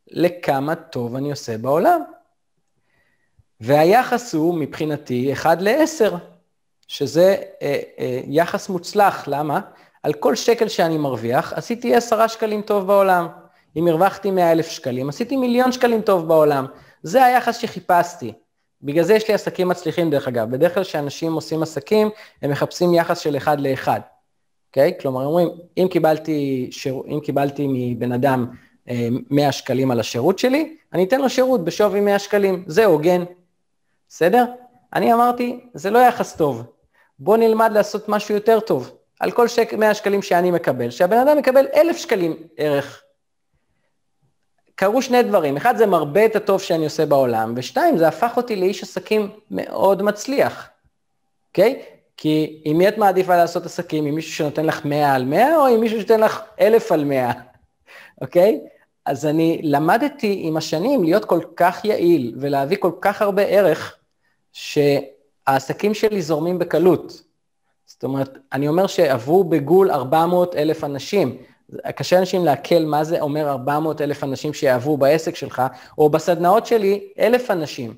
לכמה 0.07 0.75
טוב 0.75 1.15
אני 1.15 1.31
עושה 1.31 1.57
בעולם. 1.57 2.01
והיחס 3.61 4.33
הוא 4.33 4.55
מבחינתי 4.55 5.33
1 5.33 5.61
ל-10, 5.61 6.13
שזה 6.87 7.35
אה, 7.61 7.79
אה, 7.99 8.21
יחס 8.27 8.69
מוצלח, 8.69 9.23
למה? 9.27 9.59
על 10.03 10.13
כל 10.13 10.35
שקל 10.35 10.67
שאני 10.67 10.97
מרוויח, 10.97 11.53
עשיתי 11.53 11.95
עשרה 11.95 12.27
שקלים 12.27 12.61
טוב 12.61 12.87
בעולם. 12.87 13.27
אם 13.75 13.87
הרווחתי 13.87 14.31
מאה 14.31 14.51
אלף 14.51 14.67
שקלים, 14.67 15.09
עשיתי 15.09 15.37
מיליון 15.37 15.71
שקלים 15.71 16.01
טוב 16.01 16.27
בעולם. 16.27 16.65
זה 17.03 17.25
היחס 17.25 17.57
שחיפשתי. 17.57 18.33
בגלל 18.81 19.03
זה 19.03 19.13
יש 19.13 19.27
לי 19.27 19.33
עסקים 19.33 19.67
מצליחים 19.67 20.09
דרך 20.09 20.27
אגב. 20.27 20.51
בדרך 20.51 20.73
כלל 20.73 20.83
כשאנשים 20.83 21.33
עושים 21.33 21.63
עסקים, 21.63 22.09
הם 22.41 22.51
מחפשים 22.51 22.93
יחס 22.93 23.19
של 23.19 23.37
אחד 23.37 23.59
לאחד, 23.59 23.99
אוקיי? 24.69 24.93
Okay? 24.97 25.01
כלומר, 25.01 25.25
אומרים, 25.25 25.49
אם 25.77 25.87
קיבלתי, 25.91 26.67
שיר, 26.71 26.95
אם 27.07 27.19
קיבלתי 27.19 27.67
מבן 27.69 28.11
אדם 28.11 28.45
100 28.87 29.45
אה, 29.45 29.51
שקלים 29.51 29.91
על 29.91 29.99
השירות 29.99 30.39
שלי, 30.39 30.75
אני 30.93 31.03
אתן 31.03 31.21
לו 31.21 31.29
שירות 31.29 31.65
בשווי 31.65 31.99
100 31.99 32.19
שקלים, 32.19 32.63
זה 32.67 32.85
הוגן, 32.85 33.23
בסדר? 34.09 34.45
אני 34.93 35.13
אמרתי, 35.13 35.59
זה 35.73 35.89
לא 35.89 35.99
יחס 35.99 36.35
טוב, 36.35 36.63
בוא 37.19 37.37
נלמד 37.37 37.71
לעשות 37.73 38.09
משהו 38.09 38.35
יותר 38.35 38.59
טוב. 38.59 39.00
על 39.21 39.31
כל 39.31 39.47
שק, 39.47 39.73
100 39.73 39.93
שקלים 39.93 40.21
שאני 40.21 40.51
מקבל, 40.51 40.89
שהבן 40.89 41.17
אדם 41.17 41.37
מקבל 41.37 41.67
1,000 41.75 41.97
שקלים 41.97 42.35
ערך. 42.57 43.03
קרו 44.75 45.01
שני 45.01 45.23
דברים, 45.23 45.57
אחד 45.57 45.77
זה 45.77 45.85
מרבה 45.85 46.25
את 46.25 46.35
הטוב 46.35 46.61
שאני 46.61 46.83
עושה 46.83 47.05
בעולם, 47.05 47.53
ושתיים, 47.57 47.97
זה 47.97 48.07
הפך 48.07 48.37
אותי 48.37 48.55
לאיש 48.55 48.83
עסקים 48.83 49.29
מאוד 49.51 50.01
מצליח, 50.01 50.69
אוקיי? 51.49 51.81
Okay? 51.81 51.85
כי 52.17 52.61
אם 52.65 52.75
מי 52.77 52.87
את 52.87 52.97
מעדיפה 52.97 53.37
לעשות 53.37 53.65
עסקים, 53.65 54.05
עם 54.05 54.15
מישהו 54.15 54.33
שנותן 54.33 54.65
לך 54.65 54.85
100 54.85 55.13
על 55.13 55.25
100, 55.25 55.57
או 55.57 55.67
עם 55.67 55.79
מישהו 55.79 55.97
שנותן 55.97 56.19
לך 56.19 56.41
1,000 56.61 56.91
על 56.91 57.03
100, 57.03 57.31
אוקיי? 58.21 58.59
Okay? 58.63 58.69
אז 59.05 59.25
אני 59.25 59.61
למדתי 59.63 60.39
עם 60.43 60.57
השנים 60.57 61.03
להיות 61.03 61.25
כל 61.25 61.39
כך 61.55 61.85
יעיל 61.85 62.35
ולהביא 62.39 62.77
כל 62.79 62.91
כך 63.01 63.21
הרבה 63.21 63.41
ערך, 63.41 63.97
שהעסקים 64.53 65.93
שלי 65.93 66.21
זורמים 66.21 66.59
בקלות. 66.59 67.30
זאת 67.91 68.03
אומרת, 68.03 68.37
אני 68.53 68.67
אומר 68.67 68.87
שעברו 68.87 69.43
בגול 69.43 69.91
400 69.91 70.55
אלף 70.55 70.83
אנשים. 70.83 71.37
קשה 71.95 72.19
אנשים 72.19 72.45
לעכל 72.45 72.83
מה 72.85 73.03
זה 73.03 73.21
אומר 73.21 73.49
400 73.49 74.01
אלף 74.01 74.23
אנשים 74.23 74.53
שיעברו 74.53 74.97
בעסק 74.97 75.35
שלך, 75.35 75.61
או 75.97 76.09
בסדנאות 76.09 76.65
שלי, 76.65 77.09
אלף 77.19 77.51
אנשים. 77.51 77.93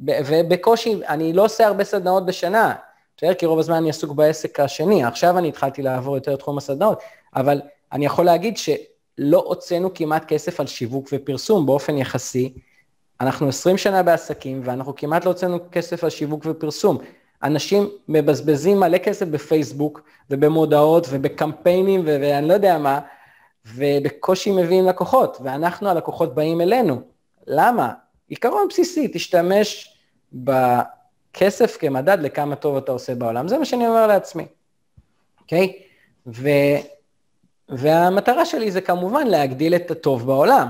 ובקושי, 0.00 1.00
אני 1.08 1.32
לא 1.32 1.44
עושה 1.44 1.66
הרבה 1.66 1.84
סדנאות 1.84 2.26
בשנה, 2.26 2.74
בסדר? 3.16 3.34
כי 3.34 3.46
רוב 3.46 3.58
הזמן 3.58 3.76
אני 3.76 3.90
עסוק 3.90 4.12
בעסק 4.12 4.60
השני, 4.60 5.04
עכשיו 5.04 5.38
אני 5.38 5.48
התחלתי 5.48 5.82
לעבור 5.82 6.14
יותר 6.14 6.36
תחום 6.36 6.58
הסדנאות, 6.58 7.00
אבל 7.36 7.60
אני 7.92 8.06
יכול 8.06 8.24
להגיד 8.24 8.56
שלא 8.56 9.44
הוצאנו 9.46 9.94
כמעט 9.94 10.24
כסף 10.24 10.60
על 10.60 10.66
שיווק 10.66 11.08
ופרסום 11.12 11.66
באופן 11.66 11.98
יחסי. 11.98 12.52
אנחנו 13.20 13.48
20 13.48 13.78
שנה 13.78 14.02
בעסקים, 14.02 14.60
ואנחנו 14.64 14.94
כמעט 14.96 15.24
לא 15.24 15.30
הוצאנו 15.30 15.58
כסף 15.72 16.04
על 16.04 16.10
שיווק 16.10 16.46
ופרסום. 16.46 16.98
אנשים 17.42 17.88
מבזבזים 18.08 18.80
מלא 18.80 18.98
כסף 18.98 19.26
בפייסבוק 19.26 20.00
ובמודעות 20.30 21.06
ובקמפיינים 21.10 22.02
ואני 22.04 22.48
לא 22.48 22.54
יודע 22.54 22.78
מה, 22.78 23.00
ובקושי 23.74 24.50
מביאים 24.50 24.86
לקוחות, 24.86 25.38
ואנחנו, 25.42 25.88
הלקוחות 25.88 26.34
באים 26.34 26.60
אלינו. 26.60 27.00
למה? 27.46 27.92
עיקרון 28.28 28.68
בסיסי, 28.68 29.08
תשתמש 29.08 29.96
בכסף 30.32 31.76
כמדד 31.80 32.18
לכמה 32.20 32.56
טוב 32.56 32.76
אתה 32.76 32.92
עושה 32.92 33.14
בעולם. 33.14 33.48
זה 33.48 33.58
מה 33.58 33.64
שאני 33.64 33.88
אומר 33.88 34.06
לעצמי, 34.06 34.46
אוקיי? 35.40 35.72
Okay? 35.76 35.82
ו... 36.26 36.48
והמטרה 37.68 38.46
שלי 38.46 38.70
זה 38.70 38.80
כמובן 38.80 39.26
להגדיל 39.26 39.74
את 39.74 39.90
הטוב 39.90 40.26
בעולם. 40.26 40.68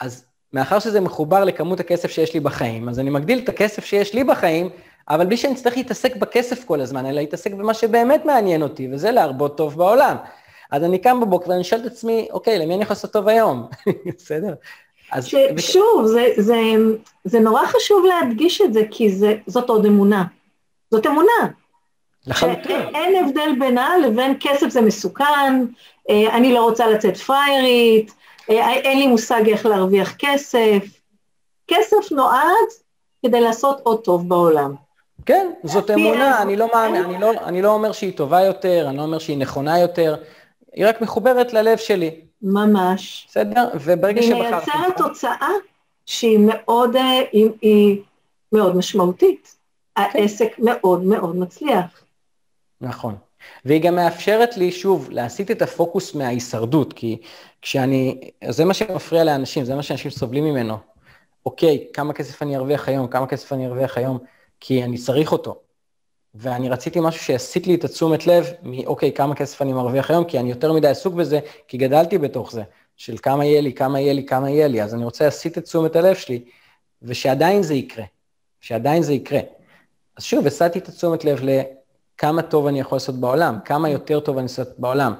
אז 0.00 0.24
מאחר 0.52 0.78
שזה 0.78 1.00
מחובר 1.00 1.44
לכמות 1.44 1.80
הכסף 1.80 2.10
שיש 2.10 2.34
לי 2.34 2.40
בחיים, 2.40 2.88
אז 2.88 2.98
אני 2.98 3.10
מגדיל 3.10 3.38
את 3.38 3.48
הכסף 3.48 3.84
שיש 3.84 4.14
לי 4.14 4.24
בחיים 4.24 4.70
אבל 5.08 5.26
בלי 5.26 5.36
שאני 5.36 5.54
אצטרך 5.54 5.76
להתעסק 5.76 6.16
בכסף 6.16 6.64
כל 6.64 6.80
הזמן, 6.80 7.06
אלא 7.06 7.20
להתעסק 7.20 7.52
במה 7.52 7.74
שבאמת 7.74 8.24
מעניין 8.24 8.62
אותי, 8.62 8.88
וזה 8.92 9.10
להרבות 9.10 9.56
טוב 9.56 9.76
בעולם. 9.76 10.16
אז 10.70 10.84
אני 10.84 10.98
קם 10.98 11.20
בבוקר 11.20 11.50
ואני 11.50 11.64
שואל 11.64 11.80
את 11.80 11.86
עצמי, 11.86 12.28
אוקיי, 12.32 12.58
למי 12.58 12.74
אני 12.74 12.82
יכול 12.82 12.94
לעשות 12.94 13.12
טוב 13.12 13.28
היום? 13.28 13.66
בסדר? 14.16 14.54
אז... 15.12 15.26
שוב, 15.58 16.06
זה, 16.06 16.28
זה, 16.36 16.54
זה 17.24 17.40
נורא 17.40 17.66
חשוב 17.66 18.04
להדגיש 18.06 18.60
את 18.60 18.72
זה, 18.72 18.82
כי 18.90 19.10
זה, 19.10 19.34
זאת 19.46 19.68
עוד 19.68 19.86
אמונה. 19.86 20.24
זאת 20.90 21.06
אמונה. 21.06 21.52
לחלוטין. 22.26 22.80
אין 22.94 23.24
הבדל 23.24 23.50
בינה 23.58 23.98
לבין 23.98 24.36
כסף 24.40 24.68
זה 24.68 24.80
מסוכן, 24.80 25.64
אה, 26.10 26.36
אני 26.36 26.52
לא 26.52 26.64
רוצה 26.64 26.86
לצאת 26.86 27.16
פריירית, 27.16 28.14
אה, 28.50 28.72
אין 28.72 28.98
לי 28.98 29.06
מושג 29.06 29.48
איך 29.48 29.66
להרוויח 29.66 30.14
כסף. 30.18 30.84
כסף 31.68 32.12
נועד 32.12 32.68
כדי 33.26 33.40
לעשות 33.40 33.80
עוד 33.82 34.00
טוב 34.00 34.28
בעולם. 34.28 34.85
כן, 35.26 35.50
זאת 35.64 35.90
אמונה, 35.90 36.42
אני 36.42 36.56
לא, 36.56 36.68
מאמין, 36.74 37.04
אני, 37.04 37.20
לא, 37.20 37.32
אני 37.44 37.62
לא 37.62 37.72
אומר 37.72 37.92
שהיא 37.92 38.16
טובה 38.16 38.40
יותר, 38.40 38.86
אני 38.88 38.96
לא 38.96 39.02
אומר 39.02 39.18
שהיא 39.18 39.38
נכונה 39.38 39.78
יותר, 39.78 40.16
היא 40.72 40.86
רק 40.86 41.00
מחוברת 41.00 41.52
ללב 41.52 41.78
שלי. 41.78 42.20
ממש. 42.42 43.26
בסדר? 43.30 43.68
וברגע 43.74 44.22
שבחרתי... 44.22 44.70
היא 44.72 44.80
מייצרת 44.80 44.96
תוצאה 44.96 45.48
שהיא 46.06 46.38
מאוד, 46.38 46.96
היא, 47.32 47.50
היא, 47.62 48.02
מאוד 48.52 48.76
משמעותית. 48.76 49.56
העסק 49.96 50.58
מאוד 50.58 51.04
מאוד 51.04 51.36
מצליח. 51.36 52.02
נכון. 52.80 53.14
והיא 53.64 53.82
גם 53.82 53.94
מאפשרת 53.94 54.56
לי, 54.56 54.72
שוב, 54.72 55.10
להסיט 55.10 55.50
את 55.50 55.62
הפוקוס 55.62 56.14
מההישרדות, 56.14 56.92
כי 56.92 57.18
כשאני, 57.62 58.30
זה 58.48 58.64
מה 58.64 58.74
שמפריע 58.74 59.24
לאנשים, 59.24 59.64
זה 59.64 59.74
מה 59.74 59.82
שאנשים 59.82 60.10
סובלים 60.10 60.44
ממנו. 60.44 60.76
אוקיי, 61.46 61.86
כמה 61.92 62.12
כסף 62.12 62.42
אני 62.42 62.56
ארוויח 62.56 62.88
היום, 62.88 63.08
כמה 63.08 63.26
כסף 63.26 63.52
אני 63.52 63.66
ארוויח 63.66 63.98
היום, 63.98 64.18
כי 64.66 64.84
אני 64.84 64.98
צריך 64.98 65.32
אותו. 65.32 65.60
ואני 66.34 66.68
רציתי 66.68 67.00
משהו 67.02 67.24
שיסיט 67.24 67.66
לי 67.66 67.74
את 67.74 67.84
התשומת 67.84 68.26
לב 68.26 68.46
מאוקיי, 68.62 69.12
כמה 69.12 69.34
כסף 69.34 69.62
אני 69.62 69.72
מרוויח 69.72 70.10
היום, 70.10 70.24
כי 70.24 70.38
אני 70.38 70.50
יותר 70.50 70.72
מדי 70.72 70.88
עסוק 70.88 71.14
בזה, 71.14 71.40
כי 71.68 71.78
גדלתי 71.78 72.18
בתוך 72.18 72.52
זה, 72.52 72.62
של 72.96 73.16
כמה 73.18 73.44
יהיה 73.44 73.60
לי, 73.60 73.72
כמה 73.72 74.00
יהיה 74.00 74.12
לי, 74.12 74.26
כמה 74.26 74.50
יהיה 74.50 74.68
לי, 74.68 74.82
אז 74.82 74.94
אני 74.94 75.04
רוצה 75.04 75.24
להסיט 75.24 75.58
את 75.58 75.64
תשומת 75.64 75.96
הלב 75.96 76.14
שלי, 76.14 76.44
ושעדיין 77.02 77.62
זה 77.62 77.74
יקרה, 77.74 78.04
שעדיין 78.60 79.02
זה 79.02 79.12
יקרה. 79.12 79.40
אז 80.16 80.24
שוב, 80.24 80.46
הסטתי 80.46 80.78
את 80.78 80.88
התשומת 80.88 81.24
לב 81.24 81.40
לכמה 81.42 82.42
טוב 82.42 82.66
אני 82.66 82.80
יכול 82.80 82.96
לעשות 82.96 83.14
בעולם, 83.14 83.58
כמה 83.64 83.88
יותר 83.88 84.20
טוב 84.20 84.38
אני 84.38 84.44
עושה 84.44 84.62
בעולם. 84.78 85.14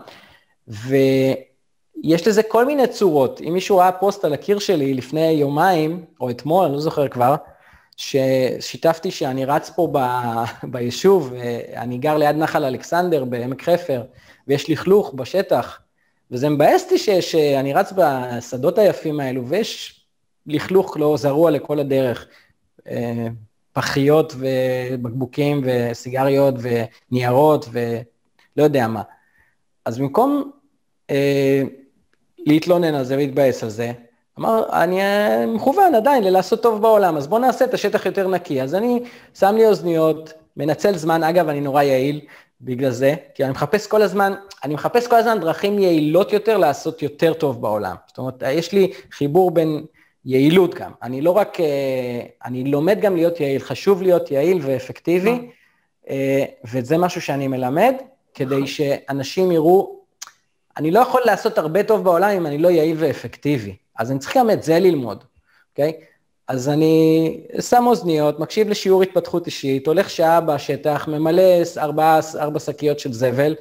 ויש 0.69 2.29
לזה 2.29 2.43
כל 2.43 2.67
מיני 2.67 2.87
צורות. 2.87 3.41
אם 3.41 3.53
מישהו 3.53 3.77
ראה 3.77 3.93
פוסט 3.93 4.25
על 4.25 4.33
הקיר 4.33 4.59
שלי 4.59 4.95
לפני 4.95 5.31
יומיים, 5.31 6.05
או 6.21 6.31
אתמול, 6.31 6.65
אני 6.65 6.75
לא 6.75 6.81
זוכר 6.81 7.09
כבר, 7.09 7.35
ששיתפתי 7.97 9.11
שאני 9.11 9.45
רץ 9.45 9.71
פה 9.71 9.89
ב, 9.93 9.99
ביישוב, 10.63 11.33
אני 11.77 11.99
גר 11.99 12.17
ליד 12.17 12.37
נחל 12.37 12.65
אלכסנדר 12.65 13.25
בעמק 13.25 13.63
חפר, 13.63 14.03
ויש 14.49 14.71
לכלוך 14.71 15.15
בשטח, 15.15 15.81
וזה 16.31 16.49
מבאס 16.49 16.85
אותי 16.85 17.23
שאני 17.23 17.73
רץ 17.73 17.93
בשדות 17.97 18.79
היפים 18.79 19.21
האלו, 19.21 19.47
ויש 19.47 20.01
לכלוך 20.47 20.97
לא 20.97 21.17
זרוע 21.17 21.51
לכל 21.51 21.79
הדרך. 21.79 22.27
אה, 22.89 23.27
פחיות 23.73 24.35
ובקבוקים 24.39 25.63
וסיגריות 25.65 26.55
וניירות 27.11 27.69
ולא 27.73 28.65
יודע 28.65 28.89
מה. 28.89 29.03
אז 29.85 29.99
במקום 29.99 30.51
אה, 31.11 31.63
להתלונן 32.39 32.95
על 32.95 33.05
זה 33.05 33.15
ולהתבאס 33.15 33.63
על 33.63 33.71
זה, 33.71 33.93
אמר, 34.39 34.63
אני 34.73 35.01
אה, 35.01 35.47
מכוון 35.47 35.95
עדיין 35.95 36.25
ללעשות 36.25 36.63
טוב 36.63 36.83
בעולם, 36.83 37.17
אז 37.17 37.27
בואו 37.27 37.41
נעשה 37.41 37.65
את 37.65 37.75
השטח 37.75 38.07
יותר 38.07 38.29
נקי. 38.29 38.63
אז 38.63 38.75
אני 38.75 39.01
שם 39.35 39.55
לי 39.57 39.67
אוזניות, 39.67 40.33
מנצל 40.57 40.97
זמן, 40.97 41.23
אגב, 41.23 41.49
אני 41.49 41.61
נורא 41.61 41.83
יעיל 41.83 42.21
בגלל 42.61 42.91
זה, 42.91 43.15
כי 43.35 43.45
אני 43.45 43.53
מחפש 43.53 43.87
כל 43.87 44.03
הזמן, 44.03 44.35
אני 44.65 44.75
מחפש 44.75 45.07
כל 45.07 45.17
הזמן 45.17 45.41
דרכים 45.41 45.79
יעילות 45.79 46.33
יותר 46.33 46.57
לעשות 46.57 47.03
יותר 47.03 47.33
טוב 47.33 47.63
בעולם. 47.63 47.95
זאת 48.07 48.19
אומרת, 48.19 48.43
יש 48.47 48.73
לי 48.73 48.93
חיבור 49.11 49.51
בין 49.51 49.85
יעילות 50.25 50.75
גם. 50.75 50.91
אני 51.03 51.21
לא 51.21 51.31
רק, 51.31 51.61
אה, 51.61 52.21
אני 52.45 52.65
לומד 52.65 53.01
גם 53.01 53.17
להיות 53.17 53.41
יעיל, 53.41 53.63
חשוב 53.63 54.03
להיות 54.03 54.31
יעיל 54.31 54.59
ואפקטיבי, 54.63 55.51
אה, 56.11 56.45
וזה 56.65 56.99
משהו 56.99 57.21
שאני 57.21 57.49
מלמד, 57.49 57.95
כדי 58.35 58.67
שאנשים 58.67 59.53
יראו, 59.53 59.97
אני 60.77 60.91
לא 60.91 61.01
יכול 61.01 61.21
לעשות 61.25 61.59
הרבה 61.59 61.83
טוב 61.83 62.05
בעולם 62.05 62.31
אם 62.31 62.47
אני 62.47 62.59
לא 62.59 62.69
יעיל 62.69 62.97
ואפקטיבי. 63.01 63.77
אז 63.99 64.11
אני 64.11 64.19
צריך 64.19 64.37
גם 64.37 64.51
את 64.51 64.63
זה 64.63 64.79
ללמוד, 64.79 65.25
אוקיי? 65.71 65.93
אז 66.49 66.69
אני 66.69 67.41
שם 67.61 67.87
אוזניות, 67.87 68.41
מקשיב 68.41 68.69
לשיעור 68.69 69.03
התפתחות 69.03 69.47
אישית, 69.47 69.87
הולך 69.87 70.11
שעה 70.11 70.41
בשטח, 70.41 71.09
ממלא 71.09 71.43
ארבע, 71.79 72.21
ארבע 72.39 72.59
שקיות 72.59 72.99
של 72.99 73.13
זבל, 73.13 73.55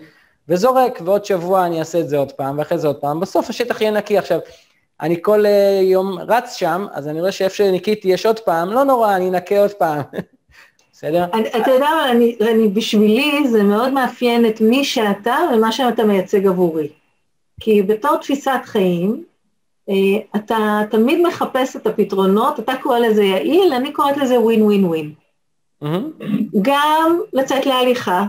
וזורק, 0.49 1.01
ועוד 1.05 1.25
שבוע 1.25 1.65
אני 1.65 1.79
אעשה 1.79 1.99
את 1.99 2.09
זה 2.09 2.17
עוד 2.17 2.31
פעם, 2.31 2.57
ואחרי 2.59 2.77
זה 2.77 2.87
עוד 2.87 2.95
פעם, 2.95 3.19
בסוף 3.19 3.49
השטח 3.49 3.81
יהיה 3.81 3.91
נקי. 3.91 4.17
עכשיו, 4.17 4.39
אני 5.01 5.21
כל 5.21 5.45
uh, 5.45 5.83
יום 5.83 6.19
רץ 6.19 6.55
שם, 6.55 6.85
אז 6.91 7.07
אני 7.07 7.19
רואה 7.19 7.31
שאיפה 7.31 7.55
שניקיתי 7.55 8.07
יש 8.07 8.25
עוד 8.25 8.39
פעם, 8.39 8.69
לא 8.69 8.83
נורא, 8.83 9.15
אני 9.15 9.29
אנקה 9.29 9.59
עוד 9.59 9.73
פעם. 9.73 10.01
בסדר? 10.93 11.25
אתה 11.61 11.71
יודע, 11.71 11.89
אני, 12.11 12.37
אני, 12.41 12.67
בשבילי 12.67 13.47
זה 13.47 13.63
מאוד 13.63 13.93
מאפיין 13.93 14.45
את 14.45 14.61
מי 14.61 14.83
שאתה 14.83 15.37
ומה 15.53 15.71
שאתה 15.71 16.03
מייצג 16.03 16.47
עבורי. 16.47 16.87
כי 17.59 17.81
בתור 17.81 18.17
תפיסת 18.17 18.59
חיים, 18.63 19.11
אה, 19.11 19.34
אתה 20.35 20.81
תמיד 20.91 21.21
מחפש 21.27 21.75
את 21.75 21.87
הפתרונות, 21.87 22.59
אתה 22.59 22.73
קורא 22.81 22.99
לזה 22.99 23.23
יעיל, 23.23 23.73
אני 23.73 23.91
קוראת 23.91 24.17
לזה 24.17 24.39
ווין 24.39 24.63
ווין 24.63 24.85
ווין. 24.85 25.13
גם 26.61 27.19
לצאת 27.33 27.65
להליכה, 27.65 28.25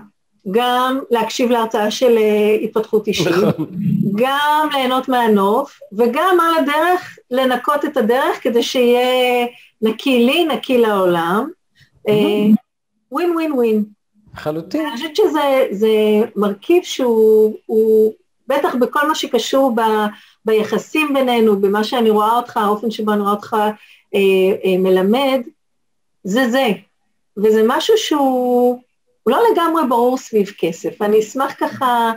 גם 0.50 1.00
להקשיב 1.10 1.50
להרצאה 1.50 1.90
של 1.90 2.18
אה, 2.18 2.56
התפתחות 2.62 3.06
אישית, 3.06 3.26
נכון. 3.28 3.66
גם 4.14 4.68
ליהנות 4.72 5.08
מהנוף, 5.08 5.78
וגם 5.92 6.38
על 6.40 6.62
הדרך 6.62 7.18
לנקות 7.30 7.84
את 7.84 7.96
הדרך 7.96 8.42
כדי 8.42 8.62
שיהיה 8.62 9.46
נקי 9.82 10.26
לי, 10.26 10.44
נקי 10.44 10.78
לעולם. 10.78 11.48
ווין 13.12 13.30
ווין 13.34 13.52
ווין. 13.52 13.84
לחלוטין. 14.34 14.86
אני 14.86 14.96
חושבת 14.96 15.16
שזה 15.16 15.42
מרכיב 16.36 16.82
שהוא 16.82 18.12
בטח 18.48 18.74
בכל 18.74 19.08
מה 19.08 19.14
שקשור 19.14 19.74
ב, 19.76 19.80
ביחסים 20.44 21.14
בינינו, 21.14 21.60
במה 21.60 21.84
שאני 21.84 22.10
רואה 22.10 22.36
אותך, 22.36 22.56
האופן 22.56 22.90
שבו 22.90 23.12
אני 23.12 23.20
רואה 23.20 23.32
אותך 23.32 23.56
אה, 24.14 24.20
אה, 24.64 24.78
מלמד, 24.78 25.40
זה 26.24 26.50
זה. 26.50 26.66
וזה 27.36 27.62
משהו 27.66 27.94
שהוא 27.98 28.80
לא 29.26 29.38
לגמרי 29.52 29.82
ברור 29.88 30.18
סביב 30.18 30.52
כסף. 30.58 31.02
אני 31.02 31.20
אשמח 31.20 31.54
ככה 31.58 32.12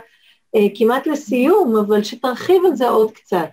אה, 0.56 0.66
כמעט 0.74 1.06
לסיום, 1.06 1.76
אבל 1.76 2.02
שתרחיב 2.04 2.62
על 2.66 2.76
זה 2.76 2.88
עוד 2.88 3.12
קצת. 3.12 3.48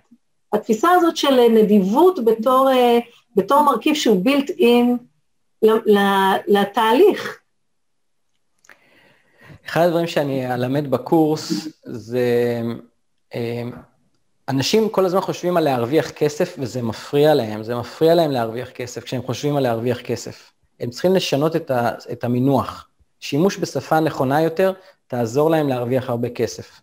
התפיסה 0.52 0.90
הזאת 0.90 1.16
של 1.16 1.48
נדיבות 1.48 2.24
בתור, 2.24 2.70
אה, 2.70 2.98
בתור 3.36 3.62
מרכיב 3.62 3.94
שהוא 3.94 4.24
built 4.24 4.50
in 4.58 5.04
לתהליך. 6.46 7.37
אחד 9.68 9.80
הדברים 9.80 10.06
שאני 10.06 10.54
אלמד 10.54 10.90
בקורס 10.90 11.68
זה, 11.84 12.22
אה, 13.34 13.62
אנשים 14.48 14.88
כל 14.88 15.04
הזמן 15.04 15.20
חושבים 15.20 15.56
על 15.56 15.64
להרוויח 15.64 16.10
כסף 16.10 16.56
וזה 16.58 16.82
מפריע 16.82 17.34
להם, 17.34 17.62
זה 17.62 17.74
מפריע 17.76 18.14
להם 18.14 18.30
להרוויח 18.30 18.70
כסף 18.70 19.04
כשהם 19.04 19.22
חושבים 19.22 19.56
על 19.56 19.62
להרוויח 19.62 20.00
כסף. 20.00 20.52
הם 20.80 20.90
צריכים 20.90 21.14
לשנות 21.14 21.56
את, 21.56 21.70
ה, 21.70 21.90
את 22.12 22.24
המינוח. 22.24 22.88
שימוש 23.20 23.58
בשפה 23.58 24.00
נכונה 24.00 24.42
יותר 24.42 24.72
תעזור 25.06 25.50
להם 25.50 25.68
להרוויח 25.68 26.10
הרבה 26.10 26.30
כסף. 26.30 26.80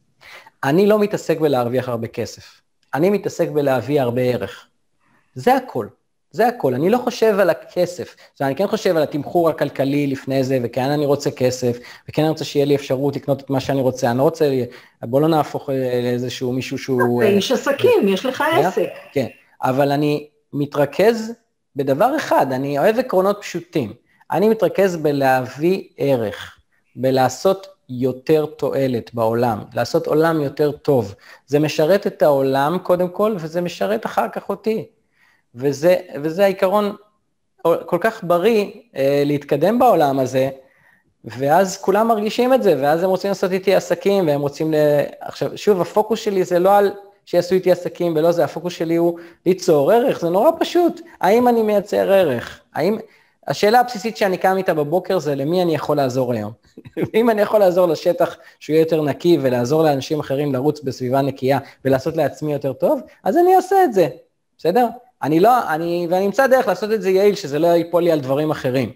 אני 0.63 0.87
לא 0.87 0.99
מתעסק 0.99 1.39
בלהרוויח 1.39 1.89
הרבה 1.89 2.07
כסף, 2.07 2.61
אני 2.93 3.09
מתעסק 3.09 3.49
בלהביא 3.49 4.01
הרבה 4.01 4.21
ערך. 4.21 4.67
זה 5.35 5.55
הכל. 5.55 5.87
זה 6.35 6.47
הכל, 6.47 6.73
אני 6.73 6.89
לא 6.89 6.97
חושב 6.97 7.39
על 7.39 7.49
הכסף, 7.49 8.15
זאת 8.33 8.41
אומרת, 8.41 8.51
אני 8.51 8.55
כן 8.55 8.67
חושב 8.67 8.97
על 8.97 9.03
התמחור 9.03 9.49
הכלכלי 9.49 10.07
לפני 10.07 10.43
זה, 10.43 10.59
וכן 10.63 10.89
אני 10.89 11.05
רוצה 11.05 11.31
כסף, 11.31 11.77
וכן 12.09 12.21
אני 12.21 12.29
רוצה 12.29 12.45
שיהיה 12.45 12.65
לי 12.65 12.75
אפשרות 12.75 13.15
לקנות 13.15 13.41
את 13.41 13.49
מה 13.49 13.59
שאני 13.59 13.81
רוצה, 13.81 14.09
אני 14.09 14.17
לא 14.17 14.23
רוצה, 14.23 14.63
בוא 15.03 15.21
לא 15.21 15.27
נהפוך 15.27 15.69
אה, 15.69 15.99
לאיזשהו 16.03 16.53
מישהו 16.53 16.77
שהוא... 16.77 17.23
אתה 17.23 17.31
איש 17.31 17.51
עסקים, 17.51 18.07
יש 18.07 18.25
לך 18.25 18.43
עסק. 18.53 18.89
כן, 19.11 19.27
אבל 19.63 19.91
אני 19.91 20.27
מתרכז 20.53 21.33
בדבר 21.75 22.15
אחד, 22.17 22.51
אני 22.51 22.79
אוהב 22.79 22.99
עקרונות 22.99 23.37
פשוטים. 23.41 23.93
אני 24.31 24.49
מתרכז 24.49 24.95
בלהביא 24.95 25.83
ערך, 25.97 26.57
בלעשות 26.95 27.67
יותר 27.89 28.45
תועלת 28.45 29.13
בעולם, 29.13 29.59
לעשות 29.73 30.07
עולם 30.07 30.41
יותר 30.41 30.71
טוב. 30.71 31.15
זה 31.47 31.59
משרת 31.59 32.07
את 32.07 32.21
העולם 32.21 32.77
קודם 32.83 33.09
כל, 33.09 33.35
וזה 33.39 33.61
משרת 33.61 34.05
אחר 34.05 34.29
כך 34.33 34.49
אותי. 34.49 34.85
וזה, 35.55 35.95
וזה 36.23 36.43
העיקרון 36.43 36.95
כל 37.85 37.97
כך 38.01 38.23
בריא 38.23 38.71
אה, 38.95 39.23
להתקדם 39.25 39.79
בעולם 39.79 40.19
הזה, 40.19 40.49
ואז 41.25 41.77
כולם 41.77 42.07
מרגישים 42.07 42.53
את 42.53 42.63
זה, 42.63 42.75
ואז 42.79 43.03
הם 43.03 43.09
רוצים 43.09 43.29
לעשות 43.29 43.51
איתי 43.51 43.75
עסקים, 43.75 44.27
והם 44.27 44.41
רוצים 44.41 44.73
ל... 44.73 44.75
עכשיו, 45.19 45.57
שוב, 45.57 45.81
הפוקוס 45.81 46.19
שלי 46.19 46.43
זה 46.43 46.59
לא 46.59 46.77
על 46.77 46.91
שיעשו 47.25 47.55
איתי 47.55 47.71
עסקים 47.71 48.15
ולא 48.15 48.31
זה, 48.31 48.43
הפוקוס 48.43 48.73
שלי 48.73 48.95
הוא 48.95 49.19
ליצור 49.45 49.91
ערך, 49.91 50.19
זה 50.19 50.29
נורא 50.29 50.51
פשוט. 50.59 51.01
האם 51.21 51.47
אני 51.47 51.61
מייצר 51.61 52.11
ערך? 52.11 52.59
האם... 52.73 52.97
השאלה 53.47 53.79
הבסיסית 53.79 54.17
שאני 54.17 54.37
קם 54.37 54.57
איתה 54.57 54.73
בבוקר 54.73 55.19
זה 55.19 55.35
למי 55.35 55.61
אני 55.61 55.75
יכול 55.75 55.97
לעזור 55.97 56.33
היום. 56.33 56.51
ואם 57.13 57.29
אני 57.29 57.41
יכול 57.41 57.59
לעזור 57.59 57.87
לשטח 57.87 58.37
שהוא 58.59 58.73
יהיה 58.73 58.81
יותר 58.81 59.01
נקי 59.01 59.37
ולעזור 59.41 59.83
לאנשים 59.83 60.19
אחרים 60.19 60.53
לרוץ 60.53 60.81
בסביבה 60.81 61.21
נקייה 61.21 61.59
ולעשות 61.85 62.17
לעצמי 62.17 62.53
יותר 62.53 62.73
טוב, 62.73 63.01
אז 63.23 63.37
אני 63.37 63.55
אעשה 63.55 63.83
את 63.83 63.93
זה, 63.93 64.07
בסדר? 64.57 64.87
אני 65.25 65.39
לא, 65.39 65.73
אני, 65.73 66.07
ואני 66.09 66.25
אמצא 66.25 66.47
דרך 66.47 66.67
לעשות 66.67 66.91
את 66.91 67.01
זה 67.01 67.09
יעיל, 67.09 67.35
שזה 67.35 67.59
לא 67.59 67.67
ייפול 67.67 68.03
לי 68.03 68.11
על 68.11 68.19
דברים 68.19 68.51
אחרים, 68.51 68.91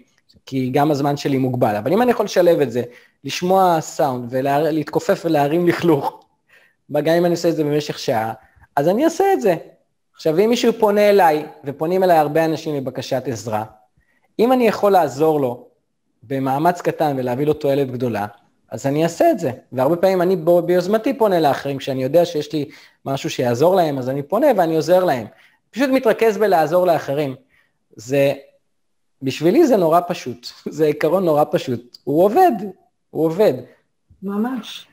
כי 0.46 0.70
גם 0.70 0.90
הזמן 0.90 1.16
שלי 1.16 1.38
מוגבל. 1.38 1.76
אבל 1.76 1.92
אם 1.92 2.02
אני 2.02 2.10
יכול 2.10 2.24
לשלב 2.24 2.60
את 2.60 2.72
זה, 2.72 2.82
לשמוע 3.24 3.80
סאונד 3.80 4.26
ולהתכופף 4.30 5.22
ולהרים 5.24 5.68
לכלוך, 5.68 6.24
גם 6.92 7.14
אם 7.14 7.24
אני 7.24 7.34
עושה 7.34 7.48
את 7.48 7.56
זה 7.56 7.64
במשך 7.64 7.98
שעה, 7.98 8.32
אז 8.76 8.88
אני 8.88 9.04
אעשה 9.04 9.32
את 9.32 9.40
זה. 9.40 9.56
עכשיו, 10.14 10.38
אם 10.38 10.48
מישהו 10.50 10.72
פונה 10.78 11.10
אליי, 11.10 11.46
ופונים 11.64 12.04
אליי 12.04 12.18
הרבה 12.18 12.44
אנשים 12.44 12.84
בבקשת 12.84 13.22
עזרה, 13.26 13.64
אם 14.38 14.52
אני 14.52 14.66
יכול 14.66 14.92
לעזור 14.92 15.40
לו 15.40 15.66
במאמץ 16.22 16.80
קטן 16.80 17.14
ולהביא 17.18 17.46
לו 17.46 17.52
תועלת 17.52 17.90
גדולה, 17.90 18.26
אז 18.70 18.86
אני 18.86 19.04
אעשה 19.04 19.30
את 19.30 19.38
זה. 19.38 19.50
והרבה 19.72 19.96
פעמים 19.96 20.22
אני 20.22 20.36
ביוזמתי 20.66 21.18
פונה 21.18 21.40
לאחרים, 21.40 21.78
כשאני 21.78 22.02
יודע 22.02 22.24
שיש 22.24 22.52
לי 22.52 22.68
משהו 23.04 23.30
שיעזור 23.30 23.76
להם, 23.76 23.98
אז 23.98 24.08
אני 24.08 24.22
פונה 24.22 24.46
ואני 24.56 24.76
עוזר 24.76 25.04
להם. 25.04 25.26
פשוט 25.70 25.90
מתרכז 25.92 26.38
בלעזור 26.38 26.86
לאחרים. 26.86 27.34
זה 27.96 28.32
בשבילי 29.22 29.66
זה 29.66 29.76
נורא 29.76 30.00
פשוט, 30.08 30.46
זה 30.76 30.84
עיקרון 30.86 31.24
נורא 31.24 31.44
פשוט. 31.50 31.98
הוא 32.04 32.24
עובד, 32.24 32.52
הוא 33.10 33.24
עובד. 33.24 33.54
ממש. 34.22 34.86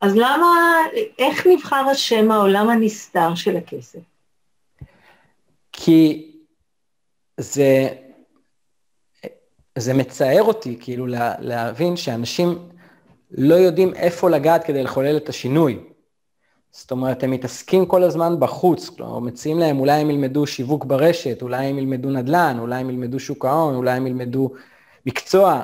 אז 0.00 0.16
למה, 0.16 0.76
איך 1.18 1.46
נבחר 1.46 1.88
השם 1.90 2.30
העולם 2.30 2.68
הנסתר 2.68 3.34
של 3.34 3.56
הכסף? 3.56 3.98
כי 5.72 6.32
זה, 7.36 7.88
זה 9.78 9.94
מצער 9.94 10.42
אותי, 10.42 10.78
כאילו, 10.80 11.06
לה, 11.06 11.34
להבין 11.38 11.96
שאנשים 11.96 12.68
לא 13.30 13.54
יודעים 13.54 13.94
איפה 13.94 14.30
לגעת 14.30 14.64
כדי 14.64 14.82
לחולל 14.82 15.16
את 15.16 15.28
השינוי. 15.28 15.78
זאת 16.78 16.90
אומרת, 16.90 17.22
הם 17.22 17.30
מתעסקים 17.30 17.86
כל 17.86 18.02
הזמן 18.02 18.40
בחוץ, 18.40 18.88
כלומר, 18.88 19.18
מציעים 19.18 19.58
להם, 19.58 19.80
אולי 19.80 19.92
הם 19.92 20.10
ילמדו 20.10 20.46
שיווק 20.46 20.84
ברשת, 20.84 21.42
אולי 21.42 21.66
הם 21.66 21.78
ילמדו 21.78 22.10
נדל"ן, 22.10 22.56
אולי 22.58 22.76
הם 22.80 22.90
ילמדו 22.90 23.20
שוק 23.20 23.44
ההון, 23.44 23.74
אולי 23.74 23.90
הם 23.90 24.06
ילמדו 24.06 24.50
מקצוע. 25.06 25.62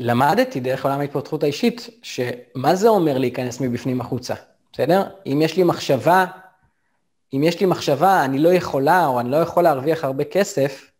ולמדתי 0.00 0.60
דרך 0.60 0.84
עולם 0.84 1.00
ההתפתחות 1.00 1.42
האישית, 1.42 1.88
שמה 2.02 2.74
זה 2.74 2.88
אומר 2.88 3.18
להיכנס 3.18 3.60
מבפנים 3.60 4.00
החוצה, 4.00 4.34
בסדר? 4.72 5.02
אם 5.26 5.42
יש 5.42 5.56
לי 5.56 5.62
מחשבה, 5.62 6.24
אם 7.34 7.42
יש 7.42 7.60
לי 7.60 7.66
מחשבה, 7.66 8.24
אני 8.24 8.38
לא 8.38 8.48
יכולה 8.48 9.06
או 9.06 9.20
אני 9.20 9.30
לא 9.30 9.36
יכול 9.36 9.62
להרוויח 9.62 10.04
הרבה 10.04 10.24
כסף, 10.24 10.90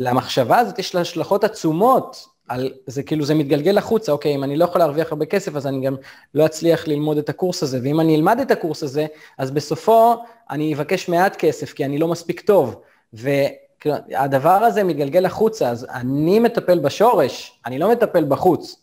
למחשבה 0.00 0.58
הזאת 0.58 0.78
יש 0.78 0.94
לה 0.94 1.00
השלכות 1.00 1.44
עצומות 1.44 2.35
על, 2.48 2.72
זה 2.86 3.02
כאילו, 3.02 3.24
זה 3.24 3.34
מתגלגל 3.34 3.78
החוצה, 3.78 4.12
אוקיי, 4.12 4.34
אם 4.34 4.44
אני 4.44 4.56
לא 4.56 4.64
יכול 4.64 4.78
להרוויח 4.78 5.12
הרבה 5.12 5.26
כסף, 5.26 5.56
אז 5.56 5.66
אני 5.66 5.86
גם 5.86 5.96
לא 6.34 6.46
אצליח 6.46 6.88
ללמוד 6.88 7.18
את 7.18 7.28
הקורס 7.28 7.62
הזה, 7.62 7.78
ואם 7.82 8.00
אני 8.00 8.16
אלמד 8.16 8.38
את 8.40 8.50
הקורס 8.50 8.82
הזה, 8.82 9.06
אז 9.38 9.50
בסופו 9.50 10.14
אני 10.50 10.74
אבקש 10.74 11.08
מעט 11.08 11.36
כסף, 11.36 11.72
כי 11.72 11.84
אני 11.84 11.98
לא 11.98 12.08
מספיק 12.08 12.40
טוב. 12.40 12.80
והדבר 13.12 14.50
הזה 14.50 14.84
מתגלגל 14.84 15.26
החוצה, 15.26 15.68
אז 15.68 15.86
אני 15.90 16.38
מטפל 16.38 16.78
בשורש, 16.78 17.60
אני 17.66 17.78
לא 17.78 17.90
מטפל 17.90 18.24
בחוץ, 18.24 18.82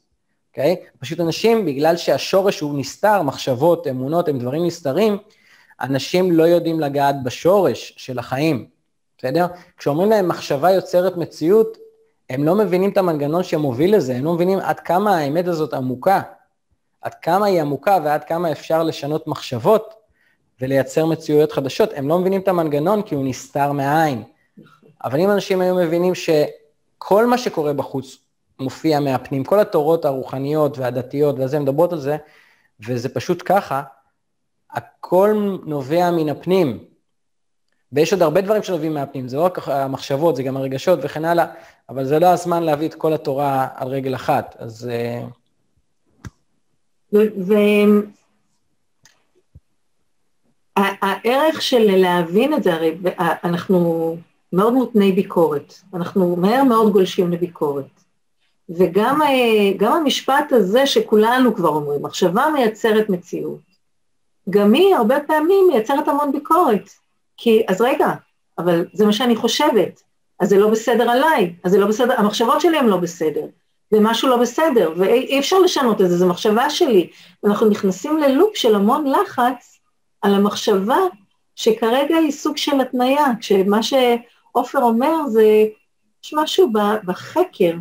אוקיי? 0.51 0.75
פשוט 0.99 1.19
אנשים, 1.19 1.65
בגלל 1.65 1.97
שהשורש 1.97 2.59
הוא 2.59 2.79
נסתר, 2.79 3.21
מחשבות, 3.21 3.87
אמונות, 3.87 4.27
הם 4.27 4.39
דברים 4.39 4.65
נסתרים, 4.65 5.17
אנשים 5.81 6.31
לא 6.31 6.43
יודעים 6.43 6.79
לגעת 6.79 7.15
בשורש 7.23 7.93
של 7.97 8.19
החיים, 8.19 8.67
בסדר? 9.17 9.45
כשאומרים 9.77 10.09
להם 10.09 10.27
מחשבה 10.27 10.71
יוצרת 10.71 11.17
מציאות, 11.17 11.77
הם 12.29 12.43
לא 12.43 12.55
מבינים 12.55 12.89
את 12.89 12.97
המנגנון 12.97 13.43
שמוביל 13.43 13.95
לזה, 13.95 14.15
הם 14.15 14.25
לא 14.25 14.33
מבינים 14.33 14.59
עד 14.59 14.79
כמה 14.79 15.17
האמת 15.17 15.47
הזאת 15.47 15.73
עמוקה, 15.73 16.21
עד 17.01 17.13
כמה 17.13 17.45
היא 17.45 17.61
עמוקה 17.61 17.97
ועד 18.03 18.23
כמה 18.23 18.51
אפשר 18.51 18.83
לשנות 18.83 19.27
מחשבות 19.27 19.93
ולייצר 20.61 21.05
מציאויות 21.05 21.51
חדשות. 21.51 21.89
הם 21.95 22.09
לא 22.09 22.19
מבינים 22.19 22.41
את 22.41 22.47
המנגנון 22.47 23.01
כי 23.01 23.15
הוא 23.15 23.25
נסתר 23.25 23.71
מהעין. 23.71 24.23
אבל 25.03 25.19
אם 25.19 25.31
אנשים 25.31 25.61
היו 25.61 25.75
מבינים 25.75 26.13
שכל 26.15 27.25
מה 27.25 27.37
שקורה 27.37 27.73
בחוץ 27.73 28.17
מופיע 28.59 28.99
מהפנים, 28.99 29.43
כל 29.43 29.59
התורות 29.59 30.05
הרוחניות 30.05 30.77
והדתיות 30.77 31.35
וזה, 31.39 31.59
מדברות 31.59 31.93
על 31.93 31.99
זה, 31.99 32.17
וזה 32.87 33.09
פשוט 33.09 33.43
ככה, 33.45 33.83
הכל 34.71 35.57
נובע 35.65 36.11
מן 36.11 36.29
הפנים. 36.29 36.83
ויש 37.93 38.13
עוד 38.13 38.21
הרבה 38.21 38.41
דברים 38.41 38.63
שנובעים 38.63 38.93
מהפנים, 38.93 39.27
זה 39.27 39.37
לא 39.37 39.41
רק 39.41 39.67
המחשבות, 39.67 40.35
זה 40.35 40.43
גם 40.43 40.57
הרגשות 40.57 40.99
וכן 41.03 41.25
הלאה, 41.25 41.45
אבל 41.89 42.05
זה 42.05 42.19
לא 42.19 42.27
הזמן 42.27 42.63
להביא 42.63 42.87
את 42.87 42.95
כל 42.95 43.13
התורה 43.13 43.67
על 43.75 43.87
רגל 43.87 44.15
אחת, 44.15 44.55
אז... 44.59 44.89
והערך 50.77 51.61
של 51.61 51.95
להבין 51.95 52.53
את 52.53 52.63
זה, 52.63 52.73
הרי 52.73 52.97
אנחנו 53.43 54.17
מאוד 54.53 54.73
מותני 54.73 55.11
ביקורת, 55.11 55.73
אנחנו 55.93 56.35
מהר 56.35 56.63
מאוד 56.63 56.93
גולשים 56.93 57.31
לביקורת. 57.31 57.85
וגם 58.69 59.19
המשפט 59.81 60.51
הזה 60.51 60.87
שכולנו 60.87 61.55
כבר 61.55 61.69
אומרים, 61.69 62.01
מחשבה 62.01 62.45
מייצרת 62.53 63.09
מציאות, 63.09 63.59
גם 64.49 64.73
היא 64.73 64.95
הרבה 64.95 65.15
פעמים 65.27 65.67
מייצרת 65.67 66.07
המון 66.07 66.31
ביקורת. 66.31 66.89
כי, 67.43 67.63
אז 67.67 67.81
רגע, 67.81 68.07
אבל 68.57 68.85
זה 68.93 69.05
מה 69.05 69.13
שאני 69.13 69.35
חושבת, 69.35 70.01
אז 70.39 70.49
זה 70.49 70.57
לא 70.57 70.69
בסדר 70.69 71.09
עליי, 71.09 71.55
אז 71.63 71.71
זה 71.71 71.79
לא 71.79 71.87
בסדר, 71.87 72.13
המחשבות 72.17 72.61
שלי 72.61 72.77
הן 72.77 72.87
לא 72.87 72.97
בסדר, 72.97 73.45
ומשהו 73.91 74.29
לא 74.29 74.37
בסדר, 74.37 74.93
ואי 74.97 75.39
אפשר 75.39 75.59
לשנות 75.59 76.01
את 76.01 76.09
זה, 76.09 76.17
זו 76.17 76.27
מחשבה 76.27 76.69
שלי. 76.69 77.09
אנחנו 77.45 77.69
נכנסים 77.69 78.17
ללופ 78.17 78.57
של 78.57 78.75
המון 78.75 79.07
לחץ 79.07 79.79
על 80.21 80.33
המחשבה, 80.33 80.97
שכרגע 81.55 82.15
היא 82.15 82.31
סוג 82.31 82.57
של 82.57 82.81
התניה, 82.81 83.25
כשמה 83.39 83.83
שעופר 83.83 84.79
אומר 84.79 85.27
זה, 85.27 85.65
יש 86.25 86.33
משהו 86.33 86.71
בחקר, 87.05 87.73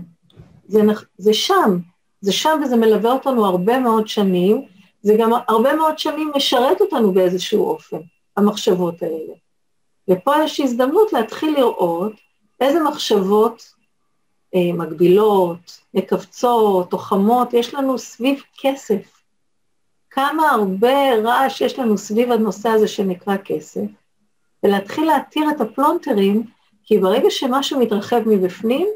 זה, 0.69 0.81
זה 1.19 1.35
שם, 1.35 1.79
זה 2.21 2.33
שם 2.33 2.61
וזה 2.65 2.77
מלווה 2.77 3.13
אותנו 3.13 3.47
הרבה 3.47 3.79
מאוד 3.79 4.09
שנים, 4.09 4.67
זה 5.03 5.15
גם 5.19 5.31
הרבה 5.49 5.75
מאוד 5.75 5.99
שנים 5.99 6.33
משרת 6.37 6.81
אותנו 6.81 7.13
באיזשהו 7.13 7.65
אופן, 7.65 7.99
המחשבות 8.37 9.03
האלה. 9.03 9.42
ופה 10.13 10.33
יש 10.45 10.61
הזדמנות 10.61 11.13
להתחיל 11.13 11.57
לראות 11.57 12.13
איזה 12.61 12.81
מחשבות 12.81 13.75
אה, 14.55 14.73
מגבילות, 14.75 15.81
מכווצות, 15.95 16.91
תוחמות, 16.91 17.55
יש 17.55 17.75
לנו 17.75 17.99
סביב 17.99 18.43
כסף. 18.61 19.23
כמה 20.11 20.51
הרבה 20.51 21.15
רעש 21.25 21.61
יש 21.61 21.79
לנו 21.79 21.99
סביב 21.99 22.33
הנושא 22.33 22.69
הזה 22.69 22.89
שנקרא 22.89 23.37
כסף, 23.45 23.87
ולהתחיל 24.63 25.05
להתיר 25.05 25.51
את 25.51 25.61
הפלונטרים, 25.61 26.47
כי 26.85 26.99
ברגע 26.99 27.31
שמשהו 27.31 27.81
מתרחב 27.81 28.21
מבפנים, 28.27 28.89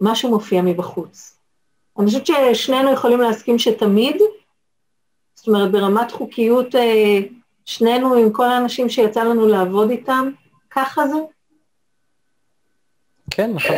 משהו 0.00 0.30
מופיע 0.30 0.62
מבחוץ. 0.62 1.38
אני 1.98 2.06
חושבת 2.06 2.26
ששנינו 2.26 2.92
יכולים 2.92 3.20
להסכים 3.20 3.58
שתמיד, 3.58 4.16
זאת 5.34 5.48
אומרת 5.48 5.72
ברמת 5.72 6.12
חוקיות 6.12 6.74
אה, 6.74 7.18
שנינו 7.64 8.14
עם 8.14 8.32
כל 8.32 8.48
האנשים 8.48 8.88
שיצא 8.88 9.24
לנו 9.24 9.46
לעבוד 9.48 9.90
איתם, 9.90 10.30
ככה 10.70 11.08
זה? 11.08 11.16
כן, 13.30 13.50
נכון. 13.54 13.76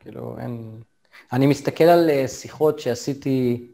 כאילו, 0.00 0.36
אין... 0.38 0.82
אני 1.32 1.46
מסתכל 1.46 1.84
על 1.84 2.10
אה, 2.10 2.28
שיחות 2.28 2.78
שעשיתי, 2.78 3.66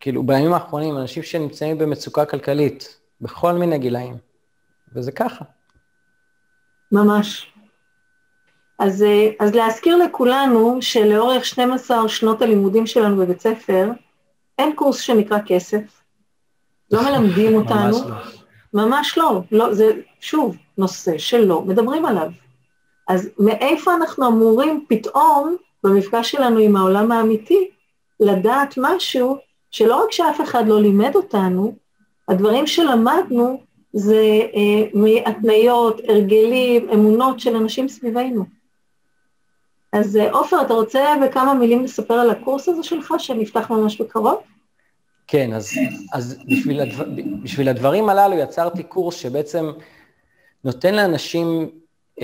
כאילו, 0.00 0.22
בימים 0.22 0.52
האחרונים, 0.52 0.96
אנשים 0.96 1.22
שנמצאים 1.22 1.78
במצוקה 1.78 2.24
כלכלית, 2.24 2.98
בכל 3.20 3.52
מיני 3.52 3.78
גילאים, 3.78 4.16
וזה 4.92 5.12
ככה. 5.12 5.44
ממש. 6.92 7.52
אז, 8.78 9.02
אה, 9.02 9.30
אז 9.40 9.54
להזכיר 9.54 9.96
לכולנו 9.96 10.82
שלאורך 10.82 11.44
12 11.44 12.08
שנות 12.08 12.42
הלימודים 12.42 12.86
שלנו 12.86 13.16
בבית 13.16 13.40
ספר, 13.40 13.90
אין 14.58 14.72
קורס 14.74 15.00
שנקרא 15.00 15.38
כסף, 15.46 15.97
לא 16.90 17.02
מלמדים 17.02 17.54
אותנו. 17.54 17.98
ממש 17.98 18.02
לא. 18.06 18.84
ממש 18.84 19.18
לא, 19.18 19.40
לא, 19.52 19.74
זה 19.74 19.90
שוב 20.20 20.56
נושא 20.78 21.18
שלא 21.18 21.62
מדברים 21.62 22.04
עליו. 22.04 22.28
אז 23.08 23.30
מאיפה 23.38 23.94
אנחנו 23.94 24.28
אמורים 24.28 24.84
פתאום, 24.88 25.56
במפגש 25.84 26.30
שלנו 26.30 26.58
עם 26.58 26.76
העולם 26.76 27.12
האמיתי, 27.12 27.70
לדעת 28.20 28.74
משהו 28.76 29.36
שלא 29.70 30.04
רק 30.04 30.12
שאף 30.12 30.40
אחד 30.40 30.68
לא 30.68 30.80
לימד 30.80 31.14
אותנו, 31.14 31.74
הדברים 32.28 32.66
שלמדנו 32.66 33.60
זה 33.92 34.40
אה, 34.54 34.88
מהתניות, 34.94 36.00
הרגלים, 36.08 36.90
אמונות 36.90 37.40
של 37.40 37.56
אנשים 37.56 37.88
סביבנו. 37.88 38.44
אז 39.92 40.16
אה, 40.16 40.32
עופר, 40.32 40.62
אתה 40.62 40.74
רוצה 40.74 41.14
בכמה 41.24 41.54
מילים 41.54 41.84
לספר 41.84 42.14
על 42.14 42.30
הקורס 42.30 42.68
הזה 42.68 42.82
שלך, 42.82 43.14
שנפתח 43.18 43.70
ממש 43.70 44.00
בקרוב? 44.00 44.40
כן, 45.28 45.52
אז, 45.52 45.70
אז 46.12 46.38
בשביל, 46.46 46.80
הדבר, 46.80 47.04
בשביל 47.42 47.68
הדברים 47.68 48.08
הללו 48.08 48.38
יצרתי 48.38 48.82
קורס 48.82 49.14
שבעצם 49.14 49.72
נותן 50.64 50.94
לאנשים 50.94 51.70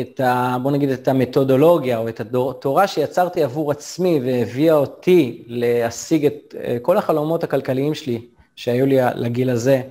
את 0.00 0.20
ה... 0.20 0.57
בוא 0.62 0.70
נגיד 0.70 0.88
את 0.88 1.09
המתודולוגיה 1.09 1.98
או 1.98 2.09
את 2.09 2.20
התורה 2.20 2.86
שיצרתי 2.86 3.42
עבור 3.42 3.70
עצמי 3.70 4.20
והביאה 4.24 4.74
אותי 4.74 5.44
להשיג 5.46 6.26
את 6.26 6.55
אה, 6.64 6.76
כל 6.82 6.96
החלומות 6.96 7.44
הכלכליים 7.44 7.94
שלי 7.94 8.26
שהיו 8.57 8.86
לי 8.86 8.96
לגיל 9.14 9.50
הזה, 9.50 9.82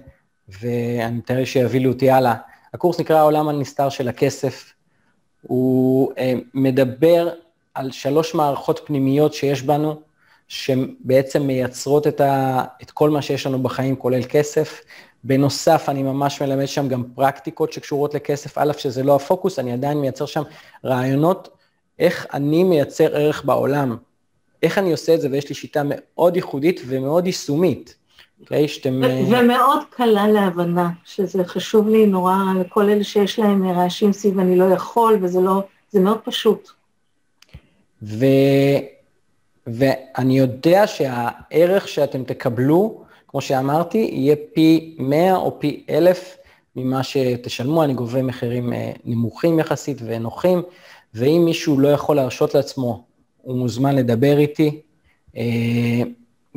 ואני 0.61 1.18
מתאר 1.18 1.45
שיובילו 1.45 1.91
אותי 1.91 2.11
הלאה. 2.11 2.36
הקורס 2.74 2.99
נקרא 2.99 3.18
העולם 3.18 3.49
הנסתר 3.49 3.89
של 3.89 4.07
הכסף. 4.07 4.74
הוא 5.41 6.11
אה, 6.18 6.34
מדבר 6.53 7.30
על 7.74 7.91
שלוש 7.91 8.36
מערכות 8.36 8.82
פנימיות 8.86 9.34
שיש 9.34 9.61
בנו, 9.61 10.01
שבעצם 10.48 11.41
מייצרות 11.44 12.08
את, 12.08 12.22
ה, 12.22 12.64
את 12.84 12.91
כל 12.91 13.10
מה 13.10 13.22
שיש 13.22 13.48
לנו 13.48 13.64
בחיים, 13.64 13.96
כולל 13.96 14.24
כסף. 14.24 14.82
בנוסף, 15.24 15.86
אני 15.88 16.04
ממש 16.04 16.41
מלמד 16.41 16.66
שם 16.66 16.88
גם 16.88 17.04
פרקטיקות 17.16 17.74
שקשורות 17.74 18.14
לכסף, 18.14 18.58
א', 18.58 18.72
שזה 18.78 19.04
לא 19.04 19.16
הפוקוס, 19.16 19.60
אני 19.60 19.74
עדיין 19.74 19.98
מייצר 19.98 20.26
שם 20.26 20.44
רעיונות 20.86 21.50
איך 22.00 22.28
אני 22.34 22.64
מייצר 22.64 23.16
ערך 23.16 23.46
בעולם, 23.46 23.98
איך 24.64 24.78
אני 24.78 24.91
עושה 24.91 25.16
את 25.16 25.22
זה, 25.22 25.28
ויש 25.32 25.50
לי 25.50 25.56
שיטה 25.56 25.82
מאוד 25.86 26.36
ייחודית 26.36 26.82
ומאוד 26.88 27.26
יישומית. 27.26 27.96
אוקיי? 28.41 28.68
שאתם... 28.68 29.02
ומאוד 29.30 29.80
קלה 29.89 30.28
להבנה, 30.28 30.89
שזה 31.06 31.44
חשוב 31.44 31.88
לי 31.88 32.06
נורא 32.06 32.36
לכל 32.60 32.89
אלה 32.89 33.04
שיש 33.04 33.39
להם 33.39 33.68
רעשים 33.68 34.14
סביב 34.14 34.39
אני 34.39 34.58
לא 34.58 34.66
יכול, 34.66 35.20
וזה 35.22 35.41
לא, 35.41 35.64
זה 35.91 36.00
מאוד 36.00 36.20
פשוט. 36.24 36.70
ו... 38.04 38.26
ואני 39.68 40.38
יודע 40.38 40.88
שהערך 40.88 41.88
שאתם 41.88 42.24
תקבלו, 42.24 43.03
כמו 43.28 43.41
שאמרתי, 43.41 44.09
יהיה 44.14 44.36
פי 44.53 44.95
100 44.99 45.36
או 45.36 45.59
פי 45.59 45.84
1,000 45.89 46.38
ממה 46.76 47.03
שתשלמו, 47.03 47.84
אני 47.84 47.93
גובה 47.93 48.22
מחירים 48.22 48.74
אה, 48.74 48.91
נמוכים 49.05 49.59
יחסית 49.59 49.97
ונוחים, 50.05 50.61
ואם 51.14 51.41
מישהו 51.45 51.80
לא 51.80 51.88
יכול 51.88 52.16
להרשות 52.16 52.55
לעצמו, 52.55 53.03
הוא 53.41 53.57
מוזמן 53.57 53.95
לדבר 53.95 54.38
איתי. 54.38 54.82
אה, 55.38 56.01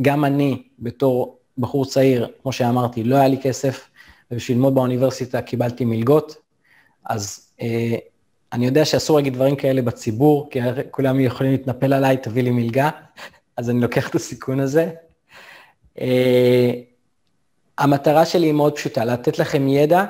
גם 0.03 0.25
אני, 0.25 0.63
בתור 0.79 1.39
בחור 1.59 1.87
צעיר, 1.87 2.29
כמו 2.43 2.53
שאמרתי, 2.53 3.05
לא 3.05 3.17
היה 3.17 3.29
לי 3.29 3.39
כסף, 3.43 3.89
ובשביל 4.31 4.57
ללמוד 4.57 4.75
באוניברסיטה 4.75 5.43
קיבלתי 5.43 5.85
מלגות, 5.85 6.37
אז 7.05 7.51
אה, 7.61 7.97
אני 8.53 8.67
יודע 8.67 8.85
שאסור 8.85 9.17
להגיד 9.17 9.35
דברים 9.35 9.57
כאלה 9.57 9.83
בציבור, 9.83 10.51
כי 10.51 10.61
כולם 10.91 11.21
יכולים 11.21 11.53
להתנפל 11.53 11.93
עליי, 11.93 12.17
תביא 12.17 12.43
לי 12.43 12.51
מלגה, 12.51 12.91
אז 13.57 13.71
אני 13.71 13.81
לוקח 13.81 14.09
את 14.09 14.15
הסיכון 14.15 14.61
הזה. 14.61 14.91
המטרה 17.79 18.27
שלי 18.27 18.47
היא 18.47 18.53
מאוד 18.53 18.77
פשוטה, 18.77 19.05
לתת 19.05 19.39
לכם 19.39 19.69
ידע 19.69 20.05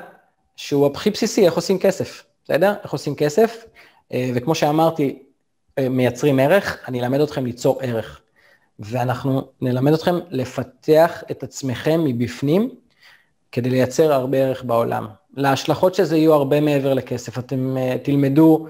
שהוא 0.55 0.91
הכי 0.95 1.09
בסיסי, 1.09 1.45
איך 1.45 1.53
עושים 1.53 1.79
כסף, 1.79 2.23
בסדר? 2.43 2.73
איך 2.83 2.91
עושים 2.91 3.15
כסף, 3.15 3.65
אה, 4.13 4.31
וכמו 4.35 4.55
שאמרתי, 4.55 5.19
אה, 5.77 5.89
מייצרים 5.89 6.39
ערך, 6.39 6.77
אני 6.87 7.01
אלמד 7.01 7.19
אתכם 7.19 7.45
ליצור 7.45 7.79
ערך. 7.81 8.21
ואנחנו 8.79 9.41
נלמד 9.61 9.93
אתכם 9.93 10.15
לפתח 10.29 11.23
את 11.31 11.43
עצמכם 11.43 12.03
מבפנים, 12.03 12.69
כדי 13.51 13.69
לייצר 13.69 14.13
הרבה 14.13 14.37
ערך 14.37 14.63
בעולם. 14.63 15.07
להשלכות 15.37 15.95
של 15.95 16.03
זה 16.03 16.17
יהיו 16.17 16.33
הרבה 16.33 16.61
מעבר 16.61 16.93
לכסף. 16.93 17.39
אתם 17.39 17.77
uh, 17.77 18.05
תלמדו 18.05 18.67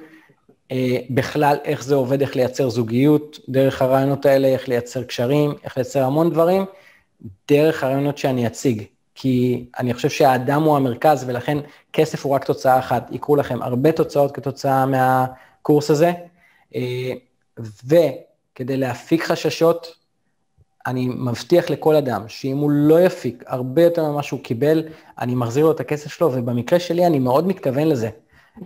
uh, 0.69 0.73
בכלל 1.09 1.57
איך 1.65 1.83
זה 1.83 1.95
עובד, 1.95 2.21
איך 2.21 2.35
לייצר 2.35 2.69
זוגיות, 2.69 3.39
דרך 3.49 3.81
הרעיונות 3.81 4.25
האלה, 4.25 4.47
איך 4.47 4.69
לייצר 4.69 5.03
קשרים, 5.03 5.53
איך 5.63 5.77
לייצר 5.77 6.03
המון 6.03 6.29
דברים, 6.29 6.65
דרך 7.49 7.83
הרעיונות 7.83 8.17
שאני 8.17 8.47
אציג. 8.47 8.83
כי 9.19 9.65
אני 9.79 9.93
חושב 9.93 10.09
שהאדם 10.09 10.63
הוא 10.63 10.75
המרכז, 10.75 11.23
ולכן 11.27 11.57
כסף 11.93 12.25
הוא 12.25 12.35
רק 12.35 12.43
תוצאה 12.43 12.79
אחת. 12.79 13.09
יקרו 13.11 13.35
לכם 13.35 13.61
הרבה 13.61 13.91
תוצאות 13.91 14.31
כתוצאה 14.31 14.85
מהקורס 14.85 15.91
הזה, 15.91 16.11
אה, 16.75 17.13
וכדי 17.59 18.77
להפיק 18.77 19.23
חששות, 19.23 19.96
אני 20.87 21.07
מבטיח 21.07 21.69
לכל 21.69 21.95
אדם 21.95 22.21
שאם 22.27 22.57
הוא 22.57 22.71
לא 22.71 23.01
יפיק 23.01 23.43
הרבה 23.47 23.83
יותר 23.83 24.11
ממה 24.11 24.23
שהוא 24.23 24.39
קיבל, 24.39 24.83
אני 25.19 25.35
מחזיר 25.35 25.65
לו 25.65 25.71
את 25.71 25.79
הכסף 25.79 26.13
שלו, 26.13 26.31
ובמקרה 26.33 26.79
שלי 26.79 27.05
אני 27.05 27.19
מאוד 27.19 27.47
מתכוון 27.47 27.87
לזה. 27.87 28.09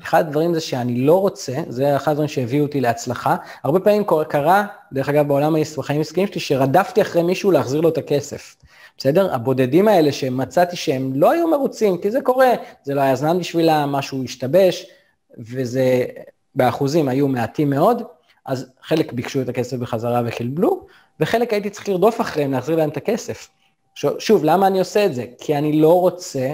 אחד 0.04 0.20
הדברים 0.20 0.54
זה 0.54 0.60
שאני 0.60 1.02
לא 1.02 1.20
רוצה, 1.20 1.54
זה 1.68 1.96
אחד 1.96 2.12
הדברים 2.12 2.28
שהביאו 2.28 2.66
אותי 2.66 2.82
להצלחה. 2.82 3.36
הרבה 3.64 3.80
פעמים 3.80 4.04
קרה, 4.28 4.66
דרך 4.94 5.10
אגב, 5.10 5.28
בעולם 5.28 5.56
החיים 5.78 6.00
העסקיים 6.00 6.28
שלי, 6.28 6.40
שרדפתי 6.40 7.02
אחרי 7.02 7.24
מישהו 7.24 7.52
להחזיר 7.52 7.82
לו 7.82 7.90
את 7.90 7.98
הכסף. 7.98 8.56
בסדר? 8.98 9.36
הבודדים 9.36 9.88
האלה 9.88 10.12
שמצאתי 10.12 10.76
שהם 10.76 11.12
לא 11.16 11.32
היו 11.32 11.48
מרוצים, 11.48 11.98
כי 11.98 12.12
זה 12.12 12.22
קורה, 12.22 12.52
זה 12.84 12.94
לא 12.94 13.02
היה 13.02 13.16
זמן 13.16 13.40
בשבילם, 13.40 13.90
משהו 13.92 14.24
השתבש, 14.24 14.86
וזה 15.38 16.06
באחוזים 16.56 17.10
היו 17.10 17.28
מעטים 17.28 17.70
מאוד, 17.70 18.04
אז 18.46 18.66
חלק 18.82 19.14
ביקשו 19.14 19.42
את 19.42 19.50
הכסף 19.50 19.78
בחזרה 19.78 20.22
וקיבלו, 20.26 20.81
וחלק 21.22 21.54
הייתי 21.54 21.70
צריך 21.70 21.90
לרדוף 21.90 22.22
אחריהם, 22.22 22.52
להחזיר 22.52 22.76
להם 22.76 22.90
את 22.90 22.98
הכסף. 22.98 23.50
שוב, 24.20 24.44
למה 24.44 24.68
אני 24.68 24.80
עושה 24.80 25.06
את 25.06 25.16
זה? 25.16 25.26
כי 25.38 25.58
אני 25.58 25.82
לא 25.82 26.00
רוצה 26.00 26.54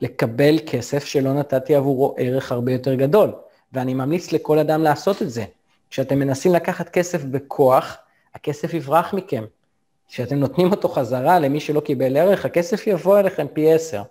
לקבל 0.00 0.58
כסף 0.66 1.04
שלא 1.04 1.32
נתתי 1.32 1.74
עבורו 1.74 2.14
ערך 2.18 2.52
הרבה 2.52 2.72
יותר 2.72 2.94
גדול, 2.94 3.32
ואני 3.72 3.94
ממליץ 3.94 4.32
לכל 4.32 4.58
אדם 4.58 4.82
לעשות 4.82 5.22
את 5.22 5.30
זה. 5.30 5.44
כשאתם 5.90 6.18
מנסים 6.18 6.52
לקחת 6.52 6.88
כסף 6.88 7.24
בכוח, 7.24 7.96
הכסף 8.34 8.74
יברח 8.74 9.14
מכם. 9.14 9.44
כשאתם 10.08 10.36
נותנים 10.36 10.70
אותו 10.70 10.88
חזרה 10.88 11.38
למי 11.38 11.60
שלא 11.60 11.80
קיבל 11.80 12.16
ערך, 12.16 12.44
הכסף 12.44 12.86
יבוא 12.86 13.18
אליכם 13.18 13.46
פי 13.52 13.72
עשר. 13.72 14.02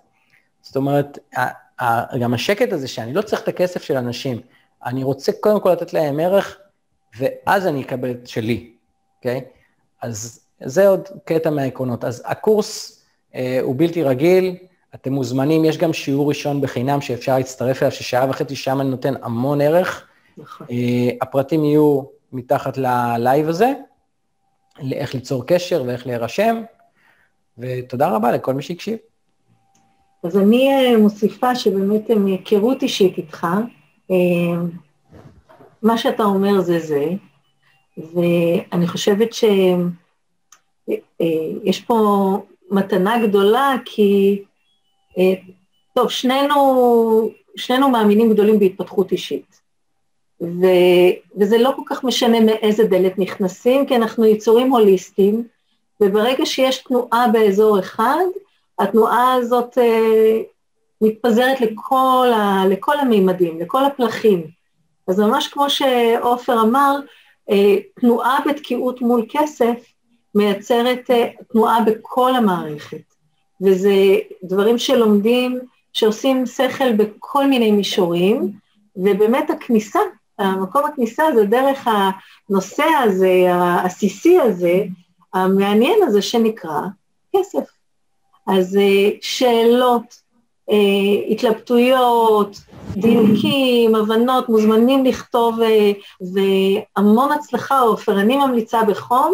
זאת 0.61 0.75
אומרת, 0.75 1.19
גם 2.19 2.33
השקט 2.33 2.73
הזה 2.73 2.87
שאני 2.87 3.13
לא 3.13 3.21
צריך 3.21 3.41
את 3.43 3.47
הכסף 3.47 3.83
של 3.83 3.97
אנשים, 3.97 4.41
אני 4.85 5.03
רוצה 5.03 5.31
קודם 5.31 5.59
כל 5.59 5.71
לתת 5.71 5.93
להם 5.93 6.19
ערך, 6.19 6.57
ואז 7.17 7.67
אני 7.67 7.81
אקבל 7.81 8.11
את 8.11 8.27
שלי, 8.27 8.73
אוקיי? 9.23 9.41
אז 10.01 10.39
זה 10.63 10.87
עוד 10.87 11.09
קטע 11.25 11.49
מהעקרונות. 11.49 12.03
אז 12.03 12.23
הקורס 12.25 13.01
אה, 13.35 13.59
הוא 13.61 13.75
בלתי 13.77 14.03
רגיל, 14.03 14.55
אתם 14.95 15.13
מוזמנים, 15.13 15.65
יש 15.65 15.77
גם 15.77 15.93
שיעור 15.93 16.29
ראשון 16.29 16.61
בחינם 16.61 17.01
שאפשר 17.01 17.37
להצטרף 17.37 17.81
אליו, 17.81 17.91
ששעה 17.91 18.29
וחצי 18.29 18.55
שם 18.55 18.81
אני 18.81 18.89
נותן 18.89 19.13
המון 19.21 19.61
ערך. 19.61 20.07
נכון. 20.37 20.67
אה, 20.71 21.09
הפרטים 21.21 21.65
יהיו 21.65 22.01
מתחת 22.31 22.77
ללייב 22.77 23.49
הזה. 23.49 23.73
לאיך 24.81 25.13
ליצור 25.13 25.45
קשר 25.45 25.83
ואיך 25.87 26.07
להירשם, 26.07 26.61
ותודה 27.57 28.09
רבה 28.09 28.31
לכל 28.31 28.53
מי 28.53 28.61
שהקשיב. 28.61 28.97
אז 30.23 30.37
אני 30.37 30.69
אה, 30.69 30.97
מוסיפה 30.97 31.55
שבאמת 31.55 32.09
הם 32.09 32.25
היכרות 32.25 32.83
אישית 32.83 33.17
איתך, 33.17 33.47
אה, 34.11 34.15
מה 35.81 35.97
שאתה 35.97 36.23
אומר 36.23 36.61
זה 36.61 36.79
זה, 36.79 37.05
ואני 37.97 38.87
חושבת 38.87 39.33
שיש 39.33 39.81
אה, 41.21 41.85
פה 41.87 42.37
מתנה 42.71 43.27
גדולה, 43.27 43.75
כי, 43.85 44.41
טוב, 45.93 46.09
שנינו, 46.09 47.29
שנינו 47.55 47.89
מאמינים 47.89 48.33
גדולים 48.33 48.59
בהתפתחות 48.59 49.11
אישית. 49.11 49.61
ו, 50.41 50.65
וזה 51.39 51.57
לא 51.57 51.73
כל 51.75 51.81
כך 51.85 52.03
משנה 52.03 52.39
מאיזה 52.39 52.83
דלת 52.83 53.19
נכנסים, 53.19 53.85
כי 53.85 53.95
אנחנו 53.95 54.25
יצורים 54.25 54.71
הוליסטיים, 54.71 55.47
וברגע 56.01 56.45
שיש 56.45 56.77
תנועה 56.77 57.27
באזור 57.27 57.79
אחד, 57.79 58.23
התנועה 58.79 59.33
הזאת 59.33 59.77
אה, 59.77 60.41
מתפזרת 61.01 61.61
לכל, 61.61 62.27
ה, 62.35 62.63
לכל 62.69 62.99
המימדים, 62.99 63.59
לכל 63.59 63.85
הפלחים. 63.85 64.47
אז 65.07 65.19
ממש 65.19 65.47
כמו 65.47 65.69
שעופר 65.69 66.61
אמר, 66.61 66.95
אה, 66.95 67.01
תנועה 67.99 68.39
בתקיעות 68.49 69.01
מול 69.01 69.25
כסף 69.29 69.93
מייצרת 70.35 71.11
אה, 71.11 71.29
תנועה 71.51 71.83
בכל 71.83 72.35
המערכת. 72.35 73.13
וזה 73.61 73.93
דברים 74.43 74.77
שלומדים, 74.77 75.59
שעושים 75.93 76.45
שכל 76.45 76.93
בכל 76.93 77.47
מיני 77.47 77.71
מישורים, 77.71 78.51
ובאמת 78.95 79.49
הכניסה 79.49 79.99
המקום 80.39 80.85
הכניסה 80.85 81.23
זה 81.35 81.45
דרך 81.45 81.87
הנושא 82.49 82.83
הזה, 83.03 83.45
העסיסי 83.49 84.39
הזה, 84.39 84.83
המעניין 85.33 85.99
הזה 86.03 86.21
שנקרא 86.21 86.81
כסף. 87.35 87.63
אז 88.47 88.77
אה, 88.77 89.09
שאלות, 89.21 90.21
אה, 90.71 90.75
התלבטויות, 91.29 92.57
דיוקים, 92.97 93.95
הבנות, 93.95 94.49
מוזמנים 94.49 95.05
לכתוב, 95.05 95.61
אה, 95.61 95.91
והמון 96.33 97.31
הצלחה, 97.31 97.79
עופר. 97.79 98.19
אני 98.19 98.37
ממליצה 98.37 98.83
בחום, 98.83 99.33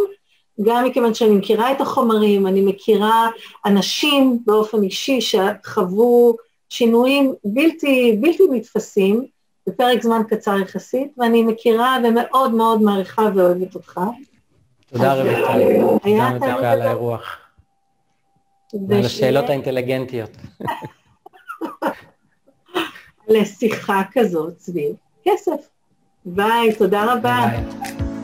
גם 0.62 0.86
מכיוון 0.86 1.14
שאני 1.14 1.36
מכירה 1.36 1.72
את 1.72 1.82
החומרים, 1.82 2.48
אני 2.48 2.62
מכירה 2.62 3.30
אנשים 3.66 4.40
באופן 4.46 4.84
אישי 4.84 5.20
שחוו 5.22 6.36
שינויים 6.70 7.34
בלתי, 7.46 8.18
בלתי 8.22 8.44
נתפסים, 8.52 9.26
בפרק 9.68 10.04
זמן 10.04 10.22
קצר 10.30 10.60
יחסית, 10.60 11.12
ואני 11.18 11.44
מכירה 11.44 11.98
ומאוד 12.04 12.54
מאוד 12.54 12.82
מעריכה 12.82 13.30
ואוהבת 13.36 13.76
אותך. 13.76 14.00
תודה 14.92 15.22
רויטל, 15.22 16.00
תודה 16.04 16.30
מתוקה 16.30 16.72
על 16.72 16.82
האירוח. 16.82 17.38
ועל 18.90 19.06
השאלות 19.06 19.50
האינטליגנטיות. 19.50 20.30
לשיחה 23.28 24.02
כזאת 24.12 24.60
סביב 24.60 24.96
כסף. 25.24 25.70
ביי, 26.26 26.76
תודה 26.76 27.14
רבה. 27.14 27.46
ביי. 27.52 28.19